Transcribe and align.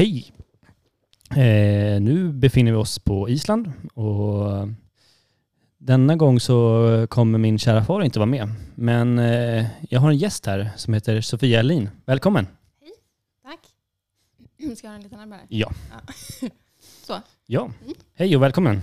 Hej! 0.00 0.32
Eh, 1.30 2.00
nu 2.00 2.32
befinner 2.32 2.72
vi 2.72 2.76
oss 2.78 2.98
på 2.98 3.28
Island 3.28 3.72
och 3.94 4.68
denna 5.78 6.16
gång 6.16 6.40
så 6.40 7.06
kommer 7.10 7.38
min 7.38 7.58
kära 7.58 7.84
far 7.84 8.02
inte 8.02 8.18
vara 8.18 8.26
med. 8.26 8.48
Men 8.74 9.18
eh, 9.18 9.66
jag 9.88 10.00
har 10.00 10.10
en 10.10 10.16
gäst 10.16 10.46
här 10.46 10.70
som 10.76 10.94
heter 10.94 11.20
Sofia 11.20 11.60
Elin. 11.60 11.90
Välkommen! 12.04 12.46
Tack. 13.42 13.60
Ska 14.76 14.86
jag 14.86 14.90
ha 14.90 14.96
den 14.98 15.02
lite 15.02 15.16
närmare? 15.16 15.40
Ja. 15.48 15.72
Så, 17.06 17.20
Ja, 17.46 17.70
Mm. 17.84 17.94
hej 18.14 18.36
och 18.36 18.42
välkommen! 18.42 18.80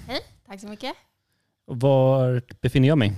tack 0.48 0.62
så 0.62 0.68
mycket. 0.68 0.94
Var 1.66 2.42
befinner 2.62 2.88
jag 2.88 2.98
mig? 2.98 3.14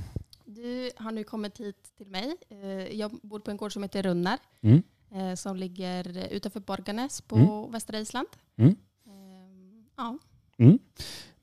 Du 0.46 0.92
har 0.98 1.12
nu 1.12 1.24
kommit 1.24 1.58
hit 1.60 1.76
till 1.98 2.08
mig. 2.08 2.34
Eh, 2.50 2.70
Jag 3.00 3.12
bor 3.24 3.40
på 3.40 3.52
en 3.52 3.58
gård 3.58 3.74
som 3.74 3.84
heter 3.84 4.04
Runnar 4.04 4.38
Mm. 4.62 4.82
Eh, 5.16 5.36
som 5.36 5.58
ligger 5.58 6.28
utanför 6.32 6.60
Borgarnäs 6.60 7.22
på 7.22 7.36
Mm. 7.36 7.72
västra 7.72 8.00
Island. 8.00 8.28
Mm. 8.58 8.70
Eh, 8.72 8.76
Ja, 9.98 10.18
Mm. 10.58 10.80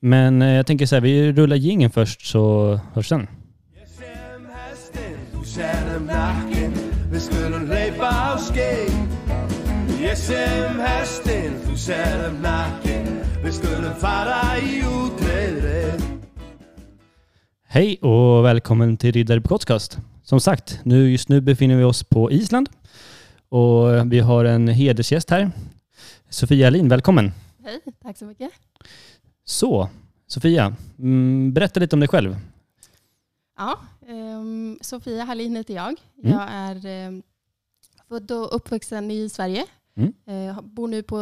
Men 0.01 0.43
eh, 0.43 0.49
jag 0.49 0.67
tänker 0.67 0.87
så 0.87 0.95
här, 0.97 1.01
vi 1.01 1.33
rullar 1.33 1.57
jingeln 1.57 1.91
först 1.93 2.27
så 2.27 2.75
hörs 2.95 3.09
sen. 3.09 3.27
Hej 17.69 17.99
och 17.99 18.45
välkommen 18.45 18.97
till 18.97 19.13
Riddare 19.13 19.41
Podcast. 19.41 19.99
Som 20.23 20.41
sagt, 20.41 20.81
nu, 20.85 21.11
just 21.11 21.29
nu 21.29 21.41
befinner 21.41 21.77
vi 21.77 21.85
oss 21.85 22.03
på 22.05 22.31
Island 22.31 22.69
och 23.49 24.13
vi 24.13 24.21
har 24.21 24.45
en 24.45 24.69
hedersgäst 24.69 25.31
här. 25.31 25.51
Sofia 26.29 26.67
Elin, 26.67 26.89
välkommen. 26.89 27.33
hej. 27.65 27.81
Tack 28.03 28.19
så 28.19 28.25
mycket. 28.25 28.51
Så, 29.45 29.89
Sofia, 30.27 30.77
mm, 30.99 31.53
berätta 31.53 31.81
lite 31.81 31.97
om 31.97 32.01
dig 32.01 32.09
själv. 32.09 32.37
Ja, 33.59 33.79
ehm, 34.09 34.79
Sofia 34.81 35.25
Hallin 35.25 35.57
heter 35.57 35.75
jag. 35.75 35.95
Mm. 36.23 36.33
Jag 36.33 36.49
är 36.51 36.87
ehm, 36.87 37.23
född 38.09 38.31
och 38.31 38.57
uppvuxen 38.57 39.11
i 39.11 39.29
Sverige. 39.29 39.65
Mm. 39.97 40.13
Eh, 40.27 40.61
bor 40.61 40.89
nu 40.89 41.03
på 41.03 41.21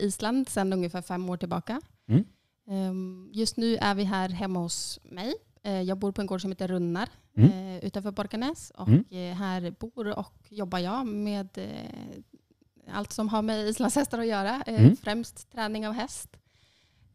Island 0.00 0.48
sedan 0.48 0.72
ungefär 0.72 1.02
fem 1.02 1.30
år 1.30 1.36
tillbaka. 1.36 1.80
Mm. 2.08 2.24
Ehm, 2.70 3.30
just 3.32 3.56
nu 3.56 3.76
är 3.76 3.94
vi 3.94 4.04
här 4.04 4.28
hemma 4.28 4.60
hos 4.60 5.00
mig. 5.02 5.34
Eh, 5.62 5.82
jag 5.82 5.98
bor 5.98 6.12
på 6.12 6.20
en 6.20 6.26
gård 6.26 6.40
som 6.40 6.50
heter 6.50 6.68
Runnar 6.68 7.08
Mm. 7.36 7.50
eh, 7.50 7.84
utanför 7.84 8.10
Borgarnäs. 8.10 8.72
Och 8.74 8.88
Mm. 8.88 9.04
eh, 9.10 9.34
här 9.36 9.74
bor 9.80 10.18
och 10.18 10.34
jobbar 10.48 10.78
jag 10.78 11.06
med 11.06 11.48
eh, 11.58 12.94
allt 12.94 13.12
som 13.12 13.28
har 13.28 13.42
med 13.42 13.68
islandshästar 13.68 14.18
att 14.18 14.26
göra. 14.26 14.62
Mm. 14.66 14.96
Främst 14.96 15.52
träning 15.52 15.88
av 15.88 15.92
häst. 15.94 16.36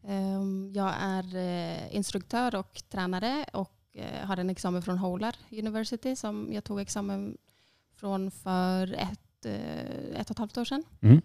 Ehm, 0.06 0.72
jag 0.74 0.94
är 1.00 1.24
instruktör 1.90 2.54
och 2.54 2.82
tränare 2.88 3.44
och 3.52 3.76
har 4.22 4.36
en 4.36 4.50
examen 4.50 4.82
från 4.82 4.98
Holar 4.98 5.36
University 5.50 6.16
som 6.16 6.48
jag 6.52 6.64
tog 6.64 6.80
examen 6.80 7.36
från 7.96 8.30
för 8.30 8.92
ett, 8.92 9.46
ett 10.14 10.24
och 10.26 10.30
ett 10.30 10.38
halvt 10.38 10.58
år 10.58 10.64
sedan. 10.64 10.84
Mm. 11.00 11.20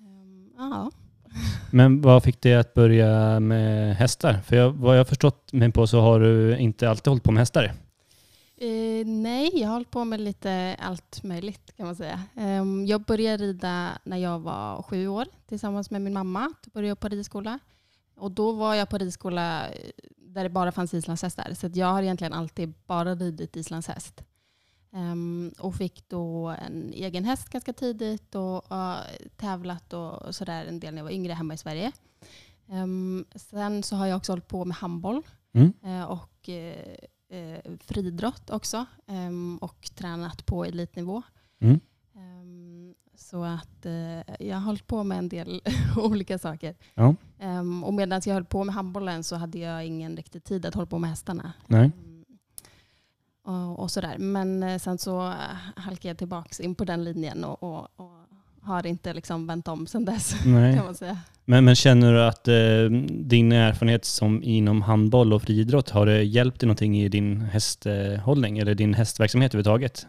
Ehm, 0.00 0.50
ja. 0.58 0.90
Men 1.72 2.00
vad 2.00 2.22
fick 2.22 2.40
dig 2.42 2.54
att 2.54 2.74
börja 2.74 3.40
med 3.40 3.96
hästar? 3.96 4.40
För 4.40 4.56
jag, 4.56 4.70
vad 4.70 4.98
jag 4.98 5.08
förstått 5.08 5.52
mig 5.52 5.72
på 5.72 5.86
så 5.86 6.00
har 6.00 6.20
du 6.20 6.56
inte 6.58 6.90
alltid 6.90 7.06
hållit 7.10 7.22
på 7.22 7.32
med 7.32 7.40
hästar. 7.40 7.72
Eh, 8.56 9.06
nej, 9.06 9.50
jag 9.54 9.68
har 9.68 9.72
hållit 9.72 9.90
på 9.90 10.04
med 10.04 10.20
lite 10.20 10.76
allt 10.80 11.22
möjligt 11.22 11.76
kan 11.76 11.86
man 11.86 11.96
säga. 11.96 12.22
Ehm, 12.36 12.86
jag 12.86 13.02
började 13.04 13.44
rida 13.44 13.98
när 14.04 14.16
jag 14.16 14.38
var 14.40 14.82
sju 14.82 15.08
år 15.08 15.26
tillsammans 15.46 15.90
med 15.90 16.02
min 16.02 16.12
mamma. 16.12 16.52
Då 16.64 16.70
började 16.70 16.88
jag 16.88 17.00
på 17.00 17.08
ridskola. 17.08 17.58
Och 18.16 18.30
då 18.30 18.52
var 18.52 18.74
jag 18.74 18.88
på 18.88 18.98
ridskola 18.98 19.68
eh, 19.68 19.90
där 20.16 20.42
det 20.42 20.50
bara 20.50 20.72
fanns 20.72 20.94
islandshästar. 20.94 21.54
Så 21.54 21.70
jag 21.74 21.86
har 21.86 22.02
egentligen 22.02 22.32
alltid 22.32 22.72
bara 22.86 23.14
ridit 23.14 23.56
islandshäst. 23.56 24.24
Ehm, 24.92 25.52
och 25.58 25.74
fick 25.74 26.08
då 26.08 26.48
en 26.48 26.92
egen 26.92 27.24
häst 27.24 27.48
ganska 27.48 27.72
tidigt 27.72 28.34
och 28.34 28.72
uh, 28.72 28.96
tävlat 29.36 29.92
och 29.92 30.34
sådär 30.34 30.66
en 30.66 30.80
del 30.80 30.94
när 30.94 31.00
jag 31.00 31.04
var 31.04 31.10
yngre 31.12 31.32
hemma 31.32 31.54
i 31.54 31.58
Sverige. 31.58 31.92
Ehm, 32.68 33.24
sen 33.34 33.82
så 33.82 33.96
har 33.96 34.06
jag 34.06 34.16
också 34.16 34.32
hållit 34.32 34.48
på 34.48 34.64
med 34.64 34.76
handboll 34.76 35.22
Mm. 35.56 35.72
eh, 35.84 36.04
och 36.04 36.48
eh, 36.48 36.96
eh, 37.34 37.72
friidrott 37.80 38.50
också 38.50 38.86
ehm, 39.06 39.58
och 39.58 39.90
tränat 39.94 40.46
på 40.46 40.64
elitnivå. 40.64 41.22
Mm. 41.60 41.80
Ehm, 42.16 42.94
så 43.14 43.44
att 43.44 43.86
eh, 43.86 44.46
jag 44.46 44.56
har 44.56 44.64
hållit 44.64 44.86
på 44.86 45.04
med 45.04 45.18
en 45.18 45.28
del 45.28 45.62
olika 45.96 46.38
saker. 46.38 46.76
Ja. 46.94 47.14
Ehm, 47.38 47.84
och 47.84 47.94
medan 47.94 48.20
jag 48.24 48.34
höll 48.34 48.44
på 48.44 48.64
med 48.64 48.74
handbollen 48.74 49.24
så 49.24 49.36
hade 49.36 49.58
jag 49.58 49.86
ingen 49.86 50.16
riktig 50.16 50.44
tid 50.44 50.66
att 50.66 50.74
hålla 50.74 50.86
på 50.86 50.98
med 50.98 51.10
hästarna. 51.10 51.52
Nej. 51.66 51.90
Och, 53.44 53.78
och 53.78 53.90
sådär. 53.90 54.18
Men 54.18 54.62
eh, 54.62 54.78
sen 54.78 54.98
så 54.98 55.28
eh, 55.28 55.34
halkade 55.76 56.08
jag 56.08 56.18
tillbaka 56.18 56.62
in 56.62 56.74
på 56.74 56.84
den 56.84 57.04
linjen 57.04 57.44
och, 57.44 57.62
och, 57.62 57.88
och 57.96 58.10
har 58.62 58.86
inte 58.86 59.14
liksom 59.14 59.46
vänt 59.46 59.68
om 59.68 59.86
sedan 59.86 60.04
dess 60.04 60.34
Nej. 60.46 60.76
kan 60.76 60.84
man 60.84 60.94
säga. 60.94 61.18
Men, 61.44 61.64
men 61.64 61.74
känner 61.74 62.12
du 62.12 62.22
att 62.22 62.48
eh, 62.48 62.98
din 63.10 63.52
erfarenhet 63.52 64.04
som 64.04 64.42
inom 64.42 64.82
handboll 64.82 65.32
och 65.32 65.42
friidrott 65.42 65.90
har 65.90 66.06
det 66.06 66.22
hjälpt 66.22 66.60
dig 66.60 66.66
någonting 66.66 67.00
i 67.00 67.08
din 67.08 67.40
hästhållning 67.40 68.58
eller 68.58 68.74
din 68.74 68.94
hästverksamhet 68.94 69.54
överhuvudtaget? 69.54 70.06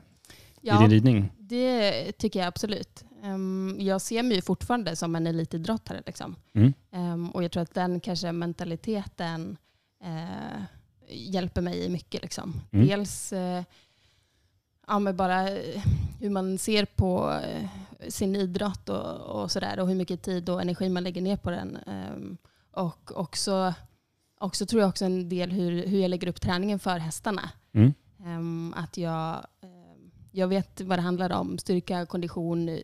I 0.61 0.69
din 0.69 0.89
ridning? 0.89 1.31
Det 1.37 2.11
tycker 2.11 2.39
jag 2.39 2.47
absolut. 2.47 3.03
Ehm, 3.23 3.77
jag 3.79 4.01
ser 4.01 4.23
mig 4.23 4.41
fortfarande 4.41 4.95
som 4.95 5.15
en 5.15 5.27
elitidrottare. 5.27 6.03
Liksom. 6.05 6.35
Mm. 6.53 6.73
Ehm, 6.91 7.29
och 7.29 7.43
jag 7.43 7.51
tror 7.51 7.63
att 7.63 7.73
den 7.73 7.99
kanske 7.99 8.31
mentaliteten 8.31 9.57
eh, 10.03 10.61
hjälper 11.09 11.61
mig 11.61 11.89
mycket. 11.89 12.21
Liksom. 12.21 12.61
Mm. 12.71 12.87
Dels 12.87 13.33
eh, 13.33 13.63
ja, 14.87 15.13
bara 15.13 15.49
eh, 15.49 15.81
hur 16.19 16.29
man 16.29 16.57
ser 16.57 16.85
på 16.85 17.39
sin 18.09 18.35
idrott 18.35 18.89
och, 18.89 19.41
och 19.41 19.51
sådär 19.51 19.79
och 19.79 19.87
hur 19.87 19.95
mycket 19.95 20.21
tid 20.21 20.49
och 20.49 20.61
energi 20.61 20.89
man 20.89 21.03
lägger 21.03 21.21
ner 21.21 21.37
på 21.37 21.49
den. 21.51 21.77
Ehm, 21.77 22.37
och 22.71 23.11
också, 23.15 23.73
också 24.39 24.65
tror 24.65 24.81
jag 24.81 24.89
också 24.89 25.05
en 25.05 25.29
del 25.29 25.51
hur, 25.51 25.87
hur 25.87 25.99
jag 25.99 26.09
lägger 26.09 26.27
upp 26.27 26.41
träningen 26.41 26.79
för 26.79 26.97
hästarna. 26.97 27.49
Mm. 27.73 27.93
Ehm, 28.25 28.73
att 28.77 28.97
jag, 28.97 29.35
ehm, 29.61 30.11
jag 30.31 30.47
vet 30.47 30.81
vad 30.81 30.97
det 30.97 31.03
handlar 31.03 31.31
om, 31.31 31.57
styrka, 31.57 32.05
kondition 32.05 32.79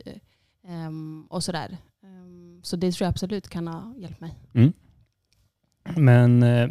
och 1.29 1.43
sådär. 1.43 1.77
Så 2.63 2.75
det 2.75 2.91
tror 2.91 3.05
jag 3.05 3.09
absolut 3.09 3.49
kan 3.49 3.67
ha 3.67 3.93
hjälpt 3.97 4.19
mig. 4.19 4.35
Men 5.95 6.43
eh, 6.43 6.69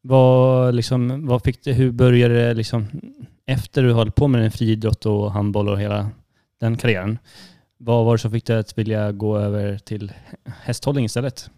vad, 0.00 0.74
liksom, 0.74 1.26
vad 1.26 1.42
fick 1.42 1.64
det, 1.64 1.72
hur 1.72 1.90
började 1.90 2.34
det 2.34 2.54
liksom, 2.54 2.86
efter 3.46 3.82
du 3.82 3.92
höll 3.92 4.10
på 4.10 4.28
med 4.28 4.42
den 4.42 4.50
friidrott 4.50 5.06
och 5.06 5.32
handboll 5.32 5.68
och 5.68 5.80
hela 5.80 6.10
den 6.60 6.76
karriären? 6.76 7.18
Vad 7.84 8.04
var 8.04 8.12
det 8.12 8.18
som 8.18 8.30
fick 8.30 8.46
dig 8.46 8.58
att 8.58 8.78
vilja 8.78 9.12
gå 9.12 9.38
över 9.38 9.78
till 9.78 10.12
hästhållning 10.44 11.04
istället? 11.04 11.50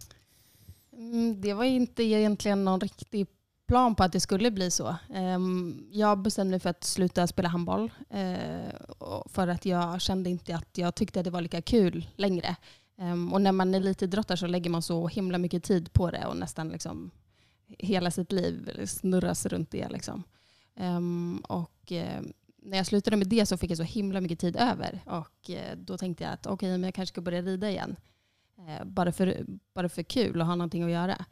Mm, 0.93 1.41
det 1.41 1.55
var 1.55 1.65
inte 1.65 2.03
egentligen 2.03 2.65
någon 2.65 2.81
riktig 2.81 3.27
plan 3.67 3.95
på 3.95 4.03
att 4.03 4.13
det 4.13 4.21
skulle 4.21 4.51
bli 4.51 4.71
så. 4.71 4.97
Ehm, 5.15 5.87
jag 5.91 6.19
bestämde 6.19 6.51
mig 6.51 6.61
för 6.61 6.71
att 6.71 6.85
sluta 6.85 7.27
spela 7.27 7.49
handboll 7.49 7.91
eh, 8.11 8.75
för 9.27 9.49
att 9.49 9.67
jag 9.67 10.01
kände 10.01 10.31
inte 10.31 10.57
att 10.57 10.79
jag 10.79 10.95
tyckte 10.95 11.21
att 11.21 11.25
det 11.25 11.31
var 11.31 11.41
lika 11.41 11.63
kul 11.63 12.07
längre. 12.17 12.57
Ehm, 12.99 13.33
och 13.33 13.41
när 13.41 13.53
man 13.53 13.75
är 13.75 13.79
elitidrottare 13.79 14.39
så 14.39 14.47
lägger 14.47 14.71
man 14.71 14.83
så 14.83 15.09
himla 15.09 15.39
mycket 15.39 15.65
tid 15.65 15.93
på 15.93 16.11
det 16.11 16.27
och 16.27 16.37
nästan 16.37 16.69
liksom 16.69 17.11
hela 17.79 18.11
sitt 18.11 18.33
liv 18.33 18.87
snurras 18.87 19.47
runt 19.47 19.71
det. 19.71 19.89
Liksom. 19.89 20.23
Ehm, 20.77 21.43
och 21.49 21.93
eh, 21.93 22.23
när 22.65 22.77
jag 22.77 22.87
slutade 22.87 23.17
med 23.17 23.29
det 23.29 23.47
så 23.47 23.57
fick 23.57 23.71
jag 23.71 23.79
så 23.79 23.83
himla 23.83 24.21
mycket 24.21 24.39
tid 24.39 24.57
över 24.57 25.01
och 25.07 25.51
eh, 25.51 25.77
då 25.77 25.99
tänkte 25.99 26.25
jag 26.25 26.33
att 26.33 26.47
okej, 26.47 26.71
men 26.71 26.83
jag 26.83 26.95
kanske 26.95 27.13
ska 27.13 27.21
börja 27.21 27.43
rida 27.43 27.71
igen. 27.71 27.97
Eh, 28.59 28.85
bara, 28.85 29.13
för, 29.13 29.47
bara 29.75 29.89
för 29.89 30.03
kul 30.03 30.41
och 30.41 30.47
ha 30.47 30.55
någonting 30.55 30.83
att 30.83 30.91
göra. 30.91 31.25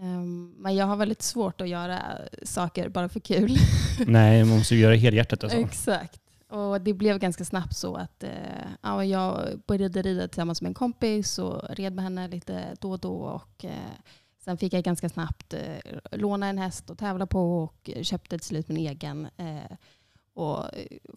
Ehm, 0.00 0.54
men 0.58 0.76
jag 0.76 0.86
har 0.86 0.96
väldigt 0.96 1.22
svårt 1.22 1.60
att 1.60 1.68
göra 1.68 2.02
saker 2.42 2.88
bara 2.88 3.08
för 3.08 3.20
kul. 3.20 3.56
Nej, 4.06 4.44
man 4.44 4.58
måste 4.58 4.74
ju 4.74 4.80
göra 4.80 4.94
helhjärtat 4.94 5.44
alltså. 5.44 5.58
Exakt. 5.58 6.20
Och 6.48 6.80
det 6.80 6.94
blev 6.94 7.18
ganska 7.18 7.44
snabbt 7.44 7.76
så 7.76 7.94
att 7.96 8.22
eh, 8.22 8.30
ja, 8.82 9.04
jag 9.04 9.60
började 9.66 10.02
rida 10.02 10.28
tillsammans 10.28 10.62
med 10.62 10.68
en 10.68 10.74
kompis 10.74 11.38
och 11.38 11.62
red 11.70 11.92
med 11.92 12.04
henne 12.04 12.28
lite 12.28 12.76
då 12.80 12.90
och 12.90 12.98
då. 12.98 13.14
Och, 13.14 13.64
sen 14.48 14.58
fick 14.58 14.72
jag 14.72 14.84
ganska 14.84 15.08
snabbt 15.08 15.54
eh, 15.54 15.98
låna 16.10 16.46
en 16.46 16.58
häst 16.58 16.90
och 16.90 16.98
tävla 16.98 17.26
på 17.26 17.62
och 17.62 17.90
köpte 18.02 18.38
till 18.38 18.46
slut 18.46 18.68
min 18.68 18.76
egen. 18.76 19.28
Eh, 19.36 19.76
och 20.38 20.64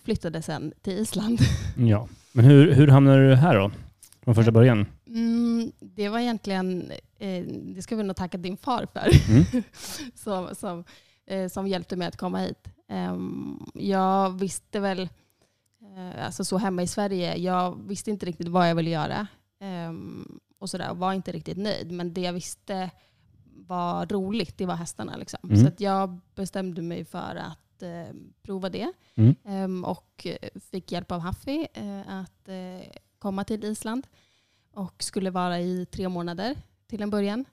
flyttade 0.04 0.42
sen 0.42 0.74
till 0.82 0.94
Island. 0.94 1.40
Ja. 1.78 2.08
Men 2.32 2.46
hur, 2.46 2.74
hur 2.74 2.88
hamnade 2.88 3.30
du 3.30 3.36
här 3.36 3.56
då? 3.56 3.72
Från 4.24 4.36
första 4.36 4.52
början? 4.52 4.86
Mm, 5.08 5.72
det 5.80 6.10
var 6.10 6.20
egentligen, 6.20 6.92
eh, 7.20 7.44
det 7.76 7.82
ska 7.82 7.96
vi 7.96 8.04
nog 8.04 8.16
tacka 8.16 8.38
din 8.38 8.58
far 8.58 8.88
för, 8.94 9.10
Mm. 9.32 9.44
som, 10.16 10.56
som, 10.56 10.84
eh, 11.26 11.48
som 11.50 11.68
hjälpte 11.68 11.96
mig 11.96 12.08
att 12.08 12.18
komma 12.18 12.40
hit. 12.40 12.68
Ehm, 12.90 13.60
jag 13.74 14.40
visste 14.40 14.80
väl, 14.80 15.02
eh, 15.98 16.26
alltså 16.26 16.44
så 16.46 16.58
hemma 16.58 16.84
i 16.84 16.88
Sverige, 16.88 17.36
jag 17.38 17.88
visste 17.88 18.12
inte 18.12 18.26
riktigt 18.26 18.48
vad 18.48 18.70
jag 18.70 18.76
ville 18.76 18.90
göra. 18.90 19.28
ehm, 19.62 20.40
och 20.60 20.70
sådär 20.70 20.94
var 20.94 21.14
inte 21.14 21.32
riktigt 21.32 21.58
nöjd. 21.58 21.92
Men 21.92 22.14
det 22.14 22.22
jag 22.22 22.34
visste 22.34 22.90
var 23.68 24.06
roligt, 24.06 24.58
det 24.58 24.66
var 24.66 24.76
hästarna. 24.76 25.18
Liksom. 25.18 25.40
Mm. 25.44 25.58
Så 25.66 25.72
jag 25.78 26.20
bestämde 26.36 26.82
mig 26.82 27.06
för 27.06 27.36
att 27.36 27.58
eh, 27.81 28.07
prova 28.42 28.69
det. 28.69 28.92
Mm. 29.16 29.36
Ehm, 29.45 29.83
och 29.83 30.28
eh, 30.28 30.50
fick 30.72 30.92
hjälp 30.92 31.12
av 31.12 31.19
Haffi 31.19 31.68
eh, 31.74 32.19
att 32.19 32.50
komma 33.19 33.44
till 33.44 33.63
Island. 33.63 34.07
Och 34.74 35.04
skulle 35.04 35.30
vara 35.30 35.60
i 35.60 35.86
tre 35.86 36.10
månader 36.10 36.56
till 36.88 37.01
en 37.01 37.10
början. 37.10 37.45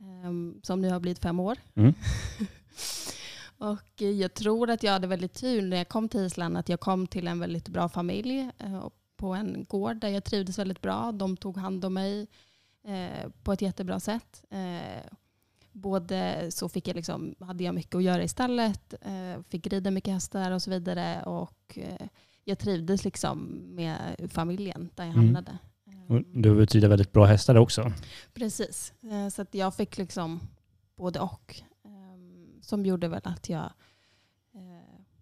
Ehm, 0.00 0.60
som 0.62 0.80
nu 0.80 0.90
har 0.90 1.00
blivit 1.00 1.22
fem 1.22 1.40
år. 1.40 1.58
Mm. 1.74 1.94
och 3.58 4.02
jag 4.02 4.34
tror 4.34 4.70
att 4.70 4.82
jag 4.82 4.92
hade 4.92 5.06
väldigt 5.06 5.34
tur 5.34 5.62
när 5.62 5.76
jag 5.76 5.88
kom 5.88 6.08
till 6.08 6.20
Island. 6.20 6.56
Att 6.56 6.68
jag 6.68 6.80
kom 6.80 7.06
till 7.06 7.28
en 7.28 7.38
väldigt 7.38 7.68
bra 7.68 7.88
familj. 7.88 8.50
på 9.16 9.34
en 9.34 9.64
gård 9.68 9.96
där 9.96 10.08
jag 10.08 10.24
trivdes 10.24 10.58
väldigt 10.58 10.80
bra. 10.80 11.12
De 11.12 11.36
tog 11.36 11.56
hand 11.56 11.84
om 11.84 11.94
mig 11.94 12.26
på 13.42 13.52
ett 13.52 13.62
jättebra 13.62 14.00
sätt. 14.00 14.44
Både 15.78 16.46
så 16.50 16.68
fick 16.68 16.88
jag 16.88 16.96
liksom, 16.96 17.34
hade 17.40 17.64
jag 17.64 17.74
mycket 17.74 17.94
att 17.94 18.02
göra 18.02 18.22
i 18.22 18.28
stallet, 18.28 18.94
eh, 19.02 19.42
fick 19.48 19.66
rida 19.66 19.90
mycket 19.90 20.12
hästar 20.14 20.50
och 20.50 20.62
så 20.62 20.70
vidare. 20.70 21.22
Och 21.22 21.78
eh, 21.78 22.06
jag 22.44 22.58
trivdes 22.58 23.04
liksom 23.04 23.62
med 23.74 23.96
familjen 24.28 24.90
där 24.94 25.04
jag 25.04 25.12
Mm. 25.14 25.24
hamnade. 25.24 25.58
Och 26.08 26.22
Du 26.34 26.48
har 26.48 26.56
betyder 26.56 26.88
väldigt 26.88 27.12
bra 27.12 27.24
hästar 27.24 27.54
också. 27.54 27.92
Precis. 28.34 28.92
Eh, 29.02 29.28
Så 29.28 29.42
att 29.42 29.54
jag 29.54 29.74
fick 29.74 29.98
liksom 29.98 30.40
både 30.96 31.20
och. 31.20 31.60
ehm, 31.84 32.62
Som 32.62 32.86
gjorde 32.86 33.08
väl 33.08 33.20
att 33.24 33.48
jag 33.48 33.70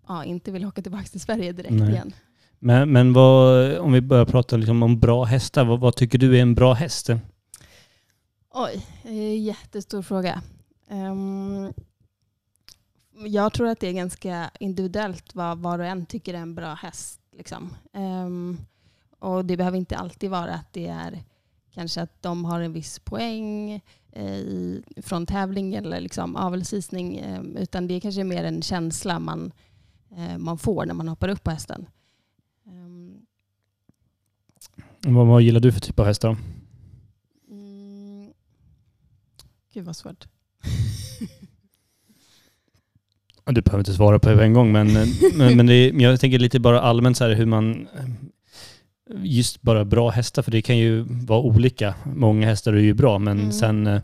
ja, 0.09 0.25
inte 0.25 0.51
vill 0.53 0.65
åka 0.65 0.83
tillbaka 0.83 1.05
till 1.05 1.21
Sverige 1.21 1.53
direkt 1.53 1.73
Nej. 1.75 1.91
igen. 1.91 2.13
Men, 2.59 2.93
men 2.93 3.13
vad, 3.13 3.77
om 3.79 3.93
vi 3.93 4.01
börjar 4.01 4.25
prata 4.25 4.57
liksom 4.57 4.83
om 4.83 5.01
bra 5.01 5.25
hästar, 5.25 5.65
vad, 5.65 5.81
vad 5.81 5.97
tycker 5.97 6.19
du 6.19 6.37
är 6.39 6.43
en 6.43 6.55
bra 6.55 6.73
häst? 6.75 7.11
Oj, 8.57 8.87
eh, 9.03 9.43
jättestor 9.43 10.03
fråga. 10.03 10.43
Um, 10.89 11.73
jag 13.27 13.53
tror 13.53 13.69
att 13.69 13.81
det 13.81 13.89
är 13.89 13.93
ganska 13.93 14.51
individuellt 14.61 15.35
vad 15.35 15.59
var 15.59 15.79
och 15.79 15.87
en 15.87 16.07
tycker 16.07 16.35
är 16.35 16.39
en 16.39 16.55
bra 16.55 16.75
häst. 16.75 17.21
Liksom. 17.37 17.77
Um, 17.93 18.59
och 19.19 19.45
det 19.45 19.57
behöver 19.57 19.79
inte 19.79 19.97
alltid 19.97 20.31
vara 20.31 20.55
att 20.55 20.73
det 20.73 20.87
är 20.87 21.23
kanske 21.73 22.03
att 22.03 22.23
de 22.23 22.45
har 22.45 22.61
en 22.61 22.73
viss 22.73 22.99
poäng 22.99 23.81
eh, 24.13 24.35
i, 24.35 24.83
från 24.97 25.27
tävling 25.27 25.75
eller 25.75 26.01
liksom 26.01 26.37
avelsvisning. 26.37 27.17
Eh, 27.19 27.43
utan 27.43 27.89
det 27.89 27.95
är 27.95 28.01
kanske 28.01 28.25
mer 28.25 28.45
en 28.45 28.63
känsla 28.63 29.19
man, 29.19 29.53
eh, 30.17 30.39
man 30.39 30.59
får 30.59 30.87
när 30.87 30.95
man 30.95 31.09
hoppar 31.09 31.29
upp 31.29 31.45
på 31.45 31.51
hästen. 31.51 31.87
Ehm. 32.67 33.27
Vad, 35.01 35.27
vad 35.27 35.43
gillar 35.43 35.61
du 35.61 35.73
för 35.73 35.81
typ 35.81 35.99
av 35.99 36.07
hästar? 36.07 36.37
mm, 37.51 38.33
gud 39.75 39.85
vad 39.85 39.97
svårt. 39.97 40.25
Du 43.47 43.61
behöver 43.63 43.79
inte 43.81 43.93
svara 43.95 44.19
på 44.19 44.29
det 44.29 44.45
en 44.45 44.53
gång, 44.53 44.73
men, 44.73 44.93
men, 45.37 45.57
men 45.57 45.67
det 45.67 45.75
är, 45.75 45.93
men 45.93 46.01
jag 46.01 46.21
tänker 46.21 46.39
lite 46.39 46.61
bara 46.61 46.81
allmänt 46.81 47.17
så 47.17 47.25
här 47.25 47.35
hur 47.35 47.47
man... 47.47 47.89
Just 49.23 49.63
bara 49.63 49.85
bra 49.85 50.11
hästar, 50.11 50.43
för 50.43 50.51
det 50.51 50.63
kan 50.63 50.79
ju 50.79 51.01
vara 51.09 51.41
olika. 51.41 51.95
Många 52.05 52.47
hästar 52.47 52.73
är 52.73 52.81
ju 52.81 52.95
bra, 52.95 53.19
men 53.19 53.39
Mm. 53.39 53.53
sen... 53.53 53.87
eh, 53.87 54.01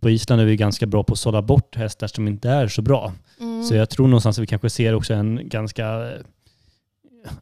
På 0.00 0.10
Island 0.10 0.40
är 0.42 0.46
vi 0.46 0.56
ganska 0.56 0.86
bra 0.86 1.02
på 1.04 1.12
att 1.12 1.18
sålla 1.18 1.42
bort 1.42 1.76
hästar 1.76 2.06
som 2.06 2.28
inte 2.28 2.50
är 2.50 2.68
så 2.68 2.82
bra. 2.82 3.12
Mm. 3.40 3.62
Så 3.64 3.74
jag 3.74 3.90
tror 3.90 4.08
någonstans 4.08 4.38
att 4.38 4.42
vi 4.42 4.46
kanske 4.46 4.70
ser 4.70 4.94
också 4.94 5.14
en 5.14 5.48
ganska... 5.48 5.86
eh, 5.86 6.20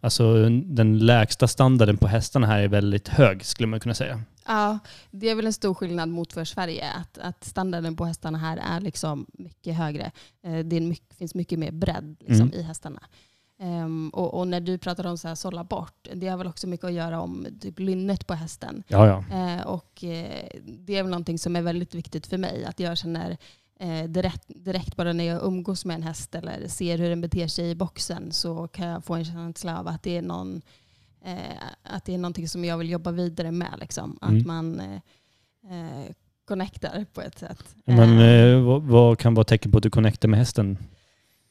Alltså 0.01 0.49
den 0.49 0.99
lägsta 0.99 1.49
standarden 1.49 1.97
på 1.97 2.07
hästarna 2.09 2.47
här 2.47 2.61
är 2.61 2.69
väldigt 2.69 3.09
hög, 3.09 3.45
skulle 3.45 3.67
man 3.67 3.81
kunna 3.81 3.95
säga. 3.95 4.21
Ja, 4.47 4.79
det 5.11 5.29
är 5.29 5.35
väl 5.35 5.47
en 5.47 5.53
stor 5.53 5.75
skillnad 5.75 6.09
mot 6.09 6.33
för 6.33 6.45
Sverige. 6.45 6.91
Att, 6.93 7.19
att 7.19 7.45
standarden 7.45 7.97
på 7.97 8.05
hästarna 8.05 8.39
här 8.39 8.57
är 8.57 8.81
liksom 8.81 9.27
mycket 9.33 9.77
högre. 9.77 10.13
Eh, 10.43 10.59
Det 10.59 10.81
mycket, 10.81 11.15
finns 11.17 11.35
mycket 11.35 11.59
mer 11.59 11.73
bredd 11.73 12.17
liksom, 12.21 12.47
Mm. 12.49 12.61
i 12.61 12.63
hästarna. 12.63 13.01
Ehm, 13.59 14.11
och, 14.11 14.35
och 14.39 14.49
när 14.49 14.61
du 14.61 14.79
pratar 14.79 15.07
om 15.07 15.19
så 15.19 15.29
här, 15.29 15.35
sålla 15.35 15.65
bort, 15.65 16.09
det 16.15 16.29
har 16.29 16.39
väl 16.39 16.47
också 16.47 16.67
mycket 16.67 16.85
att 16.85 16.93
göra 16.93 17.21
om 17.21 17.47
typ, 17.61 17.79
lynnet 17.79 18.27
på 18.27 18.35
hästen. 18.35 18.83
Ja, 18.89 19.07
ja. 19.31 19.37
Eh, 19.39 19.67
och 19.67 20.05
eh, 20.05 20.49
det 20.65 20.97
är 20.97 21.03
väl 21.03 21.11
någonting 21.11 21.39
som 21.39 21.57
är 21.57 21.63
väldigt 21.63 21.95
viktigt 21.95 22.27
för 22.27 22.39
mig. 22.39 22.65
Att 22.65 22.81
jag 22.81 22.99
känner 22.99 23.37
eh, 23.81 24.05
direkt, 24.05 24.45
direkt 24.49 24.97
bara 24.97 25.13
när 25.13 25.25
jag 25.25 25.43
umgås 25.45 25.85
med 25.85 25.95
en 25.95 26.03
häst 26.03 26.35
eller 26.35 26.69
ser 26.69 26.99
hur 26.99 27.09
den 27.09 27.21
beter 27.21 27.49
sig 27.49 27.71
i 27.71 27.75
boxen 27.75 28.33
så 28.33 28.69
kan 28.69 28.87
jag 28.89 29.05
få 29.05 29.15
en 29.15 29.25
känsla 29.25 29.79
av 29.79 29.89
att 29.89 30.03
det 30.03 30.17
är, 30.17 30.23
någon, 30.23 30.63
att 31.83 32.05
det 32.05 32.15
är 32.15 32.19
någonting 32.19 32.49
som 32.49 32.65
jag 32.65 32.79
vill 32.79 32.91
jobba 32.91 33.11
vidare 33.11 33.53
med. 33.53 33.75
Liksom. 33.81 34.19
Att 34.21 34.31
Mm. 34.31 34.47
man 34.47 34.81
eh, 34.81 34.95
eh, 35.71 36.11
connectar 36.45 37.07
på 37.15 37.21
ett 37.21 37.39
sätt. 37.39 37.75
Men 37.85 38.19
Eh, 38.19 38.29
eh, 38.29 38.61
vad, 38.63 38.83
vad 38.83 39.19
kan 39.19 39.35
vara 39.35 39.45
tecken 39.45 39.73
på 39.73 39.79
att 39.79 39.83
du 39.83 39.91
connectar 39.91 40.29
med 40.29 40.39
hästen? 40.39 40.79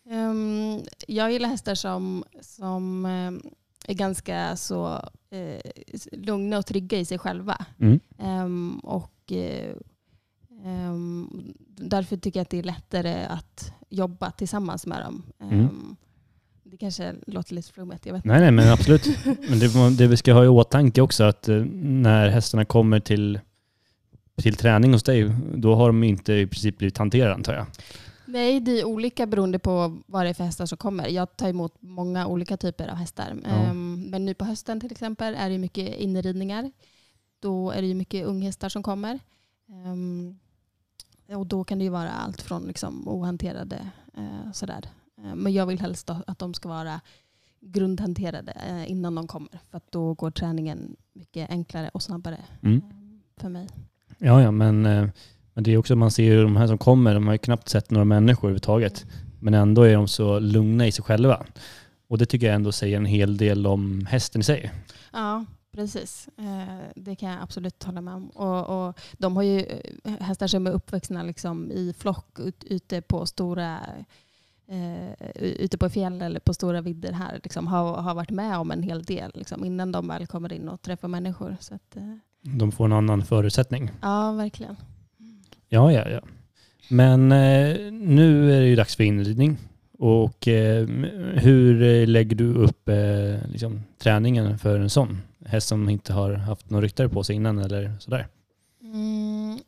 Ehm, 0.09 0.79
jag 1.07 1.31
gillar 1.31 1.49
hästar 1.49 1.75
som, 1.75 2.23
som 2.41 3.05
eh, 3.05 3.31
är 3.91 3.93
ganska 3.93 4.55
så 4.55 4.93
eh, 5.29 5.71
lugna 6.11 6.57
och 6.57 6.65
trygga 6.65 6.99
i 6.99 7.05
sig 7.05 7.17
själva. 7.19 7.65
Mm. 7.79 7.99
Ehm, 8.19 8.79
och 8.83 9.31
eh, 9.31 9.75
ehm, 10.65 11.53
därför 11.67 12.17
tycker 12.17 12.39
jag 12.39 12.43
att 12.43 12.49
det 12.49 12.59
är 12.59 12.63
lättare 12.63 13.25
att 13.25 13.73
jobba 13.89 14.31
tillsammans 14.31 14.85
med 14.85 15.01
dem. 15.01 15.23
Mm. 15.39 15.95
Det 16.73 16.77
kanske 16.77 17.15
låter 17.27 17.55
lite 17.55 17.71
flummigt, 17.73 18.05
jag 18.05 18.13
vet 18.13 18.25
Nej, 18.25 18.39
nej, 18.39 18.51
men 18.51 18.69
absolut. 18.69 19.07
Men 19.49 19.59
det, 19.59 19.97
det 19.97 20.07
vi 20.07 20.17
ska 20.17 20.33
ha 20.33 20.45
i 20.45 20.47
åtanke 20.47 21.01
också 21.01 21.23
att 21.23 21.49
eh, 21.49 21.55
när 21.81 22.29
hästarna 22.29 22.65
kommer 22.65 22.99
till, 22.99 23.39
till 24.35 24.55
träning 24.55 24.93
hos 24.93 25.03
dig, 25.03 25.31
då 25.55 25.75
har 25.75 25.87
de 25.87 26.03
inte 26.03 26.33
i 26.33 26.47
princip 26.47 26.77
blivit 26.77 26.97
hanterade 26.97 27.33
antar 27.33 27.53
jag. 27.53 27.65
Nej, 28.25 28.59
det 28.59 28.79
är 28.79 28.85
olika 28.85 29.25
beroende 29.25 29.59
på 29.59 30.01
vad 30.05 30.25
det 30.25 30.29
är 30.29 30.33
för 30.33 30.43
hästar 30.43 30.65
som 30.65 30.77
kommer. 30.77 31.07
Jag 31.07 31.37
tar 31.37 31.49
emot 31.49 31.73
många 31.79 32.27
olika 32.27 32.57
typer 32.57 32.87
av 32.87 32.95
hästar. 32.95 33.35
Ja. 33.43 33.49
Ehm, 33.49 34.07
Men 34.09 34.25
nu 34.25 34.33
på 34.33 34.45
hösten 34.45 34.79
till 34.79 34.91
exempel 34.91 35.35
är 35.35 35.49
det 35.49 35.57
mycket 35.57 35.95
inridningar. 35.95 36.71
Då 37.39 37.71
är 37.71 37.81
det 37.81 37.93
mycket 37.93 38.25
unghästar 38.25 38.69
som 38.69 38.83
kommer. 38.83 39.19
Ehm, 39.69 40.39
Och 41.35 41.47
då 41.47 41.63
kan 41.63 41.77
det 41.77 41.83
ju 41.83 41.89
vara 41.89 42.09
allt 42.11 42.41
från 42.41 42.67
liksom 42.67 43.07
ohanterade 43.07 43.89
eh, 44.17 44.51
sådär. 44.53 44.89
Eh, 45.23 45.35
Men 45.35 45.53
jag 45.53 45.65
vill 45.65 45.79
helst 45.79 46.09
att 46.09 46.39
de 46.39 46.53
ska 46.53 46.69
vara 46.69 47.01
grundhanterade 47.61 48.51
eh, 48.51 48.91
innan 48.91 49.15
de 49.15 49.27
kommer. 49.27 49.59
För 49.69 49.77
att 49.77 49.91
då 49.91 50.13
går 50.13 50.31
träningen 50.31 50.95
mycket 51.13 51.49
enklare 51.49 51.89
och 51.93 52.03
snabbare 52.03 52.37
Mm. 52.63 52.77
eh, 52.77 52.83
för 53.41 53.49
mig. 53.49 53.67
Ja, 54.17 54.41
ja, 54.41 54.51
men, 54.51 54.81
men 55.53 55.63
det 55.63 55.71
är 55.71 55.77
också, 55.77 55.95
man 55.95 56.11
ser 56.11 56.23
ju 56.23 56.43
de 56.43 56.55
här 56.55 56.67
som 56.67 56.77
kommer, 56.77 57.13
de 57.13 57.27
har 57.27 57.33
ju 57.33 57.37
knappt 57.37 57.69
sett 57.69 57.91
några 57.91 58.05
människor 58.05 58.47
överhuvudtaget. 58.47 59.05
Men 59.39 59.53
ändå 59.53 59.81
är 59.81 59.93
de 59.93 60.07
så 60.07 60.39
lugna 60.39 60.87
i 60.87 60.91
sig 60.91 61.03
själva. 61.03 61.45
Och 62.07 62.17
det 62.17 62.25
tycker 62.25 62.47
jag 62.47 62.55
ändå 62.55 62.71
säger 62.71 62.97
en 62.97 63.05
hel 63.05 63.37
del 63.37 63.67
om 63.67 64.05
hästen 64.05 64.41
i 64.41 64.43
sig. 64.43 64.71
Ja, 65.13 65.45
precis. 65.71 66.27
Det 66.95 67.15
kan 67.15 67.29
jag 67.29 67.41
absolut 67.41 67.83
hålla 67.83 68.01
med 68.01 68.13
om. 68.13 68.29
Och, 68.29 68.87
och 68.87 68.99
de 69.17 69.35
har 69.35 69.43
ju 69.43 69.65
hästar 70.19 70.47
som 70.47 70.67
är 70.67 70.71
uppvuxna 70.71 71.23
liksom 71.23 71.71
i 71.71 71.93
flock 71.97 72.39
ut, 72.39 72.63
ute 72.63 73.01
på 73.01 73.25
stora 73.25 73.79
eh, 74.67 75.27
ute 75.35 75.77
på 75.77 75.89
fjäll 75.89 76.21
eller 76.21 76.39
på 76.39 76.53
stora 76.53 76.81
vidder 76.81 77.11
här. 77.11 77.39
Liksom, 77.43 77.67
har, 77.67 78.01
har 78.01 78.15
varit 78.15 78.29
med 78.31 78.57
om 78.57 78.71
en 78.71 78.83
hel 78.83 79.03
del 79.03 79.31
liksom, 79.33 79.65
innan 79.65 79.91
de 79.91 80.07
väl 80.07 80.27
kommer 80.27 80.53
in 80.53 80.69
och 80.69 80.81
träffar 80.81 81.07
människor. 81.07 81.57
Så 81.59 81.75
att, 81.75 81.95
eh, 81.95 82.13
De 82.41 82.71
får 82.71 82.85
en 82.85 82.93
annan 82.93 83.25
förutsättning. 83.25 83.91
ja, 84.01 84.31
verkligen. 84.31 84.75
Ja, 85.69 85.91
ja, 85.91 86.09
ja. 86.09 86.21
Men 86.89 87.31
eh, 87.31 87.91
nu 87.91 88.53
är 88.53 88.61
det 88.61 88.67
ju 88.67 88.75
dags 88.75 88.95
för 88.95 89.03
inridning. 89.03 89.57
Och 89.99 90.47
eh, 90.47 90.87
hur 91.33 92.05
lägger 92.07 92.35
du 92.35 92.53
upp 92.53 92.89
eh, 92.89 93.47
liksom, 93.51 93.83
träningen 93.97 94.57
för 94.59 94.79
en 94.79 94.89
sån 94.89 95.21
häst 95.45 95.67
som 95.67 95.89
inte 95.89 96.13
har 96.13 96.33
haft 96.33 96.69
någon 96.69 96.81
ryttare 96.81 97.09
på 97.09 97.23
sig 97.23 97.35
innan 97.35 97.57
eller 97.59 97.93
sådär? 97.99 98.27
Mm, 98.81 99.59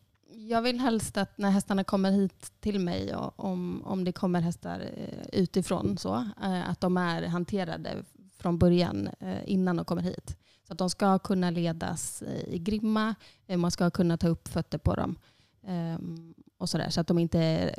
jag 0.47 0.61
vill 0.61 0.79
helst 0.79 1.17
att 1.17 1.37
när 1.37 1.49
hästarna 1.51 1.83
kommer 1.83 2.11
hit 2.11 2.53
till 2.59 2.79
mig, 2.79 3.15
och 3.15 3.39
om, 3.39 3.81
om 3.85 4.03
det 4.03 4.11
kommer 4.11 4.41
hästar 4.41 4.79
eh, 4.79 5.39
utifrån, 5.41 5.97
så, 5.97 6.15
eh, 6.43 6.69
att 6.69 6.81
de 6.81 6.97
är 6.97 7.27
hanterade 7.27 8.03
från 8.37 8.57
början 8.57 9.09
eh, 9.19 9.39
innan 9.45 9.75
de 9.75 9.85
kommer 9.85 10.01
hit. 10.01 10.37
Så 10.67 10.73
att 10.73 10.79
de 10.79 10.89
ska 10.89 11.19
kunna 11.19 11.49
ledas 11.49 12.23
i 12.47 12.59
grimma, 12.59 13.15
man 13.57 13.71
ska 13.71 13.89
kunna 13.89 14.17
ta 14.17 14.27
upp 14.27 14.47
fötter 14.47 14.77
på 14.77 14.95
dem. 14.95 15.19
Ehm, 15.67 16.33
och 16.57 16.69
så, 16.69 16.77
där, 16.77 16.89
så 16.89 17.01
att 17.01 17.07
de 17.07 17.19
inte 17.19 17.39
är 17.39 17.75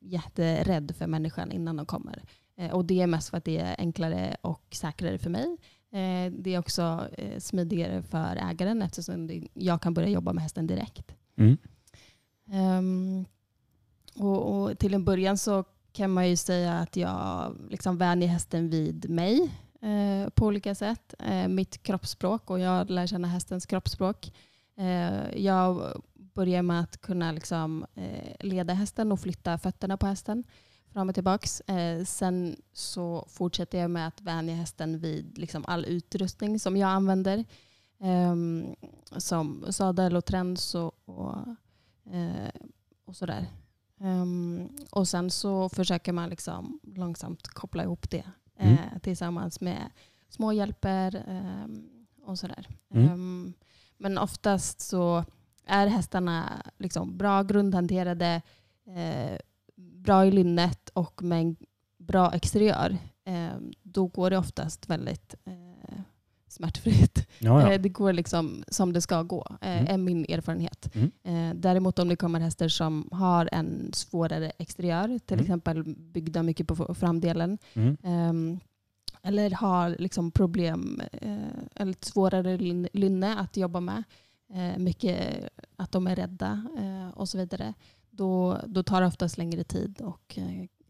jätterädd 0.00 0.94
för 0.98 1.06
människan 1.06 1.52
innan 1.52 1.76
de 1.76 1.86
kommer. 1.86 2.22
Och 2.72 2.84
det 2.84 3.00
är 3.00 3.06
mest 3.06 3.30
för 3.30 3.36
att 3.36 3.44
det 3.44 3.58
är 3.58 3.74
enklare 3.78 4.36
och 4.40 4.66
säkrare 4.70 5.18
för 5.18 5.30
mig. 5.30 5.56
Det 6.30 6.54
är 6.54 6.58
också 6.58 7.08
smidigare 7.38 8.02
för 8.02 8.36
ägaren 8.50 8.82
eftersom 8.82 9.48
jag 9.54 9.82
kan 9.82 9.94
börja 9.94 10.08
jobba 10.08 10.32
med 10.32 10.42
hästen 10.42 10.66
direkt. 10.66 11.14
Mm. 11.36 11.56
Um, 12.52 13.24
och, 14.14 14.62
och 14.62 14.78
till 14.78 14.94
en 14.94 15.04
början 15.04 15.38
så 15.38 15.64
kan 15.92 16.10
man 16.10 16.28
ju 16.28 16.36
säga 16.36 16.78
att 16.78 16.96
jag 16.96 17.56
liksom 17.70 17.98
vänjer 17.98 18.28
hästen 18.28 18.70
vid 18.70 19.10
mig. 19.10 19.50
eh, 19.82 20.28
på 20.30 20.46
olika 20.46 20.74
sätt. 20.74 21.14
Eh, 21.18 21.48
mitt 21.48 21.82
kroppsspråk 21.82 22.50
och 22.50 22.60
jag 22.60 22.90
lär 22.90 23.06
känna 23.06 23.28
hästens 23.28 23.66
kroppsspråk. 23.66 24.32
Eh, 24.76 25.38
jag 25.44 26.02
börjar 26.14 26.62
med 26.62 26.80
att 26.80 27.00
kunna 27.00 27.32
liksom, 27.32 27.86
eh, 27.94 28.46
leda 28.46 28.74
hästen 28.74 29.12
och 29.12 29.20
flytta 29.20 29.58
fötterna 29.58 29.96
på 29.96 30.06
hästen 30.06 30.44
fram 30.92 31.08
och 31.08 31.14
tillbaks. 31.14 31.60
Eh, 31.60 32.04
sen 32.04 32.56
så 32.72 33.26
fortsätter 33.28 33.78
jag 33.78 33.90
med 33.90 34.06
att 34.06 34.20
vänja 34.20 34.54
hästen 34.54 34.98
vid 34.98 35.38
liksom, 35.38 35.64
all 35.66 35.84
utrustning 35.84 36.58
som 36.58 36.76
jag 36.76 36.90
använder. 36.90 37.44
Ehm, 38.02 38.74
som 39.16 39.64
sadel 39.70 40.16
och 40.16 40.24
träns 40.24 40.74
och, 40.74 40.92
och, 41.04 41.34
eh, 42.14 42.50
och 43.04 43.16
sådär. 43.16 43.46
Um, 43.98 44.68
och 44.90 45.08
sen 45.08 45.30
så 45.30 45.68
försöker 45.68 46.12
man 46.12 46.28
liksom 46.30 46.80
långsamt 46.82 47.48
koppla 47.48 47.82
ihop 47.82 48.10
det 48.10 48.24
Mm. 48.56 48.72
eh, 48.74 48.98
tillsammans 49.02 49.60
med 49.60 49.90
små 50.28 50.52
hjälper 50.52 51.24
um, 51.64 52.06
och 52.22 52.38
sådär. 52.38 52.66
Mm. 52.94 53.12
Um, 53.12 53.52
men 53.96 54.18
oftast 54.18 54.80
så 54.80 55.24
är 55.66 55.86
hästarna 55.86 56.62
liksom 56.78 57.16
bra 57.18 57.42
grundhanterade, 57.42 58.42
eh, 58.86 59.38
bra 59.76 60.26
i 60.26 60.30
lynnet 60.30 60.88
och 60.88 61.22
med 61.22 61.40
en 61.40 61.56
bra 61.98 62.32
exteriör. 62.32 62.96
Eh, 63.24 63.50
då 63.82 64.06
går 64.06 64.30
det 64.30 64.38
oftast 64.38 64.90
väldigt 64.90 65.34
eh, 65.44 65.59
smärtfritt. 66.52 67.26
Ja, 67.38 67.60
ja. 67.62 67.72
Eh, 67.72 67.80
Det 67.80 67.88
går 67.88 68.12
liksom 68.12 68.64
som 68.68 68.92
det 68.92 69.00
ska 69.00 69.22
gå, 69.22 69.46
eh, 69.60 69.78
Mm. 69.80 69.94
är 69.94 69.98
min 69.98 70.24
erfarenhet. 70.28 70.90
Mm. 70.94 71.10
Eh, 71.24 71.56
Däremot 71.60 71.98
om 71.98 72.08
det 72.08 72.16
kommer 72.16 72.40
hästar 72.40 72.68
som 72.68 73.08
har 73.12 73.48
en 73.52 73.92
svårare 73.92 74.50
exteriör, 74.58 75.18
till 75.18 75.34
Mm. 75.34 75.44
exempel 75.44 75.82
byggda 75.96 76.42
mycket 76.42 76.66
på 76.66 76.94
framdelen, 76.94 77.58
Mm. 77.74 77.96
ehm, 78.02 78.60
eller 79.22 79.50
har 79.50 79.96
liksom 79.98 80.30
problem, 80.30 81.00
eller 81.74 81.90
ett 81.92 82.04
svårare 82.04 82.56
lyn- 82.56 82.88
lynne 82.92 83.36
att 83.38 83.56
jobba 83.56 83.80
med, 83.80 84.02
mycket 84.76 85.48
att 85.76 85.92
de 85.92 86.06
är 86.06 86.16
rädda 86.16 86.62
och 87.14 87.28
så 87.28 87.38
vidare, 87.38 87.74
då, 88.10 88.58
då 88.66 88.82
tar 88.82 89.00
det 89.00 89.06
oftast 89.06 89.38
längre 89.38 89.64
tid 89.64 90.00
och 90.00 90.38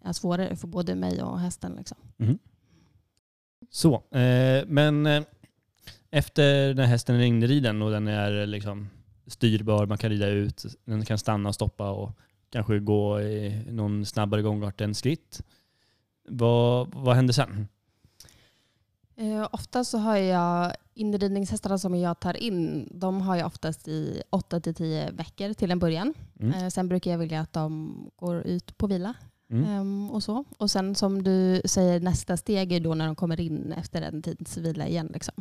är 0.02 0.12
svårare 0.12 0.56
för 0.56 0.68
både 0.68 0.94
mig 0.94 1.22
och 1.22 1.40
hästen. 1.40 1.72
Liksom. 1.76 1.96
Så, 3.70 3.94
eh, 3.94 4.64
men 4.66 5.06
efter 6.10 6.74
när 6.74 6.84
hästen 6.84 7.16
är 7.16 7.24
inriden 7.24 7.82
och 7.82 7.90
den 7.90 8.08
är 8.08 8.46
liksom 8.46 8.88
styrbar, 9.26 9.86
man 9.86 9.98
kan 9.98 10.10
rida 10.10 10.26
ut, 10.28 10.64
den 10.84 11.04
kan 11.04 11.18
stanna 11.18 11.48
och 11.48 11.54
stoppa 11.54 11.90
och 11.90 12.18
kanske 12.50 12.78
gå 12.78 13.20
i 13.20 13.64
någon 13.68 14.06
snabbare 14.06 14.42
gångart 14.42 14.80
än 14.80 14.94
skritt. 14.94 15.42
Vad, 16.28 16.94
vad 16.94 17.16
händer 17.16 17.32
sen? 17.34 17.68
Eh, 19.16 19.48
ofta 19.52 19.84
så 19.84 19.98
har 19.98 20.16
jag 20.16 20.72
inridningshästarna 20.94 21.78
som 21.78 21.94
jag 21.94 22.20
tar 22.20 22.36
in, 22.36 22.88
de 22.90 23.20
har 23.20 23.36
jag 23.36 23.46
oftast 23.46 23.88
i 23.88 24.22
8-10 24.30 25.16
veckor 25.16 25.52
till 25.52 25.70
en 25.70 25.78
början. 25.78 26.14
Mm. 26.40 26.54
Eh, 26.54 26.68
sen 26.68 26.88
brukar 26.88 27.10
jag 27.10 27.18
vilja 27.18 27.40
att 27.40 27.52
de 27.52 27.94
går 28.16 28.36
ut 28.36 28.78
på 28.78 28.86
vila. 28.86 29.14
Mm. 29.50 29.64
Ehm, 29.64 30.10
och, 30.10 30.22
så. 30.22 30.44
och 30.58 30.70
sen 30.70 30.94
som 30.94 31.22
du 31.22 31.62
säger, 31.64 32.00
nästa 32.00 32.36
steg 32.36 32.72
är 32.72 32.80
då 32.80 32.94
när 32.94 33.06
de 33.06 33.16
kommer 33.16 33.40
in 33.40 33.72
efter 33.72 34.02
en 34.02 34.22
tids 34.22 34.56
vila 34.56 34.88
igen. 34.88 35.10
Liksom. 35.12 35.34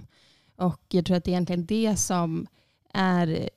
Och 0.59 0.81
jag 0.89 1.05
tror 1.05 1.17
att 1.17 1.23
det 1.23 1.31
är 1.31 1.33
egentligen 1.33 1.65
det 1.65 1.95
som 1.95 2.47
är 2.93 3.49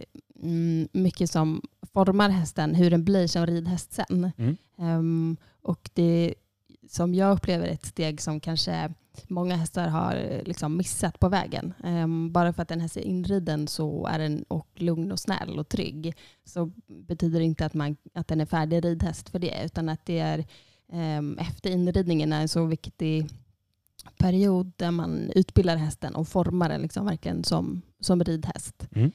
mm, 0.42 0.88
mycket 0.92 1.30
som 1.30 1.62
formar 1.92 2.28
hästen, 2.28 2.74
hur 2.74 2.90
den 2.90 3.04
blir 3.04 3.26
som 3.26 3.46
ridhäst 3.46 3.92
sen. 3.92 4.30
Mm. 4.36 4.56
Ehm, 4.78 5.36
och 5.62 5.90
det 5.94 6.34
som 6.88 7.14
jag 7.14 7.36
upplever 7.36 7.66
ett 7.66 7.86
steg 7.86 8.20
som 8.20 8.40
kanske 8.40 8.92
många 9.28 9.56
hästar 9.56 9.88
har 9.88 10.16
eh, 10.16 10.42
liksom 10.44 10.76
missat 10.76 11.20
på 11.20 11.28
vägen. 11.28 11.74
Ehm, 11.84 12.32
bara 12.32 12.52
för 12.52 12.62
att 12.62 12.70
en 12.70 12.80
häst 12.80 12.96
är 12.96 13.00
inriden 13.00 13.68
så 13.68 14.06
är 14.06 14.18
den 14.18 14.44
och 14.48 14.68
lugn 14.74 15.12
och 15.12 15.20
snäll 15.20 15.58
och 15.58 15.68
trygg 15.68 16.16
så 16.44 16.72
betyder 16.86 17.38
det 17.38 17.44
inte 17.44 17.66
att, 17.66 17.74
man, 17.74 17.96
att 18.14 18.28
den 18.28 18.40
är 18.40 18.46
färdig 18.46 18.84
ridhäst 18.84 19.28
för 19.28 19.38
det 19.38 19.62
utan 19.64 19.88
att 19.88 20.06
det 20.06 20.18
är 20.18 20.44
ehm, 20.92 21.38
efter 21.38 21.70
inridningen 21.70 22.32
är 22.32 22.40
en 22.40 22.48
så 22.48 22.64
viktig 22.64 23.28
period 24.18 24.72
där 24.76 24.90
man 24.90 25.30
utbildar 25.34 25.76
hästen 25.76 26.14
och 26.14 26.28
formar 26.28 26.68
den 26.68 26.82
liksom 26.82 27.06
verkligen 27.06 27.44
som, 27.44 27.82
som 28.00 28.24
ridhäst. 28.24 28.88
Mm. 28.94 29.12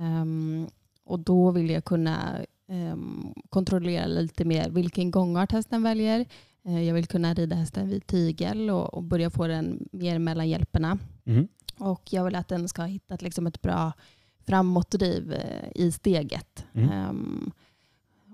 Ehm, 0.00 0.66
och 1.04 1.20
då 1.20 1.50
vill 1.50 1.70
jag 1.70 1.84
kunna 1.84 2.38
ehm, 2.68 3.34
kontrollera 3.50 4.06
lite 4.06 4.44
mer 4.44 4.70
vilken 4.70 5.10
gångart 5.10 5.52
hästen 5.52 5.82
väljer. 5.82 6.26
Eh, 6.64 6.82
jag 6.82 6.94
vill 6.94 7.06
kunna 7.06 7.34
rida 7.34 7.56
hästen 7.56 7.88
vid 7.88 8.06
tygel 8.06 8.70
och, 8.70 8.94
och 8.94 9.02
börja 9.02 9.30
få 9.30 9.46
den 9.46 9.88
mer 9.92 10.18
mellan 10.18 10.48
hjälperna. 10.48 10.98
Mm. 11.24 11.48
Och 11.78 12.12
jag 12.12 12.24
vill 12.24 12.34
att 12.34 12.48
den 12.48 12.68
ska 12.68 12.82
ha 12.82 12.86
hittat 12.86 13.22
liksom 13.22 13.46
ett 13.46 13.62
bra 13.62 13.92
framåtdriv 14.46 15.32
eh, 15.32 15.68
i 15.74 15.92
steget. 15.92 16.66
Mm. 16.72 16.90
Ehm, 16.90 17.50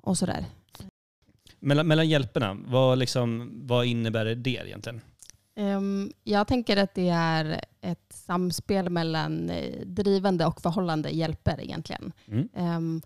och 0.03 0.19
sådär. 0.19 0.45
Mellan, 1.61 1.87
mellan 1.87 2.09
hjälperna, 2.09 2.57
vad, 2.67 2.99
liksom, 2.99 3.51
vad 3.63 3.87
innebär 3.87 4.25
det 4.25 4.51
egentligen? 4.51 5.01
Ehm, 5.57 6.13
jag 6.25 6.47
tänker 6.47 6.77
att 6.77 6.95
det 6.95 7.09
är 7.09 7.65
ett 7.81 8.13
samspel 8.13 8.91
mellan 8.91 9.51
eh, 9.51 9.87
drivande 9.87 10.47
och 10.47 10.61
förhållande 10.61 11.11
hjälper 11.11 11.61
egentligen. 11.61 12.13
Mm. 12.27 12.49
Ehm, 12.55 13.03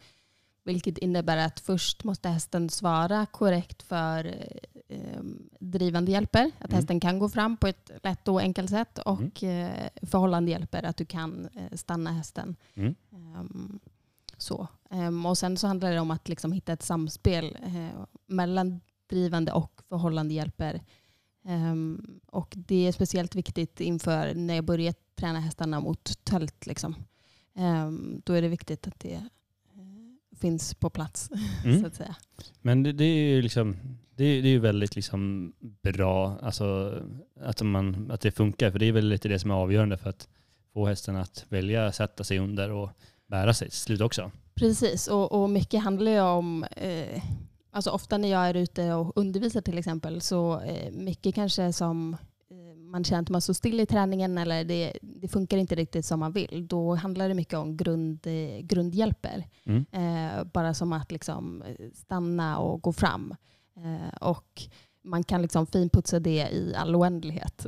vilket 0.64 0.98
innebär 0.98 1.36
att 1.36 1.60
först 1.60 2.04
måste 2.04 2.28
hästen 2.28 2.70
svara 2.70 3.26
korrekt 3.26 3.82
för 3.82 4.24
eh, 4.88 5.20
drivande 5.60 6.12
hjälper. 6.12 6.50
Att 6.58 6.64
Mm. 6.70 6.76
hästen 6.76 7.00
kan 7.00 7.18
gå 7.18 7.28
fram 7.28 7.56
på 7.56 7.66
ett 7.66 7.90
lätt 8.02 8.28
och 8.28 8.40
enkelt 8.40 8.70
sätt. 8.70 8.98
Och 8.98 9.42
eh, 9.44 9.88
förhållande 10.02 10.50
hjälper 10.50 10.82
att 10.82 10.96
du 10.96 11.04
kan 11.04 11.48
eh, 11.54 11.76
stanna 11.76 12.12
hästen. 12.12 12.56
Mm. 12.74 12.94
Ehm, 13.12 13.78
så. 14.36 14.68
Ehm, 14.90 15.26
och 15.26 15.38
sen 15.38 15.56
så 15.56 15.66
handlar 15.66 15.90
det 15.92 16.00
om 16.00 16.10
att 16.10 16.28
liksom 16.28 16.52
hitta 16.52 16.72
ett 16.72 16.82
samspel 16.82 17.56
mellan 18.26 18.80
drivande 19.10 19.52
och 19.52 19.80
förhållande 19.88 20.34
hjälper. 20.34 20.80
Ehm, 21.48 22.20
och 22.26 22.54
det 22.56 22.86
är 22.86 22.92
speciellt 22.92 23.34
viktigt 23.34 23.80
inför 23.80 24.34
när 24.34 24.54
jag 24.54 24.64
börjar 24.64 24.94
träna 25.16 25.40
hästarna 25.40 25.80
mot 25.80 26.24
tölt. 26.24 26.66
Liksom. 26.66 26.94
Ehm, 27.54 28.22
då 28.24 28.32
är 28.32 28.42
det 28.42 28.48
viktigt 28.48 28.86
att 28.88 29.00
det 29.00 29.14
eh, 29.14 30.36
finns 30.40 30.74
på 30.74 30.90
plats. 30.90 31.30
Mm. 31.64 31.80
så 31.80 31.86
att 31.86 31.94
säga. 31.94 32.16
Men 32.62 32.82
det, 32.82 32.92
det 32.92 33.04
är 33.04 33.30
ju 33.34 33.42
liksom, 33.42 33.76
det, 34.16 34.24
är- 34.24 34.42
det 34.42 34.48
är 34.48 34.58
väldigt 34.58 34.96
liksom 34.96 35.52
bra 35.82 36.38
alltså, 36.42 36.94
att, 37.40 37.62
man, 37.62 38.10
att 38.10 38.20
det 38.20 38.30
funkar. 38.30 38.70
För 38.70 38.78
det 38.78 38.86
är 38.86 38.92
väl 38.92 39.08
lite 39.08 39.28
det 39.28 39.38
som 39.38 39.50
är 39.50 39.54
avgörande 39.54 39.98
för 39.98 40.10
att 40.10 40.28
få 40.72 40.86
hästen 40.86 41.16
att 41.16 41.44
välja 41.48 41.92
sätta 41.92 42.24
sig 42.24 42.38
under 42.38 42.70
och 42.70 42.90
bära 43.26 43.54
sig 43.54 43.68
till 43.68 43.78
slut 43.78 44.00
också. 44.00 44.30
Precis, 44.54 45.08
och, 45.08 45.32
och 45.42 45.50
mycket 45.50 45.82
handlar 45.82 46.12
ju 46.12 46.20
om, 46.20 46.64
eh, 46.64 47.22
alltså 47.70 47.90
ofta 47.90 48.18
när 48.18 48.28
jag 48.28 48.48
är 48.48 48.54
ute 48.54 48.92
och 48.92 49.12
undervisar 49.16 49.60
till 49.60 49.78
exempel, 49.78 50.20
så 50.20 50.60
eh, 50.60 50.92
mycket 50.92 51.34
kanske 51.34 51.72
som 51.72 52.16
eh, 52.50 52.76
man 52.76 53.04
känner 53.04 53.22
att 53.22 53.28
man 53.28 53.40
står 53.40 53.54
still 53.54 53.80
i 53.80 53.86
träningen 53.86 54.38
eller 54.38 54.64
det, 54.64 54.92
det 55.02 55.28
funkar 55.28 55.56
inte 55.56 55.74
riktigt 55.74 56.06
som 56.06 56.20
man 56.20 56.32
vill. 56.32 56.66
Då 56.68 56.94
handlar 56.94 57.28
det 57.28 57.34
mycket 57.34 57.54
om 57.54 57.76
grund, 57.76 58.26
eh, 58.26 58.58
grundhjälper. 58.60 59.44
Mm. 59.64 59.86
Eh, 59.92 60.44
bara 60.44 60.74
som 60.74 60.92
att 60.92 61.12
liksom 61.12 61.62
eh, 61.62 61.90
stanna 61.94 62.58
och 62.58 62.82
gå 62.82 62.92
fram. 62.92 63.34
Eh, 63.76 64.16
och 64.28 64.62
man 65.04 65.24
kan 65.24 65.42
liksom 65.42 65.66
finputsa 65.66 66.20
det 66.20 66.48
i 66.52 66.74
all 66.76 66.96
oändlighet. 66.96 67.66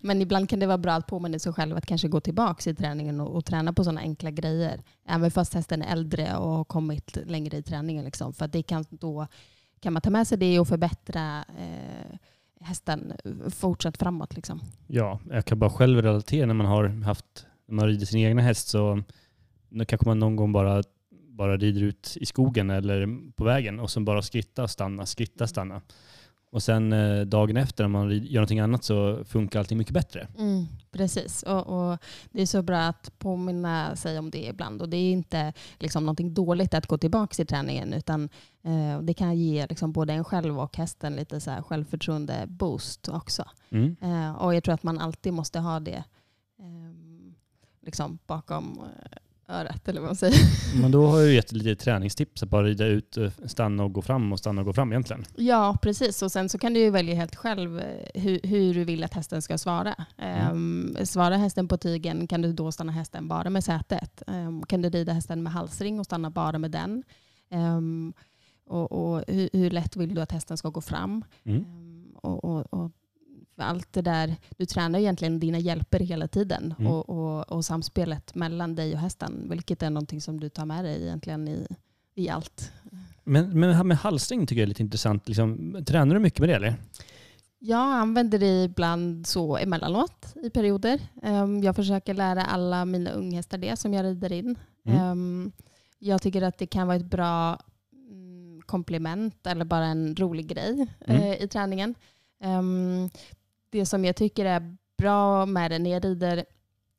Men 0.00 0.22
ibland 0.22 0.48
kan 0.48 0.58
det 0.58 0.66
vara 0.66 0.78
bra 0.78 0.92
att 0.92 1.06
påminna 1.06 1.38
sig 1.38 1.52
själv 1.52 1.76
att 1.76 1.86
kanske 1.86 2.08
gå 2.08 2.20
tillbaka 2.20 2.70
i 2.70 2.74
träningen 2.74 3.20
och, 3.20 3.36
och 3.36 3.44
träna 3.44 3.72
på 3.72 3.84
sådana 3.84 4.00
enkla 4.00 4.30
grejer. 4.30 4.82
Även 5.08 5.30
fast 5.30 5.54
hästen 5.54 5.82
är 5.82 5.92
äldre 5.92 6.36
och 6.36 6.48
har 6.48 6.64
kommit 6.64 7.18
längre 7.26 7.56
i 7.56 7.62
träningen. 7.62 8.04
Liksom. 8.04 8.32
För 8.32 8.44
att 8.44 8.52
det 8.52 8.62
kan, 8.62 8.84
då 8.90 9.26
kan 9.80 9.92
man 9.92 10.02
ta 10.02 10.10
med 10.10 10.26
sig 10.26 10.38
det 10.38 10.60
och 10.60 10.68
förbättra 10.68 11.44
eh, 11.58 12.18
hästen 12.60 13.12
fortsatt 13.50 13.96
framåt. 13.96 14.36
Liksom. 14.36 14.60
Ja, 14.86 15.20
jag 15.30 15.44
kan 15.44 15.58
bara 15.58 15.70
själv 15.70 16.02
relatera 16.02 16.46
när 16.46 16.54
man 16.54 16.66
har 16.66 16.88
haft, 16.88 17.46
när 17.66 17.74
man 17.74 17.86
rider 17.86 18.06
sin 18.06 18.20
egna 18.20 18.42
häst 18.42 18.68
så 18.68 19.02
då 19.68 19.84
kanske 19.84 20.08
man 20.08 20.18
någon 20.18 20.36
gång 20.36 20.52
bara, 20.52 20.82
bara 21.10 21.56
rider 21.56 21.82
ut 21.82 22.16
i 22.20 22.26
skogen 22.26 22.70
eller 22.70 23.30
på 23.32 23.44
vägen 23.44 23.80
och 23.80 23.90
sen 23.90 24.04
bara 24.04 24.22
skritta, 24.22 24.68
stanna, 24.68 25.06
skritta, 25.06 25.46
stanna. 25.46 25.80
Och 26.56 26.62
sen 26.62 26.92
eh, 26.92 27.20
dagen 27.20 27.56
efter 27.56 27.84
när 27.84 27.88
man 27.88 28.10
gör 28.10 28.40
någonting 28.40 28.60
annat 28.60 28.84
så 28.84 29.24
funkar 29.24 29.58
allting 29.58 29.78
mycket 29.78 29.94
bättre. 29.94 30.28
Mm, 30.38 30.66
precis, 30.90 31.42
och, 31.42 31.66
och 31.66 31.98
det 32.30 32.42
är 32.42 32.46
så 32.46 32.62
bra 32.62 32.78
att 32.78 33.18
påminna 33.18 33.96
sig 33.96 34.18
om 34.18 34.30
det 34.30 34.46
ibland. 34.46 34.82
Och 34.82 34.88
det 34.88 34.96
är 34.96 35.12
inte 35.12 35.52
liksom 35.78 36.04
någonting 36.04 36.34
dåligt 36.34 36.74
att 36.74 36.86
gå 36.86 36.98
tillbaka 36.98 37.42
i 37.42 37.46
träningen 37.46 37.92
utan 37.92 38.28
eh, 38.62 39.00
det 39.02 39.14
kan 39.14 39.38
ge 39.38 39.66
liksom 39.66 39.92
både 39.92 40.12
en 40.12 40.24
själv 40.24 40.60
och 40.60 40.76
hästen 40.76 41.16
lite 41.16 41.40
så 41.40 41.50
här 41.50 41.62
självförtroende-boost 41.62 43.08
också. 43.08 43.44
Mm. 43.70 43.96
Eh, 44.02 44.36
och 44.36 44.54
jag 44.54 44.64
tror 44.64 44.74
att 44.74 44.82
man 44.82 44.98
alltid 44.98 45.32
måste 45.32 45.58
ha 45.58 45.80
det 45.80 46.04
eh, 46.58 46.92
liksom 47.80 48.18
bakom, 48.26 48.80
örat 49.48 49.88
eller 49.88 50.00
vad 50.00 50.08
man 50.08 50.16
säger. 50.16 50.38
Men 50.80 50.90
då 50.90 51.06
har 51.06 51.20
jag 51.20 51.32
gett 51.32 51.52
lite 51.52 51.84
träningstips, 51.84 52.42
att 52.42 52.48
bara 52.48 52.62
rida 52.62 52.86
ut, 52.86 53.16
eh, 53.16 53.30
stanna 53.44 53.84
och 53.84 53.92
gå 53.92 54.02
fram 54.02 54.32
och 54.32 54.38
stanna 54.38 54.60
och 54.60 54.66
gå 54.66 54.72
fram 54.72 54.92
egentligen. 54.92 55.24
Ja, 55.36 55.78
precis. 55.82 56.22
Och 56.22 56.32
sen 56.32 56.48
så 56.48 56.58
kan 56.58 56.74
du 56.74 56.80
ju 56.80 56.90
välja 56.90 57.14
helt 57.14 57.36
själv 57.36 57.78
eh, 57.78 58.22
hur, 58.22 58.40
hur 58.42 58.74
du 58.74 58.84
vill 58.84 59.04
att 59.04 59.14
hästen 59.14 59.42
ska 59.42 59.58
svara. 59.58 59.94
Um, 60.52 60.96
svarar 61.04 61.36
hästen 61.36 61.68
på 61.68 61.76
tygen 61.76 62.26
kan 62.26 62.42
du 62.42 62.52
då 62.52 62.72
stanna 62.72 62.92
hästen 62.92 63.28
bara 63.28 63.50
med 63.50 63.64
sätet. 63.64 64.22
Um, 64.26 64.66
kan 64.66 64.82
du 64.82 64.90
rida 64.90 65.12
hästen 65.12 65.42
med 65.42 65.52
halsring 65.52 66.00
och 66.00 66.06
stanna 66.06 66.30
bara 66.30 66.58
med 66.58 66.70
den. 66.70 67.02
Um, 67.50 68.12
och, 68.66 68.92
och 68.92 69.24
hur, 69.28 69.48
hur, 69.52 69.70
lätt 69.70 69.96
vill 69.96 70.14
du 70.14 70.20
att 70.20 70.32
hästen 70.32 70.56
ska 70.56 70.68
gå 70.68 70.80
fram? 70.80 71.24
Mm. 71.44 71.64
och, 72.22 72.44
och, 72.44 72.74
och 72.74 72.90
allt 73.64 73.92
det 73.92 74.02
där, 74.02 74.36
du 74.58 74.66
tränar 74.66 74.98
egentligen 74.98 75.40
dina 75.40 75.58
hjälper 75.58 76.00
hela 76.00 76.28
tiden 76.28 76.74
Mm. 76.78 76.92
och, 76.92 77.08
och, 77.08 77.52
och 77.52 77.64
samspelet 77.64 78.34
mellan 78.34 78.74
dig 78.74 78.92
och 78.92 78.98
hästen, 78.98 79.46
vilket 79.50 79.82
är 79.82 79.90
någonting 79.90 80.20
som 80.20 80.40
du 80.40 80.48
tar 80.48 80.64
med 80.66 80.84
dig 80.84 81.02
egentligen 81.02 81.48
i, 81.48 81.66
i 82.14 82.28
allt. 82.28 82.72
Men, 83.24 83.60
men 83.60 83.88
med 83.88 83.96
halsring 83.96 84.46
tycker 84.46 84.60
jag 84.60 84.62
är 84.66 84.68
lite 84.68 84.82
intressant. 84.82 85.28
Liksom, 85.28 85.76
tränar 85.86 86.14
du 86.14 86.20
mycket 86.20 86.40
med 86.40 86.48
det 86.48 86.54
eller? 86.54 86.74
Jag 87.58 87.78
använder 87.94 88.38
det 88.38 88.64
ibland 88.64 89.26
så 89.26 89.56
emellanåt 89.56 90.34
i 90.42 90.50
perioder. 90.50 91.00
Ehm, 91.22 91.62
Jag 91.62 91.76
försöker 91.76 92.14
lära 92.14 92.44
alla 92.44 92.84
mina 92.84 93.10
unghästar 93.10 93.58
det 93.58 93.76
som 93.78 93.94
jag 93.94 94.04
rider 94.04 94.32
in. 94.32 94.58
Mm. 94.84 95.00
Ehm, 95.00 95.52
Jag 95.98 96.22
tycker 96.22 96.42
att 96.42 96.58
det 96.58 96.66
kan 96.66 96.86
vara 96.86 96.96
ett 96.96 97.10
bra 97.10 97.58
mm, 98.10 98.60
komplement 98.66 99.46
eller 99.46 99.64
bara 99.64 99.84
en 99.86 100.16
rolig 100.16 100.46
grej 100.46 100.86
Mm. 101.06 101.22
eh, 101.22 101.42
i 101.42 101.48
träningen. 101.48 101.94
Ehm, 102.40 103.10
Det 103.70 103.86
som 103.86 104.04
jag 104.04 104.16
tycker 104.16 104.44
är 104.44 104.76
bra 104.98 105.46
med 105.46 105.70
det 105.70 105.78
när 105.78 105.90
jag 105.90 106.04
rider, 106.04 106.44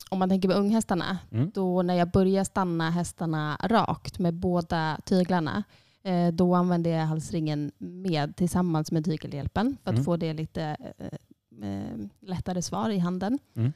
om 0.10 0.20
man 0.20 0.30
tänker 0.30 0.50
på 0.50 0.56
unghästarna, 0.56 1.18
Mm. 1.32 1.52
då 1.54 1.82
när 1.82 1.94
jag 1.94 2.12
börjar 2.12 2.44
stanna 2.44 2.90
hästarna 2.90 3.58
rakt 3.64 4.20
med 4.20 4.34
båda 4.34 5.00
tyglarna, 5.06 5.64
eh, 6.04 6.28
då 6.28 6.56
använder 6.56 6.92
jag 6.92 7.06
halsringen 7.06 7.72
med 7.78 8.36
tillsammans 8.36 8.92
med 8.92 9.06
tygelhjälpen 9.06 9.78
för 9.84 9.90
att 9.90 9.96
Mm. 9.96 10.06
få 10.06 10.18
det 10.18 10.34
lite 10.34 10.78
eh, 10.98 11.70
eh, 11.70 11.98
lättare 12.20 12.62
svar 12.62 12.90
i 12.90 12.98
handen. 13.00 13.40
Mm. 13.56 13.74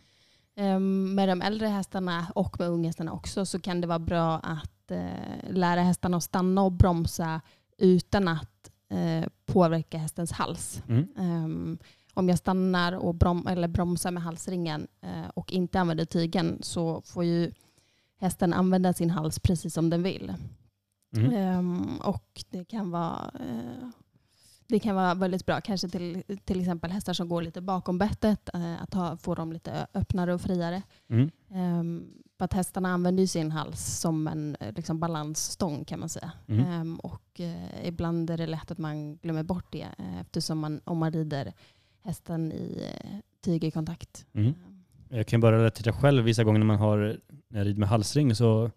Ehm, 0.55 1.15
med 1.15 1.29
de 1.29 1.41
äldre 1.41 1.67
hästarna 1.67 2.27
och 2.35 2.59
med 2.59 2.69
unghästarna 2.69 3.11
också 3.13 3.45
så 3.45 3.59
kan 3.59 3.81
det 3.81 3.87
vara 3.87 3.99
bra 3.99 4.37
att 4.39 4.91
eh, 4.91 5.49
lära 5.49 5.81
hästarna 5.81 6.17
att 6.17 6.23
stanna 6.23 6.61
och 6.61 6.71
bromsa 6.71 7.41
utan 7.77 8.27
att 8.27 8.71
eh, 8.89 9.27
påverka 9.45 9.97
hästens 9.97 10.31
hals. 10.31 10.83
Mm. 10.87 11.77
Ehm, 12.11 12.19
om 12.19 12.29
jag 12.29 12.37
stannar 12.37 12.93
och 12.93 13.15
brom 13.15 13.47
eller 13.47 13.67
bromsar 13.67 14.11
med 14.11 14.23
halsringen 14.23 14.87
eh, 15.01 15.29
och 15.33 15.51
inte 15.51 15.79
använder 15.79 16.05
tygen 16.05 16.57
så 16.61 17.01
får 17.01 17.23
ju 17.23 17.51
hästen 18.19 18.53
använda 18.53 18.93
sin 18.93 19.09
hals 19.09 19.39
precis 19.39 19.73
som 19.73 19.89
den 19.89 20.03
vill. 20.03 20.33
Mm. 21.17 21.33
Ehm, 21.33 21.97
och 22.03 22.43
det 22.49 22.65
kan 22.65 22.91
vara 22.91 23.31
eh, 23.39 23.89
det 24.71 24.79
kan 24.79 24.95
vara 24.95 25.13
väldigt 25.13 25.45
bra, 25.45 25.61
kanske 25.61 25.89
till, 25.89 26.23
till 26.45 26.59
exempel 26.59 26.91
hästar 26.91 27.13
som 27.13 27.29
går 27.29 27.41
lite 27.41 27.61
bakom 27.61 27.97
bettet, 27.97 28.49
eh, 28.53 28.81
att 28.81 28.93
ha, 28.93 29.17
få 29.17 29.35
dem 29.35 29.53
lite 29.53 29.87
öppnare 29.93 30.33
och 30.33 30.41
friare. 30.41 30.81
Mm. 31.09 31.31
Um, 31.79 32.13
för 32.37 32.45
att 32.45 32.53
hästarna 32.53 32.89
använder 32.89 33.25
sin 33.25 33.51
hals 33.51 33.99
som 33.99 34.27
en 34.27 34.57
eh, 34.59 34.73
liksom, 34.73 34.99
balansstång 34.99 35.85
kan 35.85 35.99
man 35.99 36.09
säga. 36.09 36.31
Mm. 36.47 36.65
Ehm, 36.65 36.95
och 36.95 37.39
eh, 37.39 37.87
ibland 37.87 38.29
är 38.29 38.37
det 38.37 38.47
lätt 38.47 38.71
att 38.71 38.77
man 38.77 39.15
glömmer 39.17 39.43
bort 39.43 39.71
det 39.71 39.87
eftersom 40.21 40.59
man, 40.59 40.81
om 40.83 40.97
man 40.97 41.11
rider 41.11 41.53
hästen 42.03 42.51
i 42.51 42.77
uh, 42.81 43.19
tygerkontakt. 43.45 44.25
Mm. 44.33 44.53
Jag 45.09 45.27
kan 45.27 45.41
bara 45.41 45.57
relatera 45.59 45.93
själv 45.93 46.23
vissa 46.23 46.43
gånger 46.43 46.59
när 46.59 46.65
man 46.65 46.77
har 46.77 47.17
när 47.49 47.59
jag 47.59 47.67
rider 47.67 47.79
med 47.79 47.89
halsring 47.89 48.35
så 48.35 48.71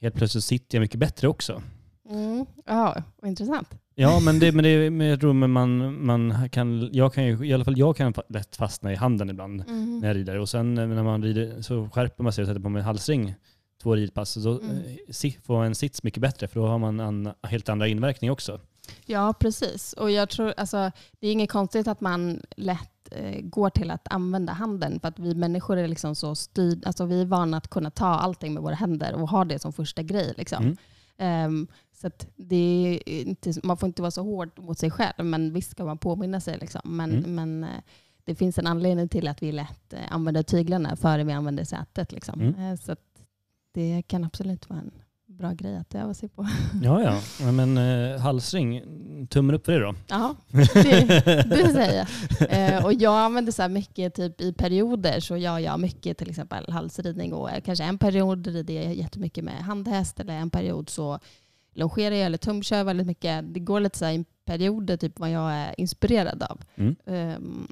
helt 0.00 0.14
plötsligt 0.14 0.44
sitter 0.44 0.78
jag 0.78 0.82
mycket 0.82 1.00
bättre 1.00 1.28
också. 1.28 1.62
Mm. 2.10 2.46
Ja, 2.66 3.02
vad 3.22 3.28
intressant. 3.28 3.68
Ja, 3.94 4.20
men 4.20 4.38
det, 4.38 4.52
men 4.52 4.64
det 4.64 4.90
men 4.90 5.06
jag 5.06 5.20
tror 5.20 5.32
man, 5.32 6.04
man 6.06 6.48
kan, 6.48 6.88
jag 6.92 7.14
kan 7.14 7.24
ju, 7.24 7.46
i 7.46 7.52
alla 7.54 7.64
fall 7.64 7.78
jag 7.78 7.96
kan 7.96 8.14
lätt 8.28 8.56
fastna 8.56 8.92
i 8.92 8.96
handen 8.96 9.30
ibland 9.30 9.60
Mm. 9.68 9.98
när 9.98 10.08
jag 10.08 10.16
rider. 10.16 10.38
Och 10.38 10.48
sen 10.48 10.78
eh, 10.78 10.86
när 10.88 11.02
man 11.02 11.22
rider 11.22 11.62
så 11.62 11.88
skärper 11.90 12.22
man 12.22 12.32
sig 12.32 12.42
och 12.42 12.48
sätter 12.48 12.60
på 12.60 12.68
mig 12.68 12.82
halsring 12.82 13.34
två 13.82 13.94
ridpass. 13.94 14.42
Så 14.42 14.58
Mm. 14.60 14.76
eh, 15.24 15.32
får 15.42 15.54
man 15.56 15.66
en 15.66 15.74
sits 15.74 16.02
mycket 16.02 16.20
bättre 16.20 16.48
för 16.48 16.60
då 16.60 16.66
har 16.66 16.78
man 16.78 17.00
en 17.00 17.28
helt 17.42 17.68
andra 17.68 17.88
inverkning 17.88 18.30
också. 18.30 18.60
Ja, 19.06 19.32
precis. 19.40 19.92
Och 19.92 20.10
jag 20.10 20.28
tror, 20.30 20.54
alltså, 20.56 20.90
det 21.20 21.28
är 21.28 21.32
inget 21.32 21.52
konstigt 21.52 21.88
att 21.88 22.00
man 22.00 22.40
lätt 22.56 23.08
eh, 23.10 23.40
går 23.42 23.70
till 23.70 23.90
att 23.90 24.06
använda 24.10 24.52
handen. 24.52 25.00
För 25.00 25.08
att 25.08 25.18
vi 25.18 25.34
människor 25.34 25.76
är 25.76 25.88
liksom 25.88 26.14
så 26.14 26.34
styrd, 26.34 26.86
alltså 26.86 27.04
vi 27.06 27.20
är 27.20 27.24
vana 27.26 27.56
att 27.56 27.68
kunna 27.68 27.90
ta 27.90 28.06
allting 28.06 28.54
med 28.54 28.62
våra 28.62 28.74
händer 28.74 29.14
och 29.14 29.28
ha 29.28 29.44
det 29.44 29.58
som 29.58 29.72
första 29.72 30.02
grej. 30.02 30.34
Liksom. 30.36 30.64
Mm. 30.64 30.76
Ehm, 31.16 31.66
så 31.92 32.06
att 32.06 32.26
det 32.36 33.02
inte, 33.06 33.52
man 33.62 33.76
får 33.76 33.86
inte 33.86 34.02
vara 34.02 34.10
så 34.10 34.22
hård 34.22 34.50
mot 34.58 34.78
sig 34.78 34.90
själv, 34.90 35.24
men 35.24 35.52
visst 35.52 35.70
ska 35.70 35.84
man 35.84 35.98
påminna 35.98 36.40
sig. 36.40 36.58
Liksom. 36.58 36.80
Men, 36.84 37.10
Mm. 37.14 37.34
men 37.34 37.64
eh, 37.64 37.80
det 38.24 38.34
finns 38.34 38.58
en 38.58 38.66
anledning 38.66 39.08
till 39.08 39.28
att 39.28 39.42
vi 39.42 39.52
lätt 39.52 39.92
eh, 39.92 40.00
använder 40.10 40.42
tyglarna 40.42 40.96
före 40.96 41.24
vi 41.24 41.32
använder 41.32 41.64
sätet. 41.64 42.12
Liksom. 42.12 42.40
Mm. 42.40 42.54
Eh, 42.72 42.76
så 42.78 42.92
att 42.92 43.00
det 43.74 44.02
kan 44.06 44.24
absolut 44.24 44.68
vara 44.70 44.80
en 44.80 44.90
bra 45.36 45.52
grej 45.52 45.76
att 45.76 45.94
öva 45.94 46.14
sig 46.14 46.28
på. 46.28 46.46
Ja, 46.82 47.02
ja. 47.02 47.52
Men 47.52 47.78
eh, 47.78 48.20
halsring, 48.20 48.82
tummen 49.30 49.54
upp 49.54 49.64
för 49.64 49.72
det 49.72 49.78
då. 49.78 49.94
Ja, 50.08 50.34
det, 50.74 51.46
det 51.48 51.72
säger 51.72 52.08
jag. 52.38 52.76
Eh, 52.76 52.84
och 52.84 52.92
jag 52.92 53.14
använder 53.14 53.52
så 53.52 53.62
här 53.62 53.68
mycket 53.68 54.14
typ 54.14 54.40
i 54.40 54.52
perioder 54.52 55.20
så 55.20 55.36
gör 55.36 55.58
jag 55.58 55.80
mycket 55.80 56.18
till 56.18 56.30
exempel 56.30 56.72
halsridning 56.72 57.32
och 57.34 57.48
kanske 57.64 57.84
en 57.84 57.98
period 57.98 58.46
rider 58.46 58.74
jag 58.74 58.94
jättemycket 58.94 59.44
med 59.44 59.64
handhäst 59.64 60.20
eller 60.20 60.34
en 60.34 60.50
period 60.50 60.90
så 60.90 61.18
longerar 61.74 62.14
jag 62.14 62.26
eller 62.26 62.38
tumkör 62.38 62.84
väldigt 62.84 63.06
mycket. 63.06 63.54
Det 63.54 63.60
går 63.60 63.80
lite 63.80 63.98
så 63.98 64.04
här 64.04 64.12
i 64.12 64.24
perioder 64.44 64.96
typ 64.96 65.18
vad 65.18 65.30
jag 65.30 65.52
är 65.52 65.80
inspirerad 65.80 66.42
av. 66.42 66.60
Mm. 66.74 66.96
Ehm, 67.06 67.68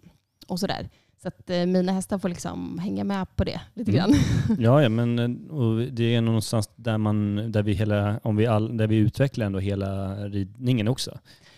och 0.46 0.60
sådär. 0.60 0.88
Så 1.22 1.28
att 1.28 1.50
eh, 1.50 1.66
mina 1.66 1.92
hästar 1.92 2.18
får 2.18 2.28
liksom 2.28 2.78
hänga 2.78 3.04
med 3.04 3.36
på 3.36 3.44
det 3.44 3.60
lite 3.74 3.90
Mm. 3.90 4.00
grann. 4.00 4.20
Ja, 4.58 4.82
ja 4.82 4.88
men 4.88 5.18
eh, 5.18 5.86
det 5.92 6.14
är 6.14 6.20
någonstans 6.20 6.70
där, 6.76 6.98
man, 6.98 7.52
där, 7.52 7.62
vi 7.62 7.72
hela, 7.72 8.20
om 8.22 8.36
vi 8.36 8.46
all, 8.46 8.76
där 8.76 8.86
vi 8.86 8.96
utvecklar 8.96 9.46
ändå 9.46 9.58
hela 9.58 10.14
ridningen 10.28 10.88
också. 10.88 11.10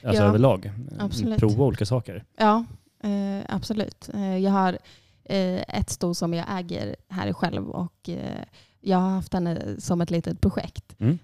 Alltså 0.05 0.23
Ja, 0.23 0.29
överlag. 0.29 0.73
absolut. 0.99 1.39
Prova 1.39 1.65
olika 1.65 1.87
saker. 1.87 2.25
Ja, 2.39 2.65
eh, 3.03 3.45
absolut. 3.49 4.11
Eh, 4.15 4.37
jag 4.39 4.51
har 4.53 4.79
eh, 5.25 5.79
ett 5.79 5.91
sto 5.91 6.15
som 6.15 6.35
jag 6.35 6.47
äger 6.59 6.97
här 7.09 7.33
själv 7.33 7.69
och 7.71 8.09
eh, 8.09 8.43
jag 8.81 8.99
har 8.99 9.11
haft 9.11 9.33
henne 9.33 9.77
som 9.79 10.01
ett 10.01 10.11
litet 10.11 10.41
projekt. 10.41 10.97
Mm. 10.99 11.19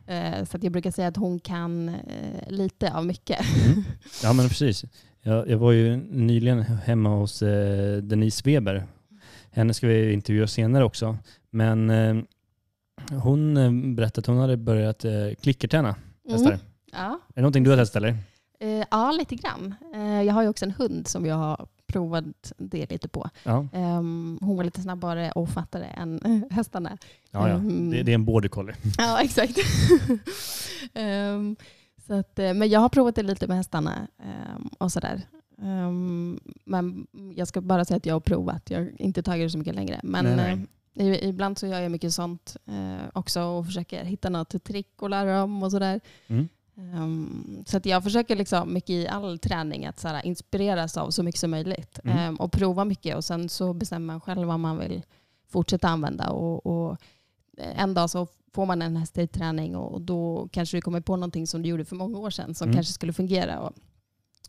Så 0.46 0.56
att 0.56 0.62
jag 0.62 0.72
brukar 0.72 0.90
säga 0.90 1.08
att 1.08 1.16
hon 1.16 1.40
kan 1.40 1.96
lite 2.48 2.92
av 2.92 3.06
mycket. 3.06 3.40
Mm. 3.66 3.84
Ja 4.22 4.32
men 4.32 4.48
precis. 4.48 4.84
Jag, 5.22 5.48
jag 5.48 5.58
var 5.58 5.72
ju 5.72 5.96
nyligen 5.96 6.60
hemma 6.62 7.08
hos 7.08 7.42
eh, 7.42 7.96
Denise 8.02 8.42
Weber. 8.44 8.86
Henne 9.50 9.74
ska 9.74 9.86
vi 9.86 10.12
intervjua 10.12 10.46
senare 10.46 10.84
också. 10.84 11.18
Men 11.50 11.90
eh, 11.90 12.16
hon 13.22 13.56
eh, 13.56 13.94
berättade 13.94 14.20
att 14.20 14.26
hon 14.26 14.38
hade 14.38 14.56
börjat 14.56 15.04
eh, 15.04 15.12
klickerträna 15.42 15.94
hästar. 16.30 16.50
Mm. 16.50 16.60
Ja. 16.92 17.18
Är 17.28 17.34
det 17.34 17.40
någonting 17.40 17.64
du 17.64 17.70
har 17.70 17.76
testat 17.76 17.96
eller? 17.96 18.16
Eh, 18.60 18.84
ja, 18.90 19.10
lite 19.12 19.34
grann. 19.34 19.74
Eh, 19.94 20.22
jag 20.22 20.34
har 20.34 20.42
ju 20.42 20.48
också 20.48 20.64
en 20.64 20.70
hund 20.70 21.08
som 21.08 21.26
jag 21.26 21.36
har 21.36 21.66
provat 21.86 22.52
det 22.58 22.90
lite 22.90 23.08
på. 23.08 23.28
Ja, 23.44 23.66
Ehm, 23.72 24.38
hon 24.42 24.56
var 24.56 24.64
lite 24.64 24.80
snabbare 24.82 25.30
och 25.32 25.48
fattare 25.48 25.84
än 25.84 26.44
hästarna. 26.50 26.98
ja, 27.30 27.48
ja. 27.48 27.54
Mm. 27.54 27.90
Det, 27.90 28.02
det 28.02 28.12
är 28.12 28.14
en 28.14 28.24
border 28.24 28.48
collie. 28.48 28.74
Ja, 28.98 29.20
exakt. 29.22 29.58
Ehm, 30.94 31.56
så 32.10 32.14
att, 32.18 32.38
eh, 32.38 32.54
men 32.54 32.68
jag 32.68 32.80
har 32.80 32.88
provat 32.88 33.14
det 33.14 33.22
lite 33.22 33.46
med 33.46 33.56
hästarna 33.56 34.06
ehm, 34.18 34.68
och 34.78 34.92
sådär. 34.92 35.22
Ehm, 35.62 36.40
men 36.64 37.06
jag 37.36 37.48
ska 37.48 37.60
bara 37.60 37.84
säga 37.84 37.96
att 37.96 38.06
jag 38.06 38.14
har 38.14 38.20
provat. 38.20 38.70
Jag 38.70 38.78
har 38.78 38.90
inte 39.02 39.22
tagit 39.22 39.46
det 39.46 39.50
så 39.50 39.58
mycket 39.58 39.74
längre. 39.74 40.00
Men 40.02 40.24
Nej, 40.24 40.66
eh, 40.96 41.06
i- 41.06 41.28
ibland 41.28 41.58
så 41.58 41.66
gör 41.66 41.80
jag 41.80 41.92
mycket 41.92 42.12
sånt 42.14 42.56
eh, 42.66 43.08
också 43.12 43.42
och 43.42 43.66
försöker 43.66 44.04
hitta 44.04 44.28
något 44.30 44.64
trick 44.64 45.02
och 45.02 45.10
lära 45.10 45.38
dem 45.40 45.62
och 45.62 45.70
sådär. 45.70 46.00
Mm. 46.26 46.48
Ehm, 46.76 47.64
så 47.66 47.76
att 47.76 47.86
jag 47.86 48.02
försöker 48.04 48.36
liksom 48.36 48.72
mycket 48.74 48.90
i 48.90 49.08
all 49.08 49.38
träning 49.38 49.86
att 49.86 49.98
så 50.00 50.20
inspireras 50.24 50.96
av 50.96 51.10
så 51.10 51.22
mycket 51.22 51.40
som 51.40 51.50
möjligt 51.50 51.98
Mm. 52.04 52.36
Och 52.36 52.52
prova 52.52 52.84
mycket 52.84 53.16
och 53.16 53.24
sen 53.24 53.48
så 53.48 53.72
bestämmer 53.72 54.06
man 54.06 54.20
själv 54.20 54.48
vad 54.48 54.60
man 54.60 54.78
vill 54.78 55.02
fortsätta 55.48 55.88
använda. 55.88 56.30
Och, 56.30 56.66
och 56.66 56.96
en 57.58 57.94
dag 57.94 58.10
så 58.10 58.26
får 58.54 58.66
man 58.66 58.82
en 58.82 58.96
häst 58.96 59.18
i 59.18 59.26
träning 59.26 59.76
och 59.76 60.00
då 60.00 60.48
kanske 60.52 60.76
du 60.76 60.80
kommer 60.80 61.00
på 61.00 61.16
någonting 61.16 61.46
som 61.46 61.62
du 61.62 61.68
gjorde 61.68 61.84
för 61.84 61.96
många 61.96 62.18
år 62.18 62.30
sedan 62.30 62.54
som 62.54 62.64
Mm. 62.68 62.74
kanske 62.76 62.92
skulle 62.92 63.12
fungera. 63.12 63.60
Och 63.60 63.72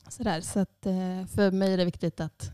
sådär. 0.09 0.41
Så 0.41 0.59
att, 0.59 0.85
eh, 0.85 1.25
för 1.35 1.51
mig 1.51 1.73
är 1.73 1.77
det 1.77 1.85
viktigt 1.85 2.19
att 2.19 2.51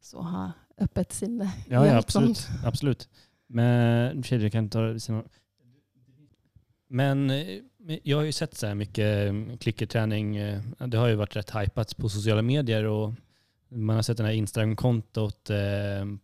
så 0.00 0.20
ha 0.22 0.52
öppet 0.78 1.12
sinne. 1.12 1.52
Ja, 1.68 1.86
ja 1.86 1.96
absolut. 1.98 2.48
absolut. 2.64 3.08
Men 3.46 4.22
tjejer, 4.22 4.42
jag 4.42 4.52
kan 4.52 4.68
ta 4.68 4.80
av. 4.80 4.98
Men 6.88 7.30
eh, 7.30 7.46
jag 8.02 8.16
har 8.16 8.24
ju 8.24 8.32
sett 8.32 8.54
så 8.56 8.66
här 8.66 8.74
mycket 8.74 9.28
eh, 9.28 9.56
klickerträning. 9.56 10.36
eh, 10.36 10.60
Det 10.86 10.96
har 10.98 11.08
ju 11.08 11.14
varit 11.14 11.36
rätt 11.36 11.50
hypat 11.56 11.96
på 11.96 12.08
sociala 12.08 12.42
medier 12.42 12.84
och 12.84 13.12
man 13.68 13.96
har 13.96 14.02
sett 14.02 14.16
det 14.16 14.24
här 14.24 14.30
Instagram-kontot 14.32 15.50
eh, 15.50 15.56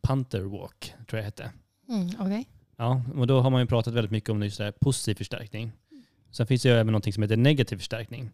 Panther 0.03 0.41
Walk, 0.41 0.95
tror 1.09 1.19
jag 1.19 1.21
det 1.21 1.25
hette. 1.25 1.51
Mm, 1.89 2.09
okej. 2.19 2.49
Ja, 2.77 3.03
och 3.17 3.27
då 3.27 3.41
har 3.41 3.51
man 3.51 3.61
ju 3.61 3.67
pratat 3.67 3.95
väldigt 3.95 4.11
mycket 4.11 4.31
om 4.31 4.43
just 4.43 4.59
det 4.59 4.65
här 4.65 4.73
positiv 4.73 5.15
förstärkning. 5.15 5.73
Sen 6.31 6.47
finns 6.47 6.63
det 6.63 6.69
ju 6.69 6.75
även 6.75 6.93
något 6.93 7.15
som 7.15 7.23
heter 7.23 7.37
negativ 7.37 7.77
förstärkning. 7.77 8.31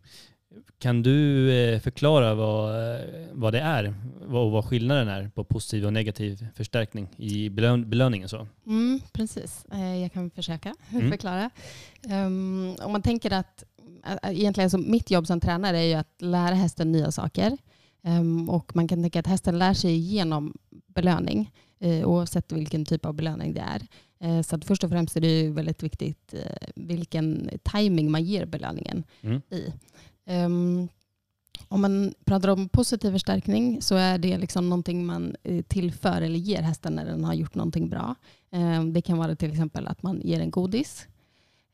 Kan 0.79 1.03
du 1.03 1.51
eh, 1.55 1.81
förklara 1.81 2.35
vad, 2.35 2.95
eh, 2.95 3.01
vad 3.33 3.53
det 3.53 3.61
är 3.61 3.95
och 4.29 4.51
vad 4.51 4.65
skillnaden 4.65 5.09
är 5.09 5.29
på 5.29 5.45
positiv 5.45 5.87
och 5.87 5.93
negativ 5.93 6.47
förstärkning 6.55 7.09
i 7.17 7.49
belön 7.51 7.91
belöningen? 7.91 8.29
Så? 8.29 8.47
Mm, 8.67 9.01
precis, 9.13 9.67
Eh, 9.73 9.97
jag 9.97 10.13
kan 10.13 10.31
försöka 10.31 10.75
Mm. 10.93 11.11
förklara. 11.11 11.51
Ehm, 12.09 12.77
om 12.83 12.93
man 12.93 13.03
tänker 13.03 13.33
att 13.33 13.65
egentligen 14.23 14.71
så 14.71 14.79
mitt 14.79 15.11
jobb 15.11 15.27
som 15.27 15.41
tränare 15.41 15.79
är 15.79 15.83
ju 15.87 15.95
att 15.95 16.15
lära 16.23 16.55
hästen 16.55 16.93
nya 16.93 17.13
saker. 17.13 17.57
Ehm, 18.03 18.51
och 18.51 18.77
man 18.77 18.89
kan 18.89 19.03
tänka 19.03 19.21
att 19.21 19.27
hästen 19.27 19.59
lär 19.59 19.75
sig 19.75 19.97
genom 19.97 20.55
belöning 20.87 21.51
eh, 21.81 22.09
oavsett 22.09 22.53
vilken 22.53 22.85
typ 22.85 23.07
av 23.07 23.15
belöning 23.15 23.55
det 23.55 23.61
är. 23.61 23.83
Eh, 24.23 24.43
så 24.43 24.57
att 24.57 24.65
först 24.65 24.85
och 24.85 24.91
främst 24.91 25.17
är 25.17 25.21
det 25.21 25.49
väldigt 25.51 25.83
viktigt 25.83 26.35
eh, 26.35 26.69
vilken 26.75 27.51
timing 27.63 28.11
man 28.11 28.25
ger 28.25 28.47
belöningen 28.47 29.05
Mm. 29.23 29.43
i. 29.51 29.73
Ehm, 30.27 30.89
om 31.69 31.81
man 31.81 32.15
pratar 32.25 32.49
om 32.49 32.69
positiv 32.69 33.11
förstärkning 33.11 33.83
så 33.83 33.95
är 33.95 34.19
det 34.19 34.39
liksom 34.39 34.69
någonting 34.69 35.07
man 35.07 35.37
eh, 35.43 35.63
tillför 35.63 36.23
eller 36.23 36.39
ger 36.39 36.63
hästen 36.63 36.95
när 36.95 37.05
den 37.05 37.25
har 37.25 37.35
gjort 37.35 37.55
någonting 37.55 37.89
bra. 37.89 38.15
Ehm, 38.51 38.93
det 38.93 39.03
kan 39.03 39.19
vara 39.19 39.37
till 39.37 39.51
exempel 39.51 39.87
att 39.87 40.03
man 40.03 40.21
ger 40.25 40.41
en 40.41 40.51
godis. 40.51 41.07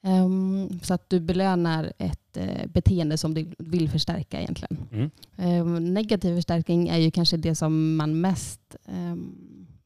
Ehm, 0.03 0.81
så 0.83 0.95
att 0.95 1.11
du 1.11 1.21
belönar 1.21 1.93
ett 1.99 2.37
eh, 2.37 2.67
beteende 2.67 3.19
som 3.19 3.35
du 3.35 3.51
vill 3.59 3.89
förstärka 3.91 4.41
egentligen. 4.41 5.11
Mm. 5.37 5.85
Negativ 5.95 6.35
förstärkning 6.35 6.89
är 6.89 6.99
ju 6.99 7.11
kanske 7.11 7.37
det 7.37 7.55
som 7.55 7.97
man 7.97 8.21
mest 8.21 8.77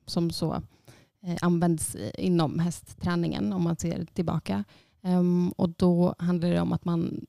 som 0.07 0.31
så 0.31 0.63
används 1.41 1.97
inom 2.15 2.59
hästträningen 2.59 3.53
om 3.53 3.63
man 3.63 3.77
ser 3.77 4.05
tillbaka. 4.05 4.65
Ehm, 5.03 5.53
och 5.57 5.69
då 5.69 6.15
handlar 6.19 6.51
det 6.51 6.61
om 6.61 6.73
att 6.73 6.85
man 6.85 7.27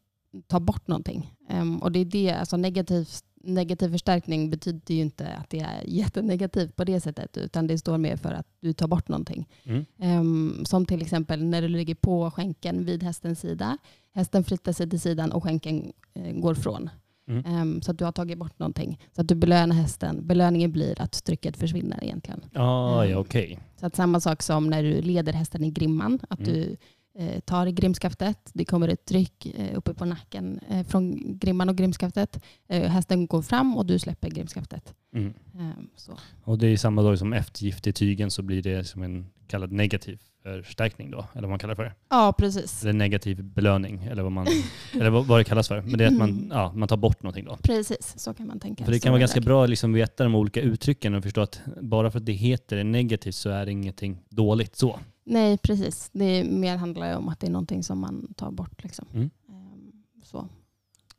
tar 0.48 0.60
bort 0.60 0.88
någonting. 0.88 1.36
Ehm, 1.50 1.78
och 1.82 1.92
det 1.92 2.00
är 2.00 2.06
det, 2.06 2.32
alltså 2.32 2.58
negativ, 2.58 3.08
negativ 3.44 3.90
förstärkning 3.90 4.50
betyder 4.50 4.96
ju 4.96 5.02
inte 5.02 5.28
att 5.28 5.50
det 5.50 5.60
är 5.60 5.84
jättenegativt 5.86 6.76
på 6.76 6.84
det 6.84 7.02
sättet 7.02 7.38
utan 7.38 7.68
det 7.68 7.78
står 7.78 7.98
mer 7.98 8.18
för 8.18 8.34
att 8.34 8.48
du 8.60 8.74
tar 8.74 8.88
bort 8.88 9.08
någonting. 9.08 9.50
Mm. 9.64 9.86
Ehm, 10.00 10.66
som 10.66 10.86
till 10.86 11.02
exempel 11.02 11.44
när 11.44 11.62
du 11.62 11.68
lägger 11.68 11.96
på 11.96 12.32
skänken 12.32 12.86
vid 12.86 13.04
hästens 13.04 13.40
sida. 13.40 13.78
Hästen 14.12 14.44
flyttar 14.44 14.74
sig 14.74 14.90
till 14.90 15.02
sidan 15.02 15.32
och 15.32 15.44
skänken 15.44 15.92
eh, 16.14 16.32
går 16.34 16.56
från. 16.56 16.90
Mm. 17.28 17.46
Ehm, 17.46 17.82
så 17.82 17.92
att 17.92 17.98
du 17.98 18.06
har 18.06 18.12
tagit 18.12 18.38
bort 18.38 18.60
någonting. 18.60 19.00
Så 19.16 19.22
att 19.22 19.28
du 19.28 19.36
belönar 19.36 19.76
hästen. 19.76 20.28
Belöningen 20.28 20.72
blir 20.72 21.02
att 21.02 21.24
trycket 21.24 21.58
försvinner 21.58 22.04
egentligen. 22.04 22.42
Ah, 22.54 23.04
ja, 23.04 23.06
Mm. 23.06 23.18
okej. 23.18 23.60
Så 23.80 23.86
att 23.86 23.96
samma 23.96 24.20
sak 24.20 24.42
som 24.42 24.68
när 24.70 24.84
du 24.84 25.02
leder 25.02 25.34
hästen 25.34 25.64
i 25.64 25.72
grimman. 25.72 26.20
Att 26.30 26.40
Mm. 26.40 26.54
du 26.54 26.78
eh, 27.20 27.40
tar 27.40 27.68
i 27.68 27.72
grimskaftet. 27.72 28.52
Det 28.54 28.66
kommer 28.66 28.88
ett 28.88 29.06
tryck 29.06 29.46
eh, 29.46 29.78
uppe 29.78 29.94
på 29.94 30.06
nacken 30.06 30.60
eh, 30.70 30.84
från 30.86 31.38
grimman 31.40 31.70
och 31.70 31.76
grimskaftet. 31.76 32.44
Eh, 32.68 32.84
hästen 32.92 33.28
går 33.28 33.42
fram 33.42 33.78
och 33.78 33.86
du 33.86 34.00
släpper 34.00 34.30
grimskaftet. 34.30 34.94
Mm. 35.16 35.34
Ehm, 35.60 35.88
så. 35.96 36.12
Och 36.44 36.58
det 36.58 36.68
är 36.68 36.78
samma 36.78 37.02
dag 37.02 37.20
som 37.20 37.34
eftergift 37.34 37.88
i 37.88 37.94
tygen 37.94 38.32
så 38.32 38.42
blir 38.42 38.62
det 38.62 38.84
som 38.84 39.04
en 39.04 39.30
kallad 39.48 39.72
negativ 39.72 40.20
förstärkning 40.44 41.12
då, 41.12 41.26
eller 41.34 41.42
vad 41.42 41.50
man 41.50 41.60
kallar 41.60 41.76
för 41.76 41.84
det. 41.84 41.94
Ja, 42.10 42.34
precis. 42.38 42.84
Eller 42.84 42.94
negativ 42.94 43.44
belöning, 43.44 44.04
eller 44.04 44.24
vad, 44.24 44.32
man, 44.32 44.48
eller 44.94 45.10
vad, 45.10 45.40
det 45.40 45.44
kallas 45.44 45.68
för. 45.68 45.82
Men 45.82 45.98
det 45.98 46.04
är 46.04 46.08
att 46.08 46.14
man, 46.14 46.52
ja, 46.54 46.74
man 46.76 46.88
tar 46.88 46.98
bort 46.98 47.24
någonting 47.24 47.46
då. 47.46 47.58
Precis, 47.64 48.14
så 48.18 48.34
kan 48.34 48.48
man 48.48 48.60
tänka. 48.60 48.86
För 48.86 48.92
det 48.92 49.00
kan 49.00 49.12
vara 49.12 49.20
ganska 49.20 49.42
bra 49.42 49.64
att 49.64 49.70
liksom 49.70 49.94
veta 49.94 50.24
de 50.24 50.36
olika 50.36 50.62
uttrycken 50.62 51.16
och 51.16 51.24
förstå 51.24 51.42
att 51.42 51.62
bara 51.82 52.12
för 52.12 52.20
att 52.20 52.26
det 52.26 52.34
heter 52.34 52.76
det 52.76 52.84
negativt 52.84 53.36
så 53.36 53.50
är 53.50 53.66
det 53.66 53.72
ingenting 53.72 54.20
dåligt 54.30 54.76
så. 54.76 55.00
Nej, 55.26 55.58
precis. 55.58 56.10
Det 56.14 56.26
är 56.26 56.44
mer 56.44 56.78
handlar 56.78 57.18
om 57.18 57.30
att 57.30 57.40
det 57.40 57.48
är 57.48 57.52
någonting 57.52 57.84
som 57.84 58.00
man 58.00 58.34
tar 58.34 58.52
bort. 58.52 58.84
Liksom. 58.84 59.08
Mm. 59.14 59.30
Ehm, 59.50 59.92
så. 60.24 60.48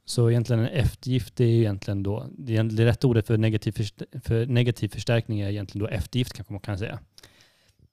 Så 0.05 0.31
egentligen 0.31 0.63
en 0.63 0.69
eftergift 0.69 1.41
är 1.41 1.45
egentligen 1.45 2.03
då, 2.03 2.27
det, 2.39 2.63
rätta 2.63 3.07
ordet 3.07 3.27
för 3.27 3.39
negativ, 3.39 3.73
för 4.25 4.47
negativ 4.47 4.89
förstärkning 4.89 5.41
är 5.41 5.51
egentligen 5.51 5.87
då 5.87 5.95
eftergift 5.95 6.33
kanske 6.33 6.53
man 6.53 6.61
kan 6.61 6.79
säga. 6.79 6.99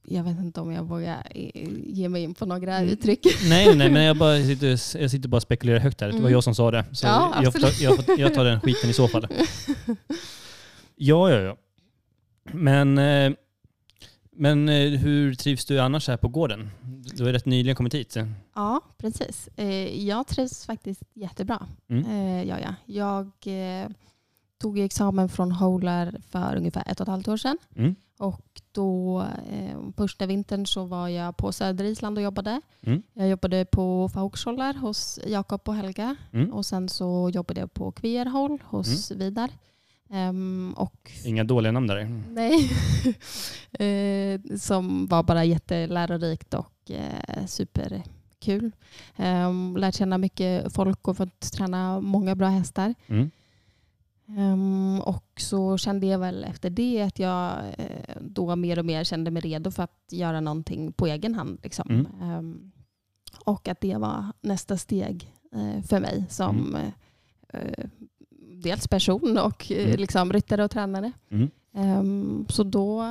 Jag 0.04 0.24
vet 0.24 0.38
inte 0.40 0.62
om 0.62 0.72
jag 0.72 0.84
vågar 0.84 1.28
ge 1.86 2.10
mig 2.10 2.24
in 2.24 2.34
på 2.34 2.46
några 2.46 2.78
Mm. 2.78 2.90
uttryck. 2.94 3.26
Nej, 3.50 3.76
nej, 3.76 3.92
men 3.92 4.04
jag, 4.04 4.18
bara 4.18 4.38
sitter, 4.44 4.98
jag 5.02 5.12
sitter 5.12 5.30
bara 5.30 5.36
och 5.38 5.42
spekulerar 5.44 5.80
högt 5.80 6.02
här. 6.02 6.08
Det 6.08 6.14
var 6.14 6.20
Mm. 6.20 6.32
jag 6.32 6.44
som 6.44 6.56
sa 6.56 6.72
det. 6.72 6.86
Så 6.92 7.08
Ja, 7.08 7.40
jag, 7.44 7.54
får 7.54 7.60
ta, 7.60 7.68
jag, 7.82 8.06
får, 8.06 8.20
jag 8.20 8.34
tar 8.34 8.44
den 8.46 8.62
skiten 8.62 8.90
i 8.90 8.94
så 8.94 9.08
fall. 9.08 9.28
Ja, 10.96 11.30
ja, 11.32 11.40
ja. 11.40 11.58
Men, 12.52 12.98
eh, 12.98 13.32
men 14.32 14.70
eh, 14.70 14.90
hur 15.00 15.34
trivs 15.36 15.66
du 15.66 15.80
annars 15.80 16.08
här 16.08 16.18
på 16.18 16.28
gården? 16.28 16.70
Du 17.16 17.24
har 17.26 17.32
rätt 17.34 17.46
nyligen 17.46 17.76
kommit 17.76 17.94
hit. 17.94 18.18
Ja, 18.56 18.82
precis. 18.98 19.50
Eh, 19.56 20.06
Jag 20.08 20.28
trivs 20.28 20.66
faktiskt 20.66 21.02
jättebra. 21.14 21.68
Mm. 21.90 22.48
Ja, 22.48 22.58
ja. 22.60 22.76
Jag 22.86 23.32
tog 24.62 24.80
examen 24.80 25.30
från 25.30 25.52
Holar 25.52 26.14
för 26.30 26.56
ungefär 26.56 26.84
ett 26.88 27.00
och 27.00 27.04
ett 27.06 27.12
halvt 27.12 27.28
år 27.28 27.38
sedan. 27.38 27.58
Mm. 27.76 27.96
Och 28.22 28.62
då, 28.72 29.22
eh, 29.52 29.80
första 29.98 30.26
vintern 30.26 30.66
så 30.66 30.86
var 30.86 31.08
jag 31.08 31.38
på 31.38 31.52
södra 31.52 31.86
Island 31.86 32.18
och 32.18 32.24
jobbade. 32.24 32.62
Mm. 32.82 33.04
Jag 33.14 33.30
jobbade 33.30 33.66
på 33.66 34.10
Fauxhollar 34.10 34.74
hos 34.74 35.20
Jakob 35.28 35.62
och 35.66 35.76
Helga. 35.76 36.16
Mm. 36.34 36.54
Och 36.54 36.66
sen 36.66 36.90
så 36.90 37.30
jobbade 37.34 37.60
jag 37.60 37.74
på 37.74 37.92
Kviarhåll 37.92 38.64
hos 38.66 39.12
Vidar. 39.12 39.50
Ehm, 40.10 40.74
och 40.78 41.12
Inga 41.26 41.44
dåliga 41.44 41.72
namn 41.72 41.88
där. 41.88 42.24
Nej. 42.30 42.72
eh, 43.72 44.58
som 44.58 45.08
var 45.08 45.24
bara 45.24 45.46
jättelärorikt 45.46 46.54
och 46.54 46.92
eh, 46.92 47.46
superkul. 47.46 48.72
Um, 49.18 49.78
lärt 49.78 49.96
känna 49.96 50.18
mycket 50.18 50.74
folk 50.74 51.08
och 51.08 51.18
fått 51.18 51.52
träna 51.52 52.02
många 52.02 52.36
bra 52.36 52.48
hästar. 52.48 52.96
Mm. 53.08 53.32
Ehm, 54.28 55.00
och 55.00 55.26
så 55.38 55.78
kände 55.78 56.08
jag 56.08 56.20
väl 56.20 56.44
efter 56.44 56.70
det 56.70 57.02
att 57.02 57.20
jag 57.20 57.58
eh, 57.78 58.16
då 58.22 58.56
mer 58.56 58.80
och 58.80 58.86
mer 58.86 59.04
kände 59.04 59.32
mig 59.32 59.42
redo 59.42 59.72
för 59.72 59.84
att 59.84 60.06
göra 60.12 60.42
någonting 60.42 60.92
på 60.94 61.08
egen 61.08 61.36
hand. 61.36 61.60
Liksom. 61.64 61.90
Mm. 61.90 62.08
Ehm, 62.22 62.72
och 63.46 63.68
att 63.68 63.82
det 63.82 63.96
var 63.98 64.26
nästa 64.42 64.78
steg 64.78 65.34
eh, 65.56 65.84
för 65.84 66.00
mig 66.00 66.26
som 66.30 66.76
Mm. 66.76 66.92
eh, 67.54 67.86
dels 68.64 68.88
person 68.88 69.38
och 69.38 69.72
eh, 69.72 69.86
Mm. 69.88 70.00
liksom 70.00 70.34
ryttare 70.34 70.64
och 70.64 70.72
tränare. 70.72 71.12
Ehm, 71.76 72.46
så 72.50 72.64
då 72.64 73.02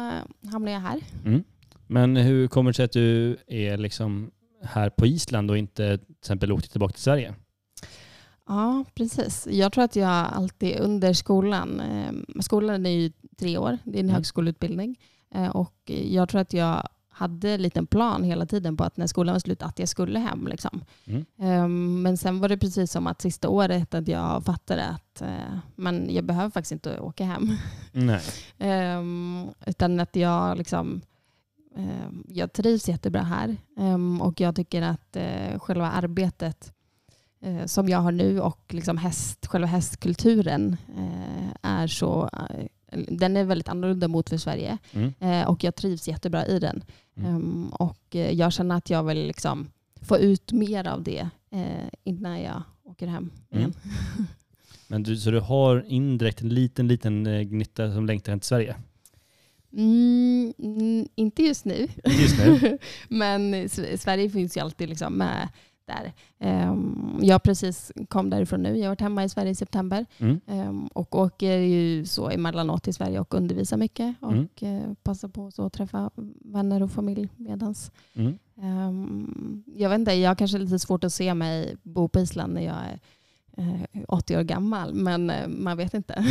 hamnade 0.52 0.72
jag 0.72 0.80
här. 0.80 1.00
Mm. 1.24 1.44
Men 1.86 2.16
hur 2.16 2.48
kommer 2.48 2.70
det 2.70 2.74
sig 2.74 2.84
att 2.84 2.92
du 2.92 3.36
är 3.46 3.76
liksom 3.78 4.30
här 4.62 4.90
på 4.90 5.06
Island 5.06 5.50
och 5.50 5.58
inte 5.58 5.98
till 5.98 6.14
exempel 6.20 6.52
åkte 6.52 6.68
tillbaka 6.68 6.92
till 6.92 7.02
Sverige? 7.02 7.34
Ja, 8.50 8.84
precis. 8.94 9.46
Jag 9.50 9.72
tror 9.72 9.84
att 9.84 9.96
jag 9.96 10.26
alltid 10.32 10.78
under 10.80 11.12
skolan, 11.12 11.80
eh, 11.80 12.40
skolan 12.40 12.86
är 12.86 12.90
ju 12.90 13.12
tre 13.38 13.58
år, 13.58 13.78
det 13.84 13.98
är 13.98 14.00
en 14.00 14.06
Mm. 14.06 14.14
högskoleutbildning. 14.14 14.98
Eh, 15.34 15.48
och 15.48 15.74
jag 15.86 16.28
tror 16.28 16.40
att 16.40 16.52
jag 16.52 16.88
hade 17.08 17.50
en 17.50 17.62
liten 17.62 17.86
plan 17.86 18.24
hela 18.24 18.46
tiden 18.46 18.76
på 18.76 18.84
att 18.84 18.96
när 18.96 19.06
skolan 19.06 19.32
var 19.34 19.40
slut 19.40 19.62
att 19.62 19.78
jag 19.78 19.88
skulle 19.88 20.18
hem. 20.18 20.46
Liksom. 20.48 20.84
Mm. 21.06 21.24
Eh, 21.40 21.68
men 22.02 22.16
sen 22.16 22.40
var 22.40 22.48
det 22.48 22.58
precis 22.58 22.92
som 22.92 23.06
att 23.06 23.22
sista 23.22 23.48
året 23.48 23.94
att 23.94 24.08
jag 24.08 24.44
fattade 24.44 24.84
att 24.84 25.22
eh, 25.22 25.58
men 25.76 26.14
jag 26.14 26.24
behöver 26.24 26.50
faktiskt 26.50 26.72
inte 26.72 27.00
åka 27.00 27.24
hem. 27.24 27.56
Nej. 27.92 28.20
Ehm, 28.58 29.46
utan 29.66 30.00
att 30.00 30.16
jag 30.16 30.58
liksom 30.58 31.00
ehm, 31.76 32.24
jag 32.28 32.52
trivs 32.52 32.88
jättebra 32.88 33.22
här 33.22 33.56
Ehm, 33.78 34.20
och 34.22 34.40
jag 34.40 34.56
tycker 34.56 34.82
att 34.82 35.16
själva 35.62 35.90
arbetet 35.90 36.72
eh, 37.42 37.66
som 37.66 37.88
jag 37.88 37.98
har 37.98 38.12
nu 38.12 38.40
och 38.40 38.60
liksom 38.74 38.96
häst, 38.98 39.46
själva 39.46 39.66
hästkulturen 39.66 40.76
eh, 40.96 41.48
är 41.62 41.86
så 41.86 42.30
eh, 42.32 42.66
den 43.08 43.36
är 43.36 43.44
väldigt 43.44 43.68
annorlunda 43.68 44.08
mot 44.08 44.28
för 44.28 44.36
Sverige 44.36 44.78
Mm. 44.92 45.12
eh, 45.20 45.48
och 45.48 45.64
jag 45.64 45.74
trivs 45.74 46.08
jättebra 46.08 46.46
i 46.46 46.58
den. 46.58 46.84
Mm. 47.16 47.34
Ehm, 47.34 47.68
och 47.72 48.16
eh, 48.16 48.30
jag 48.32 48.52
känner 48.52 48.76
att 48.76 48.90
jag 48.90 49.02
vill 49.04 49.26
liksom 49.26 49.68
få 50.02 50.18
ut 50.18 50.52
mer 50.52 50.86
av 50.88 51.02
det 51.02 51.28
innan 52.04 52.40
jag 52.42 52.62
åker 52.84 53.06
hem 53.06 53.30
igen. 53.50 53.74
Men 54.88 55.02
du, 55.02 55.16
så 55.16 55.30
du 55.30 55.40
har 55.40 55.84
indirekt 55.88 56.40
en 56.40 56.48
liten, 56.48 56.88
liten 56.88 57.24
gnista 57.48 57.92
som 57.92 58.06
längtar 58.06 58.32
hem 58.32 58.40
till 58.40 58.46
Sverige? 58.48 58.76
Mm, 59.72 60.52
mm, 60.58 61.08
inte 61.14 61.42
just 61.42 61.64
nu. 61.64 61.88
Inte 62.04 62.22
just 62.22 62.38
nu. 62.38 62.78
Men 63.08 63.68
Sverige 63.98 64.30
finns 64.30 64.56
ju 64.56 64.60
alltid 64.60 64.88
liksom 64.88 65.14
med 65.14 65.48
där. 65.90 66.12
Ehm, 66.38 67.18
jag 67.22 67.42
precis 67.42 67.92
kom 68.08 68.30
därifrån 68.30 68.62
nu. 68.62 68.76
Jag 68.76 68.84
har 68.84 68.88
varit 68.88 69.00
hemma 69.00 69.24
i 69.24 69.28
Sverige 69.28 69.50
i 69.50 69.54
september 69.54 70.06
Mm. 70.18 70.40
ehm, 70.46 70.86
och 70.86 71.18
åker 71.18 71.56
ju 71.58 72.06
så 72.06 72.30
emellanåt 72.30 72.82
till 72.82 72.94
Sverige 72.94 73.20
och 73.20 73.34
undervisar 73.34 73.76
mycket 73.76 74.14
och 74.20 74.32
Mm. 74.32 74.48
eh, 74.60 74.92
passar 75.02 75.28
på 75.28 75.50
så 75.50 75.66
att 75.66 75.72
träffa 75.72 76.10
vänner 76.44 76.82
och 76.82 76.90
familj 76.90 77.28
medans. 77.36 77.92
Mm. 78.14 78.38
Ehm, 78.62 79.62
jag 79.76 79.90
vet 79.90 79.98
inte, 79.98 80.12
jag 80.12 80.30
har 80.30 80.34
kanske 80.34 80.58
lite 80.58 80.78
svårt 80.78 81.04
att 81.04 81.12
se 81.12 81.34
mig 81.34 81.76
bo 81.82 82.08
på 82.08 82.20
Island 82.20 82.54
när 82.54 82.62
jag 82.62 82.76
är 82.76 82.98
eh, 83.56 84.02
80 84.08 84.36
år 84.36 84.42
gammal, 84.42 84.94
men 84.94 85.30
eh, 85.30 85.48
man 85.48 85.76
vet 85.76 85.94
inte. 85.94 86.14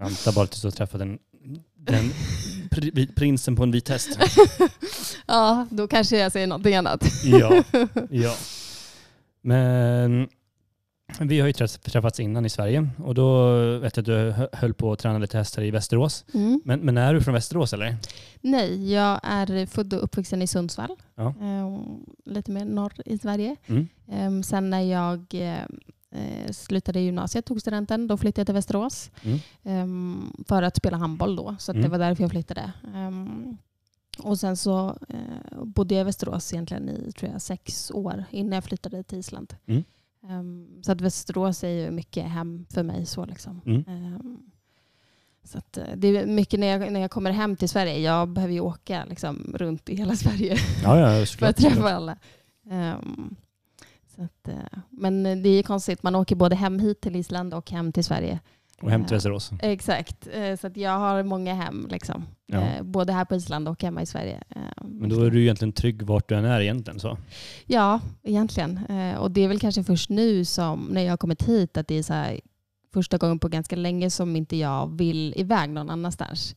Antar 0.00 0.32
bara 0.34 0.44
att 0.44 0.62
du 0.62 0.66
har 0.66 0.72
träffat 0.72 0.98
den, 0.98 1.18
den 1.76 2.04
pri- 2.70 3.14
prinsen 3.14 3.56
på 3.56 3.62
en 3.62 3.70
vit 3.70 3.88
häst. 3.88 4.18
ja, 5.26 5.66
då 5.70 5.88
kanske 5.88 6.18
jag 6.18 6.32
säger 6.32 6.46
någonting 6.46 6.74
annat. 6.74 7.04
ja, 7.24 7.62
ja. 8.10 8.34
Men 9.40 10.28
vi 11.20 11.40
har 11.40 11.46
ju 11.46 11.52
träff- 11.52 11.78
träffats 11.90 12.20
innan 12.20 12.46
i 12.46 12.50
Sverige 12.50 12.88
och 13.04 13.14
då 13.14 13.52
vet 13.78 13.96
jag 13.96 14.02
att 14.02 14.06
du 14.06 14.30
hö- 14.30 14.48
höll 14.52 14.74
på 14.74 14.92
att 14.92 14.98
träna 14.98 15.18
lite 15.18 15.38
hästar 15.38 15.62
i 15.62 15.70
Västerås. 15.70 16.24
Mm. 16.34 16.60
Men, 16.64 16.80
men 16.80 16.96
är 16.98 17.14
du 17.14 17.20
från 17.22 17.34
Västerås 17.34 17.72
eller? 17.72 17.96
Nej, 18.40 18.92
jag 18.92 19.20
är 19.22 19.66
född 19.66 19.94
och 19.94 20.04
uppvuxen 20.04 20.42
i 20.42 20.46
Sundsvall. 20.46 20.96
Ja. 21.14 21.34
Ehm, 21.42 21.78
lite 22.24 22.50
mer 22.50 22.64
norr 22.64 22.92
i 23.04 23.18
Sverige. 23.18 23.56
Mm. 23.66 23.88
Ehm, 24.08 24.42
sen 24.42 24.70
när 24.70 24.80
jag 24.80 25.24
eh, 25.34 25.58
eh, 26.14 26.50
slutade 26.52 27.00
gymnasiet, 27.00 27.44
tog 27.46 27.60
studenten, 27.60 28.06
då 28.06 28.16
flyttade 28.16 28.40
jag 28.40 28.46
till 28.46 28.54
Västerås. 28.54 29.10
Mm. 29.22 29.38
Ehm, 29.64 30.32
för 30.48 30.62
att 30.62 30.76
spela 30.76 30.96
handboll 30.96 31.36
då. 31.36 31.56
Så 31.58 31.72
det 31.72 31.78
Mm. 31.78 31.90
var 31.90 31.98
därför 31.98 32.22
jag 32.24 32.30
flyttade. 32.30 32.72
Och 34.22 34.38
sen 34.38 34.56
så 34.56 34.98
eh, 35.08 35.64
bodde 35.64 35.94
jag 35.94 36.00
i 36.00 36.04
Västerås 36.04 36.52
egentligen 36.52 36.88
i 36.88 37.12
tror 37.12 37.32
jag, 37.32 37.42
sex 37.42 37.90
år 37.90 38.24
innan 38.30 38.52
jag 38.52 38.64
flyttade 38.64 39.02
till 39.02 39.18
Island. 39.18 39.54
Mm. 39.66 39.84
Ehm, 40.28 40.82
så 40.82 40.92
att 40.92 41.00
Västerås 41.00 41.64
är 41.64 41.68
ju 41.68 41.90
mycket 41.90 42.24
hem 42.24 42.66
för 42.70 42.82
mig. 42.82 43.06
så 43.06 43.24
liksom. 43.24 43.60
Mm. 43.66 43.84
Ehm, 43.88 44.50
så 45.44 45.58
att, 45.58 45.76
eh, 45.76 45.84
det 45.96 46.08
är 46.08 46.26
mycket 46.26 46.60
när 46.60 46.66
jag, 46.66 46.92
när 46.92 47.00
jag 47.00 47.10
kommer 47.10 47.30
hem 47.30 47.56
till 47.56 47.68
Sverige. 47.68 47.98
Jag 47.98 48.28
behöver 48.28 48.54
ju 48.54 48.60
åka 48.60 49.04
liksom, 49.04 49.54
runt 49.54 49.88
i 49.88 49.96
hela 49.96 50.16
Sverige 50.16 50.56
Ja, 50.84 50.98
ja, 50.98 51.26
för 51.26 51.46
att 51.46 51.56
träffa 51.56 51.94
alla. 51.94 52.16
Ehm, 52.70 53.36
så 54.16 54.22
att, 54.22 54.48
eh, 54.48 54.78
men 54.90 55.22
det 55.22 55.48
är 55.48 55.56
ju 55.56 55.62
konstigt, 55.62 56.02
man 56.02 56.14
åker 56.14 56.36
både 56.36 56.56
hem 56.56 56.78
hit 56.78 57.00
till 57.00 57.16
Island 57.16 57.54
och 57.54 57.70
hem 57.70 57.92
till 57.92 58.04
Sverige. 58.04 58.40
Och 58.82 58.90
hem 58.90 59.04
till 59.04 59.14
Västerås. 59.14 59.50
Exakt, 59.62 60.28
Eh, 60.32 60.56
så 60.56 60.66
att 60.66 60.76
jag 60.76 60.98
har 60.98 61.22
många 61.22 61.54
hem. 61.54 61.88
Liksom. 61.90 62.26
Ja. 62.46 62.60
Eh, 62.60 62.82
Både 62.82 63.12
här 63.12 63.24
på 63.24 63.34
Island 63.34 63.68
och 63.68 63.82
hemma 63.82 64.02
i 64.02 64.06
Sverige. 64.06 64.42
Eh, 64.48 64.60
Men 64.84 65.08
då 65.10 65.22
är 65.22 65.30
du 65.30 65.42
egentligen 65.42 65.72
trygg 65.72 66.02
vart 66.02 66.28
du 66.28 66.34
än 66.34 66.44
är 66.44 66.60
egentligen 66.60 67.00
så. 67.00 67.18
Ja, 67.66 68.00
egentligen. 68.22 68.80
Eh, 68.88 69.14
Och 69.18 69.30
det 69.30 69.40
är 69.44 69.48
väl 69.48 69.60
kanske 69.60 69.84
först 69.84 70.10
nu 70.10 70.44
som, 70.44 70.88
när 70.90 71.02
jag 71.02 71.12
har 71.12 71.16
kommit 71.16 71.42
hit, 71.42 71.76
att 71.76 71.88
det 71.88 71.94
är 71.94 72.02
så 72.02 72.12
här, 72.12 72.40
första 72.92 73.18
gången 73.18 73.38
på 73.38 73.48
ganska 73.48 73.76
länge 73.76 74.10
som 74.10 74.36
inte 74.36 74.56
jag 74.56 74.98
vill 74.98 75.34
iväg 75.36 75.70
någon 75.70 75.90
annanstans. 75.90 76.56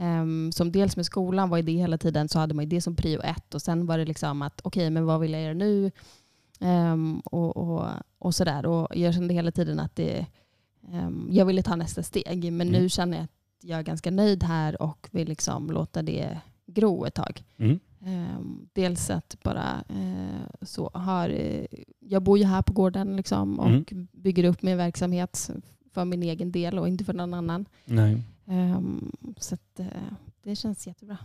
Um, 0.00 0.52
som 0.52 0.72
dels 0.72 0.96
med 0.96 1.06
skolan 1.06 1.50
var 1.50 1.62
det 1.62 1.72
hela 1.72 1.98
tiden, 1.98 2.28
så 2.28 2.38
hade 2.38 2.54
man 2.54 2.64
ju 2.64 2.68
det 2.68 2.80
som 2.80 2.96
prio 2.96 3.20
ett 3.22 3.54
och 3.54 3.62
sen 3.62 3.86
var 3.86 3.98
det 3.98 4.04
liksom 4.04 4.42
att 4.42 4.60
okej, 4.64 4.90
men 4.90 5.04
vad 5.06 5.20
vill 5.20 5.32
jag 5.32 5.42
göra 5.42 5.54
nu? 5.54 5.90
Ehm, 6.60 7.20
och, 7.20 7.56
och, 7.56 7.86
och 8.18 8.34
sådär. 8.34 8.66
Och 8.66 8.96
jag 8.96 9.14
kände 9.14 9.34
hela 9.34 9.50
tiden 9.50 9.80
att 9.80 9.96
det, 9.96 10.26
jag 11.30 11.44
ville 11.46 11.62
ta 11.62 11.76
nästa 11.76 12.02
steg. 12.02 12.52
Men 12.52 12.68
Mm. 12.68 12.82
nu 12.82 12.88
känner 12.88 13.16
jag 13.16 13.24
att 13.24 13.30
jag 13.62 13.78
är 13.78 13.82
ganska 13.82 14.10
nöjd 14.10 14.42
här 14.42 14.82
och 14.82 15.08
vill 15.12 15.28
liksom 15.28 15.70
låta 15.70 16.02
det 16.02 16.40
gro 16.66 17.04
ett 17.04 17.14
tag. 17.14 17.44
Mm. 17.56 17.80
Ehm, 18.04 18.68
dels 18.72 19.10
att 19.10 19.36
bara 19.42 19.84
eh, 19.88 20.46
så 20.62 20.90
har, 20.94 21.28
eh, 21.28 21.66
jag 22.00 22.22
bor 22.22 22.38
ju 22.38 22.44
här 22.44 22.62
på 22.62 22.72
gården 22.72 23.16
liksom, 23.16 23.60
och 23.60 23.92
bygger 24.12 24.44
upp 24.44 24.62
min 24.62 24.76
verksamhet 24.76 25.50
för 25.92 26.04
min 26.04 26.22
egen 26.22 26.52
del 26.52 26.78
och 26.78 26.88
inte 26.88 27.04
för 27.04 27.12
någon 27.12 27.34
annan. 27.34 27.66
Nej. 27.84 28.22
Ehm, 28.46 29.12
så 29.36 29.54
att, 29.54 29.80
eh, 29.80 29.86
det 30.42 30.56
känns 30.56 30.86
jättebra. 30.86 31.18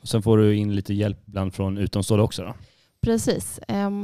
Och 0.00 0.08
sen 0.08 0.22
får 0.22 0.38
du 0.38 0.56
in 0.56 0.74
lite 0.74 0.94
hjälp 0.94 1.18
ibland 1.28 1.54
från 1.54 1.78
utomstående 1.78 2.24
också 2.24 2.42
då. 2.42 2.54
Precis. 3.12 3.60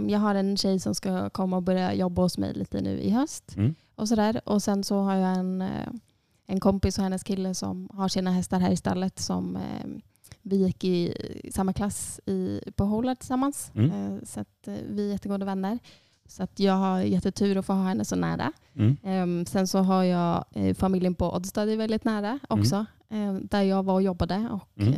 Jag 0.08 0.18
har 0.18 0.34
en 0.34 0.56
tjej 0.56 0.80
som 0.80 0.94
ska 0.94 1.30
komma 1.30 1.56
och 1.56 1.62
börja 1.62 1.94
jobba 1.94 2.22
hos 2.22 2.38
mig 2.38 2.54
lite 2.54 2.80
nu 2.80 2.98
i 3.00 3.10
höst. 3.10 3.56
Mm. 3.56 3.74
Och, 3.94 4.08
sådär. 4.08 4.40
och 4.44 4.62
sen 4.62 4.84
så 4.84 4.98
har 5.00 5.14
jag 5.16 5.38
en, 5.38 5.62
eh, 5.62 5.88
en 6.46 6.60
kompis 6.60 6.98
och 6.98 7.04
hennes 7.04 7.22
kille 7.24 7.54
som 7.54 7.88
har 7.92 8.08
sina 8.08 8.30
hästar 8.30 8.60
här 8.60 8.70
i 8.70 8.76
stallet 8.76 9.18
som 9.18 9.58
vi 10.42 10.56
gick 10.56 10.84
i 10.84 11.14
samma 11.54 11.72
klass 11.72 12.20
i, 12.26 12.60
på 12.76 12.84
Hålar 12.84 13.14
tillsammans. 13.14 13.70
Mm. 13.74 13.90
Eh, 13.90 14.22
Så 14.24 14.40
att 14.40 14.68
eh, 14.68 14.74
vi 14.88 15.06
är 15.08 15.12
jättegoda 15.12 15.46
vänner. 15.46 15.78
Så 16.28 16.42
att 16.42 16.60
jag 16.60 16.74
har 16.74 17.00
jättetur 17.00 17.56
att 17.56 17.66
få 17.66 17.72
ha 17.72 17.82
henne 17.84 18.04
så 18.04 18.16
nära. 18.16 18.52
Mm. 19.02 19.46
Sen 19.46 19.66
så 19.66 19.78
har 19.78 20.04
jag 20.04 20.44
familjen 20.74 21.14
på 21.14 21.34
Oddstad 21.34 21.64
väldigt 21.76 22.04
nära 22.04 22.38
också. 22.48 22.86
ehm, 23.10 23.46
där 23.50 23.62
jag 23.62 23.82
var 23.82 23.94
och 23.94 24.02
jobbade. 24.02 24.48
Och, 24.52 24.82
Mm. 24.82 24.94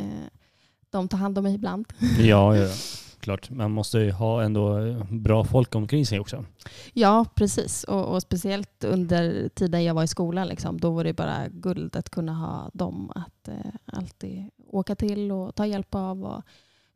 de 0.89 1.07
tar 1.07 1.17
hand 1.17 1.37
om 1.37 1.43
mig 1.43 1.55
ibland. 1.55 1.85
Ja, 2.19 2.55
ja, 2.57 2.69
ja, 3.27 3.37
klart. 3.37 3.49
Man 3.49 3.71
måste 3.71 3.99
ju 3.99 4.11
ha 4.11 4.43
ändå 4.43 4.95
bra 5.09 5.43
folk 5.43 5.75
omkring 5.75 6.05
sig 6.05 6.19
också. 6.19 6.45
Ja, 6.93 7.25
precis. 7.35 7.83
Och, 7.83 8.13
och 8.13 8.21
speciellt 8.21 8.83
under 8.83 9.49
tiden 9.49 9.83
jag 9.83 9.93
var 9.93 10.03
i 10.03 10.07
skolan. 10.07 10.47
Liksom, 10.47 10.79
då 10.79 10.91
var 10.91 11.03
det 11.03 11.13
bara 11.13 11.47
guld 11.49 11.95
att 11.95 12.09
kunna 12.09 12.33
ha 12.33 12.69
dem 12.73 13.11
att 13.15 13.47
eh, 13.47 13.55
alltid 13.85 14.49
åka 14.67 14.95
till 14.95 15.31
och 15.31 15.55
ta 15.55 15.65
hjälp 15.65 15.95
av. 15.95 16.23
Och, 16.23 16.41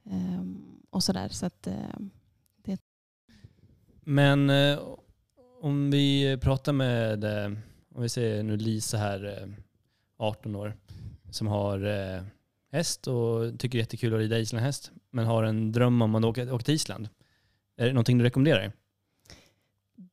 ehm, 0.06 0.62
och 0.90 1.04
sådär. 1.04 1.30
Så 1.30 1.46
att, 1.46 1.68
eh, 1.68 1.74
Men 4.04 4.50
eh, 4.50 4.80
om 5.62 5.92
vi 5.92 6.38
pratar 6.42 6.74
med, 6.74 7.24
eh, 7.24 7.52
om 7.96 8.02
vi 8.02 8.10
säger 8.10 8.44
nu 8.44 8.58
Lisa 8.58 8.98
här, 8.98 9.26
eh, 9.26 9.50
18 10.18 10.56
år, 10.56 10.74
som 11.32 11.48
har 11.48 11.86
eh, 11.86 12.22
häst 12.72 13.08
och 13.08 13.60
tycker 13.60 13.78
det 13.78 13.82
är 13.82 13.84
jättekul 13.84 14.14
att 14.14 14.20
rida 14.20 14.40
islandshäst, 14.40 14.92
men 15.12 15.26
har 15.26 15.44
en 15.44 15.72
dröm 15.72 16.02
om 16.02 16.16
att 16.16 16.26
åka, 16.26 16.54
åka 16.54 16.64
till 16.64 16.76
Island. 16.76 17.10
Är 17.78 17.86
det 17.86 17.94
någonting 17.94 18.18
du 18.18 18.24
rekommenderar? 18.24 18.72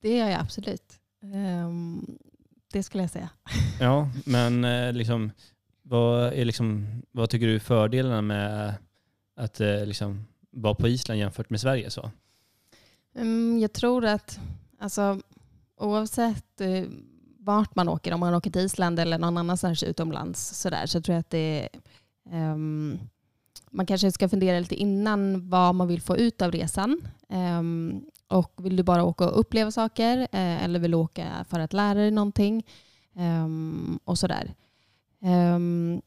det 0.01 0.17
gör 0.17 0.29
jag 0.29 0.41
absolut. 0.41 1.01
Ehm, 1.23 2.19
det 2.73 2.83
skulle 2.83 3.03
jag 3.03 3.11
säga. 3.11 3.31
Ja, 3.81 4.09
men 4.25 4.65
eh, 4.65 4.93
liksom, 4.93 5.33
vad, 5.83 6.33
är 6.33 6.45
liksom, 6.45 6.87
vad 7.13 7.31
tycker 7.31 7.47
du 7.47 7.55
är 7.55 7.59
fördelarna 7.59 8.23
med 8.23 8.75
att 9.37 9.61
eh, 9.61 9.87
liksom, 9.87 10.27
vara 10.51 10.75
på 10.75 10.89
Island 10.89 11.21
jämfört 11.21 11.51
med 11.51 11.61
Sverige? 11.61 11.91
Så? 11.91 12.11
Mm, 13.15 13.59
jag 13.59 13.73
tror 13.73 14.05
att 14.05 14.41
alltså, 14.79 15.21
oavsett 15.77 16.61
eh, 16.61 16.85
vart 17.39 17.75
man 17.75 17.89
åker, 17.89 18.15
om 18.15 18.21
man 18.21 18.35
åker 18.35 18.51
till 18.51 18.61
Island 18.63 19.01
eller 19.01 19.19
någon 19.19 19.39
annanstans 19.39 19.83
utomlands, 19.83 20.61
så, 20.61 20.71
där, 20.71 20.87
så 20.87 21.01
tror 21.01 21.15
jag 21.15 21.21
att 21.21 21.31
det 21.31 21.69
ehm, 22.33 22.99
man 23.71 23.87
kanske 23.87 24.13
ska 24.13 24.29
fundera 24.29 24.61
lite 24.61 24.75
innan 24.75 25.49
vad 25.49 25.75
man 25.75 25.89
vill 25.89 26.03
få 26.03 26.17
ut 26.17 26.43
av 26.43 26.53
resan. 26.53 27.01
Ehm, 27.29 28.03
och 28.29 28.53
vill 28.57 28.77
du 28.77 28.83
bara 28.83 29.05
åka 29.05 29.25
och 29.25 29.41
uppleva 29.41 29.71
saker 29.71 30.19
eh, 30.19 30.65
eller 30.65 30.79
vill 30.79 30.91
du 30.91 30.97
åka 30.97 31.45
för 31.49 31.61
att 31.61 31.73
lära 31.73 31.95
dig 31.95 32.11
någonting? 32.11 32.67
Ehm, 33.17 33.99
och 34.05 34.19
sådär. 34.19 34.55
Um, 35.21 36.03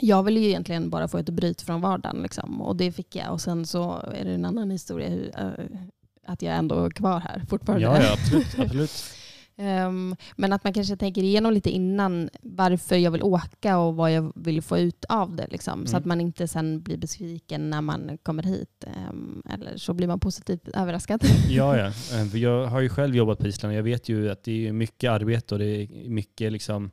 jag 0.00 0.22
ville 0.22 0.40
ju 0.40 0.46
egentligen 0.46 0.90
bara 0.90 1.08
få 1.08 1.18
ett 1.18 1.28
bryt 1.28 1.62
från 1.62 1.80
vardagen 1.80 2.22
liksom, 2.22 2.62
och 2.62 2.76
det 2.76 2.92
fick 2.92 3.16
jag. 3.16 3.32
Och 3.32 3.40
sen 3.40 3.66
så 3.66 4.10
är 4.14 4.24
det 4.24 4.34
en 4.34 4.44
annan 4.44 4.70
historia 4.70 5.08
hur, 5.08 5.32
eh, 5.38 5.64
att 6.26 6.42
jag 6.42 6.56
ändå 6.56 6.84
är 6.84 6.90
kvar 6.90 7.20
här 7.20 7.42
fortfarande. 7.48 7.84
Ja, 7.84 8.02
ja, 8.02 8.12
absolut. 8.12 8.58
absolut. 8.58 8.90
Ehm, 9.56 10.16
men 10.36 10.52
att 10.52 10.64
man 10.64 10.72
kanske 10.72 10.96
tänker 10.96 11.22
igenom 11.22 11.52
lite 11.52 11.70
innan 11.70 12.30
varför 12.42 12.96
jag 12.96 13.10
vill 13.10 13.22
åka 13.22 13.78
och 13.78 13.94
vad 13.96 14.12
jag 14.12 14.32
vill 14.34 14.62
få 14.62 14.78
ut 14.78 15.04
av 15.08 15.36
det. 15.36 15.46
Liksom, 15.50 15.86
Så 15.86 15.90
Mm. 15.96 16.00
att 16.00 16.04
man 16.06 16.20
inte 16.20 16.48
sen 16.48 16.82
blir 16.82 16.96
besviken 16.96 17.70
när 17.70 17.80
man 17.80 18.18
kommer 18.22 18.42
hit. 18.42 18.84
Ehm, 18.86 19.42
eller 19.50 19.76
så 19.76 19.94
blir 19.94 20.06
man 20.08 20.20
positivt 20.20 20.68
överraskad. 20.68 21.24
Ja, 21.48 21.76
ja. 21.76 21.86
Eh, 22.20 22.26
för 22.30 22.38
Jag 22.38 22.66
har 22.66 22.80
ju 22.80 22.88
själv 22.88 23.16
jobbat 23.16 23.38
på 23.38 23.46
Island 23.46 23.72
och 23.72 23.78
jag 23.78 23.82
vet 23.82 24.08
ju 24.08 24.30
att 24.30 24.42
det 24.42 24.66
är 24.68 24.72
mycket 24.72 25.10
arbete 25.10 25.54
och 25.54 25.58
det 25.58 25.66
är 25.66 26.08
mycket 26.08 26.52
liksom 26.52 26.90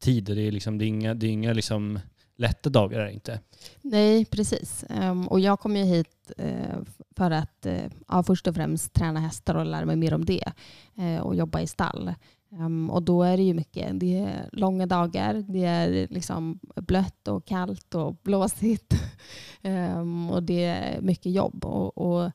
tid. 0.00 0.24
Det 0.24 0.42
är, 0.42 0.52
liksom, 0.52 0.78
det 0.78 0.84
är 0.84 0.86
inga, 0.88 1.14
det 1.14 1.26
är 1.26 1.30
inga 1.30 1.52
liksom 1.52 1.98
lätta 2.38 2.70
dagar 2.70 3.00
är 3.00 3.04
det 3.04 3.12
inte. 3.12 3.40
Nej, 3.82 4.24
precis. 4.24 4.84
Ehm, 4.88 5.28
och 5.28 5.40
jag 5.40 5.60
kom 5.60 5.76
ju 5.76 5.84
hit 5.84 6.32
eh, 6.36 6.78
för 7.16 7.30
att 7.30 7.66
eh, 7.66 7.84
ja, 8.08 8.22
först 8.22 8.46
och 8.46 8.54
främst 8.54 8.92
träna 8.92 9.20
hästar 9.20 9.54
och 9.54 9.66
lära 9.66 9.86
mig 9.86 9.96
mer 9.96 10.14
om 10.14 10.24
det. 10.24 10.52
Eh, 10.96 11.20
och 11.20 11.34
jobba 11.34 11.60
i 11.60 11.66
stall. 11.66 12.14
Ehm, 12.52 12.90
och 12.90 13.02
då 13.02 13.22
är 13.22 13.36
det 13.36 13.42
ju 13.42 13.54
mycket. 13.54 14.00
Det 14.00 14.18
är 14.18 14.48
långa 14.52 14.86
dagar. 14.86 15.34
Det 15.34 15.64
är 15.64 16.08
liksom 16.10 16.60
blött 16.74 17.28
och 17.28 17.44
kallt 17.46 17.94
och 17.94 18.16
blåsigt. 18.22 18.94
Ehm, 19.62 20.30
och 20.30 20.42
det 20.42 20.64
är 20.64 21.00
mycket 21.00 21.32
jobb. 21.32 21.64
Och, 21.64 21.98
och, 21.98 22.30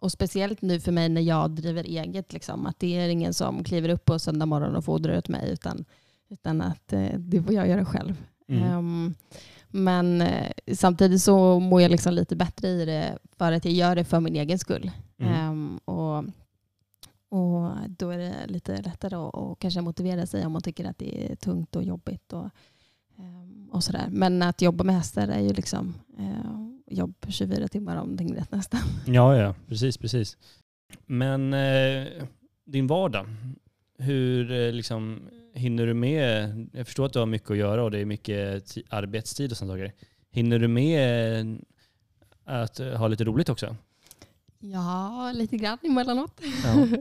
och 0.00 0.12
speciellt 0.12 0.62
nu 0.62 0.80
för 0.80 0.92
mig 0.92 1.08
när 1.08 1.20
jag 1.20 1.50
driver 1.50 1.84
eget. 1.84 2.32
Liksom, 2.32 2.66
att 2.66 2.78
det 2.78 2.96
är 2.96 3.08
ingen 3.08 3.34
som 3.34 3.64
kliver 3.64 3.88
upp 3.88 4.04
på 4.04 4.18
söndag 4.18 4.46
morgon 4.46 4.76
och 4.76 4.84
fodrar 4.84 5.18
åt 5.18 5.28
mig. 5.28 5.50
Utan, 5.50 5.84
utan 6.28 6.60
att 6.60 6.88
det 7.18 7.42
får 7.42 7.54
jag 7.54 7.68
göra 7.68 7.84
själv. 7.84 8.14
Mm. 8.48 8.62
Ehm, 8.62 9.14
men 9.68 10.22
eh, 10.22 10.52
samtidigt 10.72 11.22
så 11.22 11.60
mår 11.60 11.82
jag 11.82 11.90
liksom 11.90 12.14
lite 12.14 12.36
bättre 12.36 12.68
i 12.68 12.84
det 12.84 13.18
för 13.38 13.52
att 13.52 13.64
jag 13.64 13.74
gör 13.74 13.96
det 13.96 14.04
för 14.04 14.20
min 14.20 14.36
egen 14.36 14.58
skull. 14.58 14.90
Mm. 15.18 15.32
Ehm, 15.34 15.78
och, 15.84 16.24
och 17.28 17.70
då 17.88 18.10
är 18.10 18.18
det 18.18 18.34
lite 18.46 18.82
lättare 18.82 19.16
att 19.16 19.34
och 19.34 19.58
kanske 19.58 19.80
motivera 19.80 20.26
sig 20.26 20.46
om 20.46 20.52
man 20.52 20.62
tycker 20.62 20.84
att 20.84 20.98
det 20.98 21.32
är 21.32 21.36
tungt 21.36 21.76
och 21.76 21.84
jobbigt. 21.84 22.32
Och, 22.32 22.50
ehm, 23.18 23.68
och 23.72 23.84
sådär. 23.84 24.06
Men 24.10 24.42
att 24.42 24.62
jobba 24.62 24.84
med 24.84 24.94
hästar 24.94 25.28
är 25.28 25.40
ju 25.40 25.52
liksom 25.52 25.94
eh, 26.18 26.94
jobb 26.96 27.14
24 27.28 27.68
timmar 27.68 27.96
om 27.96 28.16
dygnet 28.16 28.52
nästan. 28.52 28.80
Ja, 29.06 29.36
ja, 29.36 29.54
precis, 29.68 29.98
precis. 29.98 30.36
Men 31.06 31.54
eh, 31.54 32.06
din 32.64 32.86
vardag, 32.86 33.26
hur 33.98 34.52
eh, 34.52 34.72
liksom, 34.72 35.28
hinner 35.54 35.86
du 35.86 35.94
med, 35.94 36.50
jag 36.72 36.86
förstår 36.86 37.06
att 37.06 37.12
du 37.12 37.18
har 37.18 37.26
mycket 37.26 37.50
att 37.50 37.56
göra 37.56 37.84
och 37.84 37.90
det 37.90 37.98
är 37.98 38.04
mycket 38.04 38.64
ti- 38.64 38.86
arbetstid 38.90 39.50
och 39.50 39.56
sådana 39.56 39.74
saker. 39.74 39.92
Hinner 40.30 40.58
du 40.58 40.68
med 40.68 41.40
eh, 41.40 41.56
att 42.44 42.78
ha 42.78 43.08
lite 43.08 43.24
roligt 43.24 43.48
också? 43.48 43.76
Ja, 44.58 45.32
lite 45.34 45.56
grann 45.56 45.78
emellanåt. 45.82 46.40
Ja. 46.64 46.86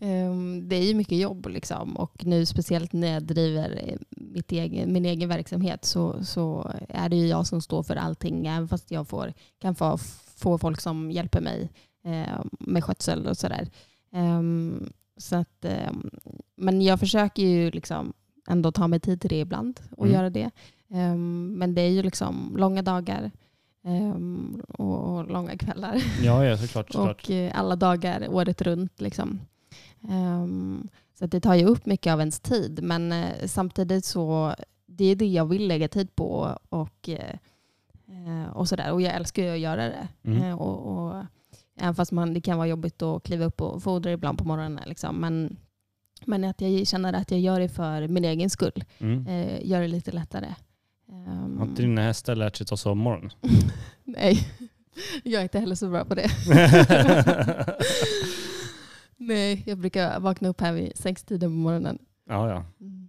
Ehm, 0.00 0.68
det 0.68 0.76
är 0.76 0.82
ju 0.84 0.94
mycket 0.94 1.18
jobb 1.18 1.46
liksom. 1.46 1.96
och 1.96 2.26
nu 2.26 2.46
speciellt 2.46 2.92
när 2.92 3.12
jag 3.12 3.22
driver 3.22 3.82
eh, 3.84 3.98
mitt 4.10 4.52
egen, 4.52 4.92
min 4.92 5.04
egen 5.06 5.28
verksamhet 5.28 5.84
så, 5.84 6.24
så 6.24 6.72
är 6.88 7.08
det 7.08 7.16
ju 7.16 7.26
jag 7.26 7.46
som 7.46 7.62
står 7.62 7.82
för 7.82 7.96
allting 7.96 8.46
även 8.46 8.68
fast 8.68 8.90
jag 8.90 9.08
får, 9.08 9.32
kan 9.58 9.74
få, 9.74 9.98
få 10.36 10.58
folk 10.58 10.80
som 10.80 11.10
hjälper 11.10 11.40
mig 11.40 11.70
eh, 12.04 12.44
med 12.60 12.84
skötsel 12.84 13.26
och 13.26 13.36
sådär. 13.36 13.68
Ehm, 14.12 14.92
så 15.16 15.36
att, 15.36 15.64
ehm, 15.64 16.10
men 16.56 16.82
jag 16.82 17.00
försöker 17.00 17.42
ju 17.42 17.70
liksom 17.70 18.12
ändå 18.48 18.72
ta 18.72 18.88
mig 18.88 19.00
tid 19.00 19.20
till 19.20 19.30
det 19.30 19.40
ibland 19.40 19.80
och 19.96 20.06
Mm. 20.06 20.14
göra 20.16 20.30
det. 20.30 20.50
Ehm, 20.90 21.54
men 21.58 21.74
det 21.74 21.80
är 21.82 21.88
ju 21.90 22.02
liksom 22.02 22.54
långa 22.58 22.82
dagar 22.82 23.30
ehm, 23.84 24.62
och, 24.68 25.16
och 25.16 25.26
långa 25.30 25.58
kvällar. 25.58 26.02
ja, 26.22 26.44
ja 26.44 26.56
såklart. 26.56 26.92
såklart. 26.92 27.24
Och 27.24 27.30
eh, 27.30 27.58
alla 27.58 27.76
dagar 27.76 28.26
året 28.30 28.62
runt. 28.62 29.00
Liksom. 29.00 29.40
Ehm, 30.08 30.88
så 31.18 31.26
det 31.26 31.40
tar 31.40 31.54
ju 31.54 31.64
upp 31.64 31.86
mycket 31.86 32.12
av 32.12 32.18
ens 32.20 32.40
tid. 32.40 32.80
Men 32.82 33.12
eh, 33.12 33.46
samtidigt 33.46 34.04
så 34.04 34.54
det 34.86 35.04
är 35.04 35.16
det 35.16 35.26
jag 35.26 35.44
vill 35.46 35.68
lägga 35.68 35.88
tid 35.88 36.14
på. 36.16 36.58
Och, 36.68 37.08
eh, 37.08 37.36
och, 38.52 38.68
sådär. 38.68 38.92
och 38.92 39.02
jag 39.02 39.14
älskar 39.14 39.42
ju 39.42 39.50
att 39.50 39.58
göra 39.58 39.84
det. 39.88 40.08
Mm. 40.24 40.58
Och, 40.58 40.78
och, 40.96 41.24
även 41.80 41.94
fast 41.94 42.12
man, 42.12 42.34
det 42.34 42.40
kan 42.40 42.58
vara 42.58 42.68
jobbigt 42.68 43.02
att 43.02 43.22
kliva 43.22 43.44
upp 43.44 43.60
och 43.60 43.82
fodra 43.82 44.12
ibland 44.12 44.38
på 44.38 44.44
morgonen. 44.44 44.82
Liksom. 44.86 45.20
Men, 45.20 45.56
men 46.24 46.44
att 46.44 46.60
jag 46.60 46.86
känner 46.86 47.12
att 47.12 47.30
jag 47.30 47.40
gör 47.40 47.60
det 47.60 47.68
för 47.68 48.08
min 48.08 48.24
egen 48.24 48.50
skull. 48.50 48.84
Mm. 48.98 49.26
Eh, 49.26 49.66
gör 49.66 49.80
det 49.80 49.88
lite 49.88 50.12
lättare. 50.12 50.54
Ehm, 51.12 51.58
Har 51.58 51.66
inte 51.66 51.82
dina 51.82 52.02
hästar 52.02 52.34
lärt 52.34 52.56
sig 52.56 52.66
ta 52.66 52.76
sovmorgon? 52.76 53.30
Nej, 54.04 54.48
jag 55.24 55.40
är 55.40 55.42
inte 55.42 55.58
heller 55.58 55.74
så 55.74 55.88
bra 55.90 56.04
på 56.04 56.14
det. 56.14 56.30
Nej, 59.16 59.62
jag 59.66 59.78
brukar 59.78 60.20
vakna 60.20 60.48
upp 60.48 60.60
här 60.60 60.72
vid 60.72 60.96
sex 60.96 61.24
tiden 61.24 61.50
på 61.50 61.54
morgonen. 61.56 61.98
ja, 62.28 62.48
ja. 62.50 62.64
Mm. 62.80 63.08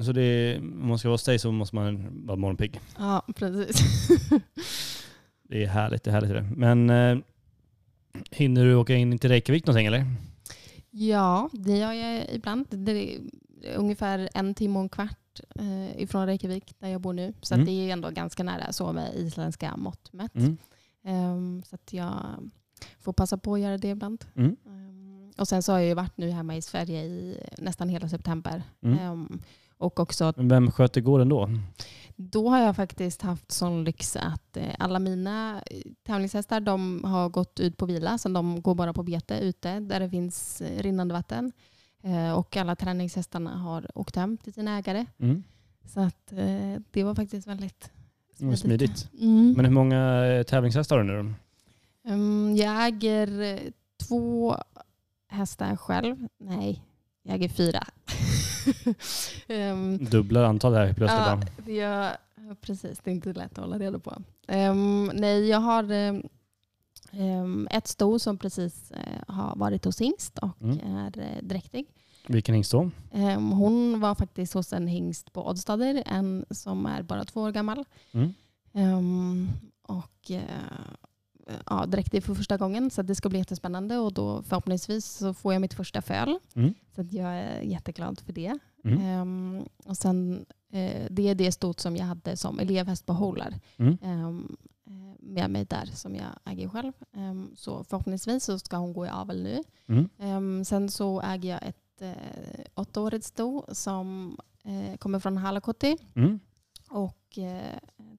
Så 0.00 0.12
det 0.12 0.22
är, 0.22 0.58
om 0.58 0.88
man 0.88 0.98
ska 0.98 1.08
vara 1.08 1.14
hos 1.14 1.24
dig 1.24 1.38
så 1.38 1.52
måste 1.52 1.76
man 1.76 2.08
vara 2.26 2.36
morgonpigg. 2.36 2.80
Ja, 2.98 3.22
precis. 3.36 4.08
Det 5.42 5.64
är 5.64 5.66
härligt, 5.68 6.04
det 6.04 6.10
är 6.10 6.12
härligt. 6.12 6.30
Det. 6.30 6.42
Men 6.56 6.90
eh, 6.90 7.18
hinner 8.30 8.64
du 8.64 8.74
åka 8.74 8.94
in 8.94 9.18
till 9.18 9.30
Reykjavik 9.30 9.66
någonting 9.66 9.86
eller? 9.86 10.04
Ja, 10.90 11.50
det 11.52 11.76
gör 11.76 11.92
jag 11.92 12.26
ibland. 12.32 12.66
Det 12.70 12.92
är 13.14 13.20
ungefär 13.76 14.28
en 14.34 14.54
timme 14.54 14.76
och 14.78 14.82
en 14.82 14.88
kvart 14.88 15.40
eh, 15.54 16.02
ifrån 16.02 16.26
Reykjavik 16.26 16.74
där 16.78 16.88
jag 16.88 17.00
bor 17.00 17.12
nu. 17.12 17.32
Så 17.42 17.54
Mm. 17.54 17.66
det 17.66 17.72
är 17.72 17.92
ändå 17.92 18.10
ganska 18.10 18.42
nära 18.42 18.72
så 18.72 18.92
med 18.92 19.14
isländska 19.14 19.76
mått 19.76 20.12
mätt. 20.12 20.34
Mm. 20.34 20.56
Ehm, 21.04 21.62
så 21.66 21.74
att 21.74 21.92
jag 21.92 22.14
får 23.00 23.12
passa 23.12 23.38
på 23.38 23.54
att 23.54 23.60
göra 23.60 23.78
det 23.78 23.88
ibland. 23.90 24.24
Mm. 24.36 24.56
Ehm, 24.66 25.32
och 25.38 25.48
sen 25.48 25.62
så 25.62 25.72
har 25.72 25.78
jag 25.78 25.88
ju 25.88 25.94
varit 25.94 26.16
nu 26.16 26.30
hemma 26.30 26.56
i 26.56 26.62
Sverige 26.62 27.02
i 27.04 27.38
nästan 27.58 27.88
hela 27.88 28.08
september. 28.08 28.62
Mm. 28.82 28.98
Ehm, 28.98 29.42
och 29.78 30.00
också 30.00 30.32
vem 30.36 30.70
sköter 30.70 31.00
gården 31.00 31.28
då? 31.28 31.50
Då 32.20 32.48
har 32.48 32.58
jag 32.58 32.76
faktiskt 32.76 33.22
haft 33.22 33.52
sån 33.52 33.84
lyx 33.84 34.16
att 34.16 34.56
eh, 34.56 34.74
alla 34.78 34.98
mina 34.98 35.62
eh, 35.66 35.80
tävlingshästar 36.02 36.60
de 36.60 37.04
har 37.04 37.28
gått 37.28 37.60
ut 37.60 37.76
på 37.76 37.86
vila. 37.86 38.18
Så 38.18 38.28
de 38.28 38.62
går 38.62 38.74
bara 38.74 38.92
på 38.92 39.02
bete 39.02 39.38
ute 39.38 39.80
där 39.80 40.00
det 40.00 40.10
finns 40.10 40.60
eh, 40.60 40.82
rinnande 40.82 41.14
vatten. 41.14 41.52
Och 42.36 42.56
alla 42.56 42.76
träningshästarna 42.76 43.58
har 43.58 43.98
åkt 43.98 44.16
hem 44.16 44.36
till 44.36 44.52
sina 44.52 44.78
ägare. 44.78 45.06
Mm. 45.18 45.44
Så 45.84 46.00
att 46.00 46.26
det 46.90 47.04
var 47.04 47.14
faktiskt 47.14 47.46
väldigt 47.46 47.90
var 48.38 48.54
smidigt. 48.54 49.08
Mm. 49.20 49.52
Men 49.56 49.64
hur 49.64 49.72
många 49.72 50.44
tävlingshästar 50.46 50.96
har 50.96 51.04
du 51.04 51.22
nu? 51.22 51.34
Mm, 52.08 52.56
jag 52.56 52.86
äger 52.86 53.60
två 54.08 54.56
hästar 55.28 55.76
själv. 55.76 56.28
Nej, 56.38 56.82
jag 57.22 57.34
äger 57.34 57.48
fyra. 57.48 57.86
Ehm, 59.48 59.98
Dubblar 60.04 60.44
antal 60.44 60.74
här 60.74 60.92
plötsligt 60.94 61.22
Ja, 61.26 61.40
bara. 61.66 61.72
jag, 61.72 62.16
precis, 62.60 62.98
det 63.04 63.10
är 63.10 63.14
inte 63.14 63.32
lätt 63.32 63.52
att 63.52 63.64
hålla 63.64 63.78
reda 63.78 63.98
på. 63.98 64.22
Ehm, 64.48 65.10
nej, 65.14 65.48
jag 65.48 65.58
har 65.60 65.90
ehm, 67.12 67.68
ett 67.70 67.86
sto 67.88 68.18
som 68.18 68.38
precis 68.38 68.90
eh, 68.90 69.22
har 69.34 69.56
varit 69.56 69.84
hos 69.84 70.00
hingst 70.00 70.38
och 70.38 70.62
Mm. 70.62 70.96
är 70.96 71.18
eh, 71.18 71.42
dräktig. 71.42 71.86
Vilken 72.26 72.54
hingst 72.54 72.72
då? 72.72 72.90
Ehm, 73.12 73.50
hon 73.52 74.00
var 74.00 74.14
faktiskt 74.14 74.54
hos 74.54 74.72
en 74.72 74.86
hingst 74.86 75.32
på 75.32 75.48
Oddstader, 75.48 76.02
en 76.06 76.44
som 76.50 76.86
är 76.86 77.02
bara 77.02 77.24
två 77.24 77.40
år 77.42 77.52
gammal. 77.52 77.84
Mm. 78.12 78.34
Ehm, 78.74 79.48
och 79.82 80.30
eh, 80.30 80.42
ja, 81.66 81.86
dräktig 81.86 82.24
för 82.24 82.34
första 82.34 82.56
gången 82.56 82.90
så 82.90 83.02
det 83.02 83.14
ska 83.14 83.28
bli 83.28 83.38
jättespännande 83.38 83.98
och 83.98 84.12
då 84.12 84.42
förhoppningsvis 84.42 85.06
så 85.06 85.34
får 85.34 85.52
jag 85.52 85.60
mitt 85.60 85.74
första 85.74 86.02
föl. 86.02 86.38
Mm. 86.54 86.74
Så 86.94 87.02
jag 87.10 87.34
är 87.34 87.60
jätteglad 87.60 88.20
för 88.20 88.32
det. 88.32 88.58
Mm. 88.84 89.00
Ehm, 89.00 89.64
och 89.84 89.96
sen, 89.96 90.46
eh, 90.72 91.06
det 91.10 91.28
är 91.28 91.34
det 91.34 91.52
stot 91.52 91.80
som 91.80 91.96
jag 91.96 92.04
hade 92.04 92.36
som 92.36 92.58
elevhäst 92.58 93.06
på 93.06 93.12
Holar 93.12 93.54
Mm. 93.76 93.98
eh, 94.02 94.56
med 95.20 95.50
mig 95.50 95.64
där 95.64 95.86
som 95.94 96.14
jag 96.14 96.26
äger 96.44 96.68
själv. 96.68 96.92
Ehm, 97.12 97.50
så 97.56 97.84
förhoppningsvis 97.84 98.44
så 98.44 98.58
ska 98.58 98.76
hon 98.76 98.92
gå 98.92 99.06
i 99.06 99.08
avel 99.08 99.42
nu. 99.42 99.62
Mm. 100.18 100.64
Sen 100.64 100.88
så 100.90 101.20
äger 101.20 101.50
jag 101.50 101.62
ett 101.62 102.02
eh, 102.02 102.64
åttaårigt 102.74 103.24
sto 103.26 103.64
som 103.72 104.36
eh, 104.64 104.96
kommer 104.96 105.18
från 105.18 105.36
Halakotti. 105.36 105.96
Mm. 106.16 106.40
Och 106.90 107.38
eh, 107.38 107.78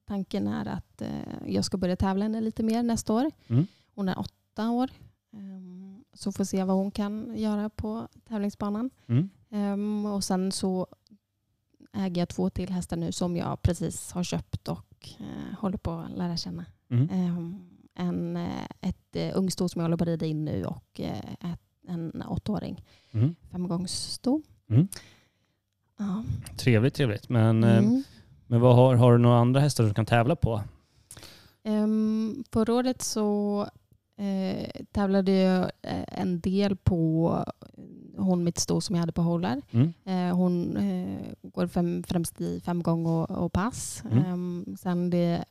tanken 0.10 0.48
är 0.48 0.66
att 0.66 1.02
eh, 1.02 1.10
jag 1.48 1.66
ska 1.66 1.78
börja 1.78 1.96
tävla 1.96 2.26
henne 2.26 2.42
lite 2.42 2.64
mer 2.64 2.84
nästa 2.84 3.14
år. 3.14 3.32
Mm. 3.48 3.68
Hon 3.96 4.10
är 4.10 4.20
åtta 4.20 4.70
år. 4.70 4.90
Ehm, 5.34 6.04
så 6.14 6.32
får 6.32 6.44
se 6.44 6.64
vad 6.64 6.76
hon 6.76 6.92
kan 6.92 7.34
göra 7.38 7.70
på 7.70 8.08
tävlingsbanan. 8.28 8.90
Mm. 9.08 9.30
Ehm, 9.52 10.06
och 10.06 10.24
sen 10.24 10.52
så 10.52 10.88
äger 11.94 12.22
jag 12.22 12.30
två 12.30 12.50
till 12.50 12.70
hästar 12.70 12.98
nu 12.98 13.12
som 13.12 13.38
jag 13.38 13.62
precis 13.62 14.12
har 14.12 14.24
köpt 14.24 14.68
och 14.68 15.10
eh, 15.20 15.58
håller 15.60 15.78
på 15.78 15.92
att 15.92 16.18
lära 16.18 16.38
känna. 16.38 16.66
Mm. 16.90 17.10
Ehm, 17.10 17.70
en, 17.96 18.38
eh, 18.38 18.68
ett 18.82 19.16
ungsto 19.36 19.70
som 19.70 19.80
jag 19.80 19.84
håller 19.84 19.98
på 19.98 20.04
att 20.04 20.08
rida 20.08 20.26
in 20.26 20.46
nu 20.46 20.66
och 20.66 21.00
ett, 21.00 21.62
en 21.88 22.24
åttaåring. 22.28 22.86
Mm. 23.12 23.36
Femgångssto. 23.52 24.42
Mm. 24.70 24.88
Ja. 25.98 26.24
Trevligt, 26.58 26.94
trevligt. 26.96 27.30
Men, 27.30 27.64
Mm. 27.64 28.04
Men 28.50 28.62
vad 28.62 28.76
har, 28.76 28.96
har 28.96 29.12
du 29.12 29.18
några 29.18 29.38
andra 29.38 29.60
hästar 29.60 29.84
du 29.84 29.94
kan 29.94 30.06
tävla 30.06 30.36
på? 30.36 30.62
Um, 31.64 32.44
förra 32.52 32.74
året 32.74 33.02
så 33.02 33.62
eh, 34.18 34.70
tävlade 34.92 35.32
jag 35.32 35.64
eh, 35.82 36.20
en 36.22 36.40
del 36.40 36.76
på 36.76 37.36
hon 38.18 38.44
mitt 38.44 38.58
sto 38.58 38.82
som 38.82 38.96
jag 38.96 39.00
hade 39.00 39.12
på 39.12 39.22
hållar. 39.22 39.62
Mm. 39.72 39.94
Eh, 40.06 40.36
hon 40.36 40.78
eh, 40.78 41.34
går 41.42 41.68
fem, 41.68 42.04
främst 42.08 42.42
i 42.42 42.60
femgång 42.60 43.06
och, 43.06 43.32
och 43.32 43.54
pass. 43.54 44.04
Mm. 44.12 44.26
Ehm, 44.26 44.78
sen 44.80 45.10
det 45.10 45.46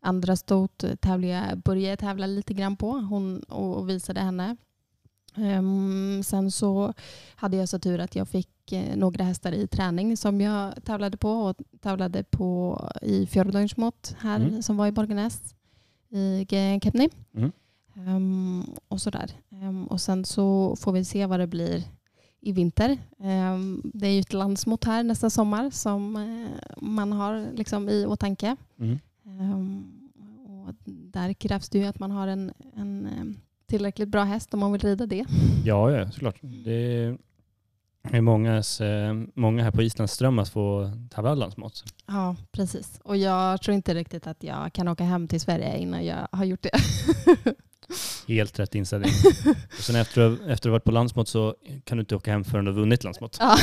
andra 0.00 0.36
stot 0.36 0.84
tävlade 1.00 1.32
jag, 1.32 1.58
började 1.58 1.88
jag 1.88 1.98
tävla 1.98 2.26
lite 2.26 2.54
grann 2.54 2.76
på 2.76 2.90
hon, 2.90 3.42
och, 3.42 3.76
och 3.76 3.88
visade 3.88 4.20
henne. 4.20 4.56
Ehm, 5.36 6.22
sen 6.24 6.50
så 6.50 6.92
hade 7.36 7.56
jag 7.56 7.68
så 7.68 7.78
tur 7.78 7.98
att 8.00 8.16
jag 8.16 8.28
fick 8.28 8.72
eh, 8.72 8.96
några 8.96 9.24
hästar 9.24 9.52
i 9.52 9.66
träning 9.66 10.16
som 10.16 10.40
jag 10.40 10.84
tävlade 10.84 11.16
på 11.16 11.30
och 11.30 11.56
tävlade 11.80 12.24
på 12.24 12.80
i 13.02 13.26
Fjordungsmått 13.26 14.16
här 14.18 14.40
Mm. 14.40 14.62
som 14.62 14.76
var 14.76 14.86
i 14.86 14.92
Borgenäs 14.92 15.54
i 16.10 16.46
Kepni. 16.82 17.08
Mm. 17.34 17.52
Ehm, 17.96 18.64
och 18.88 19.00
sådär. 19.00 19.30
Ehm, 19.50 19.86
och 19.86 20.00
sen 20.00 20.24
så 20.24 20.76
får 20.76 20.92
vi 20.92 21.04
se 21.04 21.26
vad 21.26 21.40
det 21.40 21.46
blir 21.46 21.82
i 22.40 22.52
vinter. 22.52 22.98
Det 23.94 24.06
är 24.06 24.10
ju 24.10 24.20
ett 24.20 24.32
landsmått 24.32 24.84
här 24.84 25.02
nästa 25.02 25.30
sommar 25.30 25.70
som 25.70 26.16
eh, 26.16 26.76
man 26.82 27.12
har 27.12 27.46
liksom 27.54 27.88
i 27.88 28.06
åtanke. 28.06 28.56
Mm. 28.78 28.98
Och 30.68 30.74
där 30.86 31.32
krävs 31.32 31.68
det 31.68 31.78
ju 31.78 31.84
att 31.84 31.98
man 31.98 32.10
har 32.10 32.28
en, 32.28 32.52
en 32.76 33.06
eh, 33.06 33.24
tillräckligt 33.66 34.08
bra 34.08 34.22
häst 34.24 34.54
om 34.54 34.60
man 34.60 34.72
vill 34.72 34.80
rida 34.80 35.06
det. 35.06 35.24
Ja, 35.64 35.90
ja, 35.90 36.10
såklart. 36.10 36.36
Det 36.42 37.16
är 38.10 38.20
mångas, 38.20 38.80
eh, 38.80 39.14
många 39.34 39.62
här 39.64 39.70
på 39.70 39.82
Islands 39.82 40.12
ström 40.12 40.38
att 40.38 40.48
få 40.48 40.90
tävla 41.10 41.34
landsmått. 41.34 41.84
Ja, 42.06 42.36
precis. 42.52 43.00
Och 43.04 43.16
jag 43.16 43.62
tror 43.62 43.74
inte 43.74 43.94
riktigt 43.94 44.26
att 44.26 44.42
jag 44.42 44.72
kan 44.72 44.88
åka 44.88 45.04
hem 45.04 45.28
till 45.28 45.40
Sverige 45.40 45.78
innan 45.78 46.04
jag 46.06 46.28
har 46.32 46.44
gjort 46.44 46.62
det. 46.62 46.70
Helt 48.28 48.58
rätt 48.58 48.74
inställning. 48.74 49.10
Och 49.78 49.84
sen 49.84 49.96
efter, 49.96 50.20
att- 50.32 50.40
efter 50.40 50.52
att 50.52 50.62
du 50.62 50.70
varit 50.70 50.84
på 50.84 50.90
landsmått 50.90 51.28
så 51.28 51.54
kan 51.84 51.96
du 51.98 52.00
inte 52.00 52.16
åka 52.16 52.30
hem 52.32 52.44
förrän 52.44 52.64
du 52.64 52.70
har 52.72 52.80
vunnit 52.80 53.04
landsmått. 53.04 53.36
ja, 53.40 53.56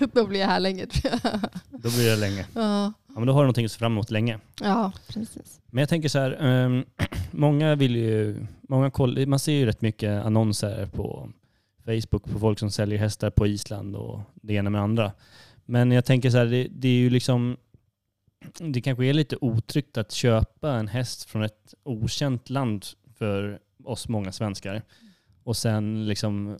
då 0.12 0.26
blir 0.26 0.40
jag 0.40 0.46
här 0.46 0.60
länge 0.60 0.86
tror 0.86 1.12
jag. 1.22 1.40
Då 1.70 1.90
blir 1.90 2.10
det 2.10 2.16
länge. 2.16 2.46
Ja, 2.54 2.92
Ja, 3.18 3.20
men 3.20 3.26
då 3.26 3.32
har 3.32 3.40
du 3.40 3.44
någonting 3.44 3.64
att 3.64 3.72
se 3.72 3.78
fram 3.78 3.92
emot 3.92 4.10
länge. 4.10 4.38
ja 4.60 4.92
precis. 5.08 5.60
Men 5.66 5.82
jag 5.82 5.88
tänker 5.88 6.08
så 6.08 6.18
här, 6.18 6.36
ehm, 6.40 6.84
många 7.30 7.74
vill 7.74 7.96
ju, 7.96 8.46
många 8.68 8.90
koll, 8.90 9.26
man 9.26 9.38
ser 9.38 9.52
ju 9.52 9.66
rätt 9.66 9.80
mycket 9.80 10.24
annonser 10.24 10.86
på 10.86 11.28
Facebook 11.84 12.24
på 12.24 12.38
folk 12.38 12.58
som 12.58 12.70
säljer 12.70 12.98
hästar 12.98 13.30
på 13.30 13.46
Island 13.46 13.96
och 13.96 14.20
det 14.34 14.54
ena 14.54 14.70
med 14.70 14.78
det 14.80 14.82
andra. 14.82 15.12
Men 15.64 15.92
jag 15.92 16.04
tänker 16.04 16.30
så 16.30 16.36
här, 16.36 16.46
det, 16.46 16.68
det 16.70 16.88
är 16.88 16.98
ju 16.98 17.10
liksom 17.10 17.56
det 18.58 18.80
kanske 18.80 19.06
är 19.06 19.12
lite 19.12 19.36
otryggt 19.40 19.96
att 19.96 20.12
köpa 20.12 20.72
en 20.72 20.88
häst 20.88 21.24
från 21.30 21.42
ett 21.42 21.74
okänt 21.82 22.50
land 22.50 22.86
för 23.18 23.58
oss 23.84 24.08
många 24.08 24.32
svenskar 24.32 24.82
och 25.44 25.56
sen 25.56 26.06
liksom 26.06 26.58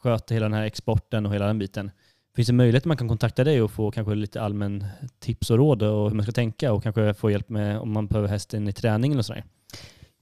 sköta 0.00 0.34
hela 0.34 0.44
den 0.44 0.58
här 0.58 0.64
exporten 0.64 1.26
och 1.26 1.34
hela 1.34 1.46
den 1.46 1.58
biten. 1.58 1.90
Finns 2.36 2.46
det 2.46 2.52
möjlighet 2.52 2.82
att 2.82 2.86
man 2.86 2.96
kan 2.96 3.08
kontakta 3.08 3.44
dig 3.44 3.62
och 3.62 3.70
få 3.70 3.90
kanske 3.90 4.14
lite 4.14 4.42
allmän 4.42 4.84
tips 5.18 5.50
och 5.50 5.56
råd 5.56 5.82
och 5.82 6.08
hur 6.08 6.16
man 6.16 6.22
ska 6.22 6.32
tänka 6.32 6.72
och 6.72 6.82
kanske 6.82 7.14
få 7.14 7.30
hjälp 7.30 7.48
med 7.48 7.78
om 7.78 7.92
man 7.92 8.06
behöver 8.06 8.28
hästen 8.28 8.68
i 8.68 8.72
träning 8.72 9.12
eller 9.12 9.22
sådär? 9.22 9.44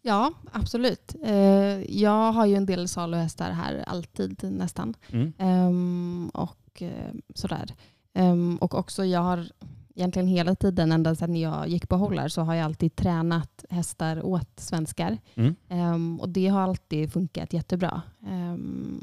Ja, 0.03 0.33
absolut. 0.53 1.15
Eh, 1.25 2.01
jag 2.01 2.33
har 2.33 2.47
ju 2.47 2.55
en 2.55 2.67
del 2.67 2.89
saluhästar 2.89 3.51
här 3.51 3.85
alltid 3.87 4.53
nästan. 4.53 4.95
Mm. 5.13 5.33
Ehm, 5.39 6.31
och 6.35 6.83
eh, 6.83 7.15
sådär. 7.35 7.75
Ehm, 8.15 8.57
och 8.57 8.75
också 8.75 9.05
jag 9.05 9.21
har 9.21 9.47
egentligen 9.95 10.29
hela 10.29 10.55
tiden, 10.55 10.93
ända 10.93 11.15
sedan 11.15 11.37
jag 11.37 11.69
gick 11.69 11.89
på 11.89 11.97
hållar, 11.97 12.29
så 12.29 12.43
har 12.43 12.55
jag 12.55 12.65
alltid 12.65 12.97
tränat 12.97 13.65
hästar 13.71 14.27
åt 14.27 14.61
svenskar. 14.61 15.19
Mm. 15.35 15.57
Ehm, 15.69 16.21
och 16.21 16.29
det 16.29 16.49
har 16.49 16.61
alltid 16.61 17.13
funkat 17.13 17.53
jättebra. 17.53 18.03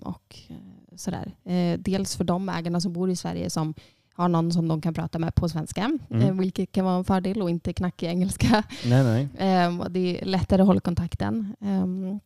Och 0.01 0.39
eh, 0.47 0.55
sådär. 0.97 1.31
Eh, 1.45 1.79
dels 1.79 2.15
för 2.15 2.23
de 2.23 2.49
ägarna 2.49 2.79
som 2.81 2.93
bor 2.93 3.09
i 3.09 3.15
Sverige 3.15 3.49
som 3.49 3.73
har 4.13 4.29
någon 4.29 4.51
som 4.51 4.67
de 4.67 4.81
kan 4.81 4.93
prata 4.93 5.19
med 5.19 5.35
på 5.35 5.49
svenska, 5.49 5.97
Mm. 6.09 6.21
eh, 6.21 6.33
vilket 6.33 6.71
kan 6.71 6.85
vara 6.85 6.95
en 6.97 7.03
fördel 7.03 7.41
och 7.41 7.49
inte 7.49 7.73
knackig 7.73 8.07
engelska. 8.07 8.63
Nej, 8.85 9.03
nej. 9.37 9.79
Och 9.79 9.91
det 9.91 10.21
är 10.21 10.25
lättare 10.25 10.61
att 10.61 10.67
hålla 10.67 10.79
kontakten. 10.79 11.55
Ehm, 11.61 12.19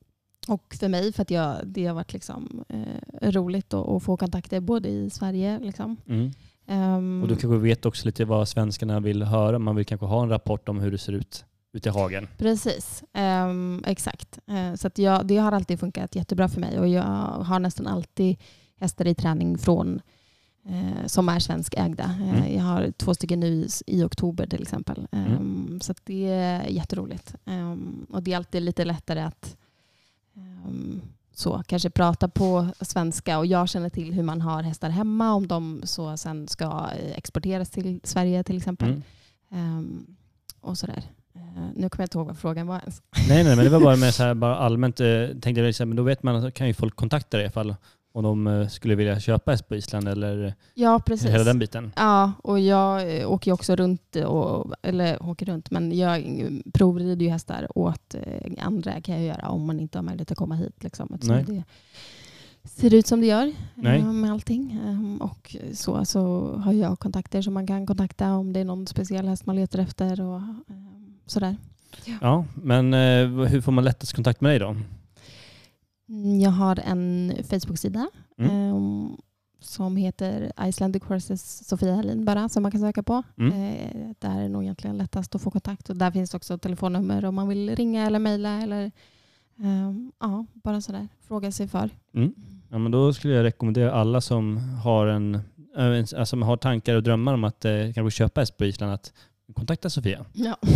och 0.47 0.75
för 0.79 0.87
mig, 0.87 1.13
för 1.13 1.21
att 1.21 1.31
jag, 1.31 1.55
det 1.65 1.85
har 1.85 1.93
varit 1.95 2.13
liksom, 2.13 2.63
eh, 2.69 3.31
roligt 3.31 3.73
att, 3.73 4.03
få 4.03 4.17
kontakter 4.17 4.59
både 4.59 4.89
i 4.89 5.09
Sverige. 5.09 5.59
Liksom. 5.59 5.97
Mm. 6.07 6.31
Ehm, 6.67 7.21
Och 7.23 7.27
du 7.29 7.35
kanske 7.35 7.57
vet 7.57 7.85
också 7.85 8.05
lite 8.05 8.25
vad 8.25 8.47
svenskarna 8.47 8.99
vill 8.99 9.23
höra. 9.23 9.59
Man 9.59 9.75
vill 9.75 9.85
kanske 9.85 10.05
ha 10.05 10.23
en 10.23 10.29
rapport 10.29 10.69
om 10.69 10.79
hur 10.79 10.91
det 10.91 10.97
ser 10.97 11.13
ut 11.13 11.45
ute 11.73 11.89
i 11.89 11.91
hagen. 11.91 12.27
Precis, 12.37 13.03
Ehm, 13.13 13.83
exakt. 13.87 14.39
Eh, 14.47 14.73
så 14.75 14.89
jag, 14.95 15.25
det 15.27 15.37
har 15.37 15.51
alltid 15.51 15.79
funkat 15.79 16.15
jättebra 16.15 16.49
för 16.49 16.59
mig 16.61 16.79
och 16.79 16.87
jag 16.87 17.03
har 17.43 17.59
nästan 17.59 17.87
alltid 17.87 18.37
hästar 18.79 19.07
i 19.07 19.15
träning 19.15 19.57
från 19.57 20.01
eh, 20.69 21.05
som 21.07 21.29
är 21.29 21.39
svenskägda. 21.39 22.03
Eh, 22.03 22.29
Mm. 22.39 22.55
Jag 22.55 22.63
har 22.63 22.91
två 22.97 23.13
stycken 23.13 23.39
nu 23.39 23.47
i, 23.47 23.69
i 23.87 24.03
oktober 24.03 24.47
till 24.47 24.61
exempel. 24.61 25.07
Ehm, 25.11 25.79
Så 25.81 25.93
det 26.03 26.27
är 26.29 26.63
jätteroligt. 26.69 27.35
Ehm, 27.45 28.05
och 28.09 28.23
det 28.23 28.33
är 28.33 28.37
alltid 28.37 28.61
lite 28.61 28.85
lättare 28.85 29.19
att 29.21 29.55
så, 31.33 31.63
kanske 31.67 31.89
prata 31.89 32.27
på 32.29 32.67
svenska 32.81 33.37
och 33.37 33.45
jag 33.45 33.69
känner 33.69 33.89
till 33.89 34.13
hur 34.13 34.23
man 34.23 34.41
har 34.41 34.63
hästar 34.63 34.89
hemma 34.89 35.33
om 35.33 35.47
de 35.47 35.81
så 35.83 36.17
sen 36.17 36.47
ska 36.47 36.87
exporteras 37.15 37.69
till 37.69 37.99
Sverige 38.03 38.43
till 38.43 38.57
exempel. 38.57 39.01
Mm. 39.51 40.05
Och 40.61 40.77
sådär. 40.77 41.03
Eh, 41.35 41.41
nu 41.75 41.89
kommer 41.89 42.01
jag 42.03 42.05
inte 42.05 42.17
ihåg 42.17 42.27
vad 42.27 42.37
frågan 42.37 42.67
var 42.67 42.79
ens. 42.79 43.01
Nej, 43.29 43.43
nej, 43.43 43.55
men 43.55 43.65
det 43.65 43.69
var 43.71 43.79
bara 43.79 43.95
med 43.95 44.13
så 44.13 44.23
här, 44.23 44.33
bara 44.45 44.55
allmänt, 44.55 44.99
eh, 44.99 45.07
tänkte 45.41 45.61
jag, 45.61 45.87
men 45.87 45.95
då 45.97 46.03
vet 46.03 46.23
man, 46.23 46.35
att 46.35 46.53
kan 46.53 46.67
ju 46.67 46.73
folk 46.73 46.95
kontakta 46.95 47.37
dig 47.37 47.43
i 47.43 47.45
alla 47.45 47.51
fall 47.51 47.75
om 48.11 48.23
de 48.23 48.47
eh, 48.47 48.67
skulle 48.67 48.95
vilja 48.95 49.19
köpa 49.19 49.51
häst 49.51 49.67
på 49.67 49.75
Island 49.75 50.07
eller 50.07 50.53
Ja, 50.73 50.99
precis. 51.05 51.29
hela 51.29 51.43
den 51.43 51.59
biten. 51.59 51.91
Ja, 51.95 52.31
och 52.43 52.59
jag 52.59 53.01
åker 53.31 53.51
ju 53.51 53.53
också 53.53 53.75
runt, 53.75 54.15
och, 54.15 54.73
eller 54.81 55.23
åker 55.23 55.45
runt, 55.45 55.71
men 55.71 55.97
jag 55.97 56.23
provrider 56.73 57.25
ju 57.25 57.31
hästar 57.31 57.67
åt 57.77 58.15
andra 58.57 59.01
kan 59.01 59.15
jag 59.15 59.23
göra 59.23 59.49
om 59.49 59.65
man 59.67 59.79
inte 59.79 59.97
har 59.97 60.03
möjlighet 60.03 60.31
att 60.31 60.37
komma 60.37 60.55
hit. 60.55 60.83
Liksom, 60.83 61.17
Nej. 61.21 61.43
det 61.47 61.63
ser 62.69 62.93
ut 62.93 63.07
som 63.07 63.21
det 63.21 63.27
gör 63.27 63.53
Nej. 63.75 64.03
med 64.03 64.31
allting. 64.31 64.79
Ehm, 64.87 65.17
Och 65.21 65.55
så, 65.73 66.05
så 66.05 66.53
har 66.57 66.73
jag 66.73 66.99
kontakter 66.99 67.41
som 67.41 67.53
man 67.53 67.67
kan 67.67 67.85
kontakta 67.85 68.33
om 68.33 68.53
det 68.53 68.59
är 68.59 68.65
någon 68.65 68.87
speciell 68.87 69.27
häst 69.27 69.45
man 69.45 69.55
letar 69.55 69.79
efter 69.79 70.21
och 70.21 70.37
ehm, 70.37 71.08
sådär. 71.31 71.55
Ja, 72.21 72.45
men 72.55 72.93
eh, 72.93 73.27
hur 73.47 73.61
får 73.61 73.71
man 73.71 73.83
lättast 73.83 74.13
kontakt 74.13 74.41
med 74.41 74.51
dig 74.51 74.59
då? 74.59 74.75
Mm, 76.09 76.39
Jag 76.39 76.51
har 76.51 76.79
en 76.85 77.33
Facebook-sida 77.49 78.09
Mm. 78.37 78.51
ehm, 78.51 79.17
som 79.61 79.95
heter 79.95 80.51
Icelandic 80.63 81.03
Horses 81.03 81.67
Sofia 81.67 81.95
Helin 81.95 82.25
bara 82.25 82.49
som 82.49 82.63
man 82.63 82.71
kan 82.71 82.81
söka 82.81 83.03
på. 83.03 83.23
Mm. 83.37 83.53
Eh, 83.53 84.09
där 84.19 84.41
är 84.41 84.49
nog 84.49 84.63
egentligen 84.63 84.97
lättast 84.97 85.35
att 85.35 85.41
få 85.41 85.51
kontakt. 85.51 85.89
Och 85.89 85.97
där 85.97 86.11
finns 86.11 86.33
också 86.33 86.57
telefonnummer 86.57 87.25
om 87.25 87.35
man 87.35 87.47
vill 87.47 87.75
ringa 87.75 88.05
eller 88.07 88.19
mejla 88.19 88.61
eller 88.61 88.91
ehm, 89.63 90.11
ja, 90.19 90.45
bara 90.53 90.81
sådär 90.81 91.07
fråga 91.27 91.51
sig 91.51 91.67
för. 91.67 91.89
Mm. 92.13 92.33
Ja, 92.69 92.77
men 92.77 92.91
då 92.91 93.13
skulle 93.13 93.33
jag 93.33 93.43
rekommendera 93.43 93.91
alla 93.93 94.21
som 94.21 94.57
har, 94.57 95.07
en, 95.07 95.35
eh, 95.77 96.19
alltså, 96.19 96.35
har 96.37 96.57
tankar 96.57 96.95
och 96.95 97.03
drömmar 97.03 97.33
om 97.33 97.43
att 97.43 97.65
eh, 97.65 97.93
kanske 97.95 98.11
köpa 98.17 98.41
häst 98.41 98.57
på 98.57 98.65
Island 98.65 98.93
att 98.93 99.13
kontakta 99.53 99.89
Sofia. 99.89 100.25
Ja. 100.33 100.57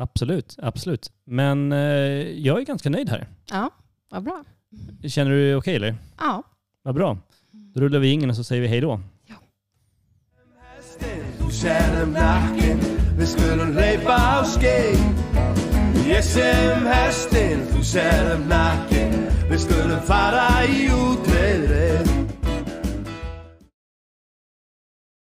Absolut, 0.00 0.56
absolut. 0.58 1.12
Men 1.24 1.72
eh, 1.72 1.78
jag 2.38 2.60
är 2.60 2.64
ganska 2.64 2.90
nöjd 2.90 3.08
här. 3.08 3.28
ja, 3.50 3.70
vad 4.10 4.22
bra. 4.22 4.44
Känner 5.04 5.30
du 5.30 5.44
dig 5.44 5.56
okej 5.56 5.76
eller? 5.76 5.94
Ja. 6.18 6.42
Vad 6.82 6.94
bra. 6.94 7.18
Då 7.50 7.80
rullar 7.80 7.98
vi 7.98 8.08
ingen 8.10 8.30
och 8.30 8.36
så 8.36 8.44
säger 8.44 8.62
vi 8.62 8.68
hej 8.68 8.80
då. 8.80 9.00
Nacken 18.48 19.26
Vi 19.50 19.58
skulle 19.58 20.00
fara 20.00 20.64
i 20.64 20.84
utredning 20.84 22.17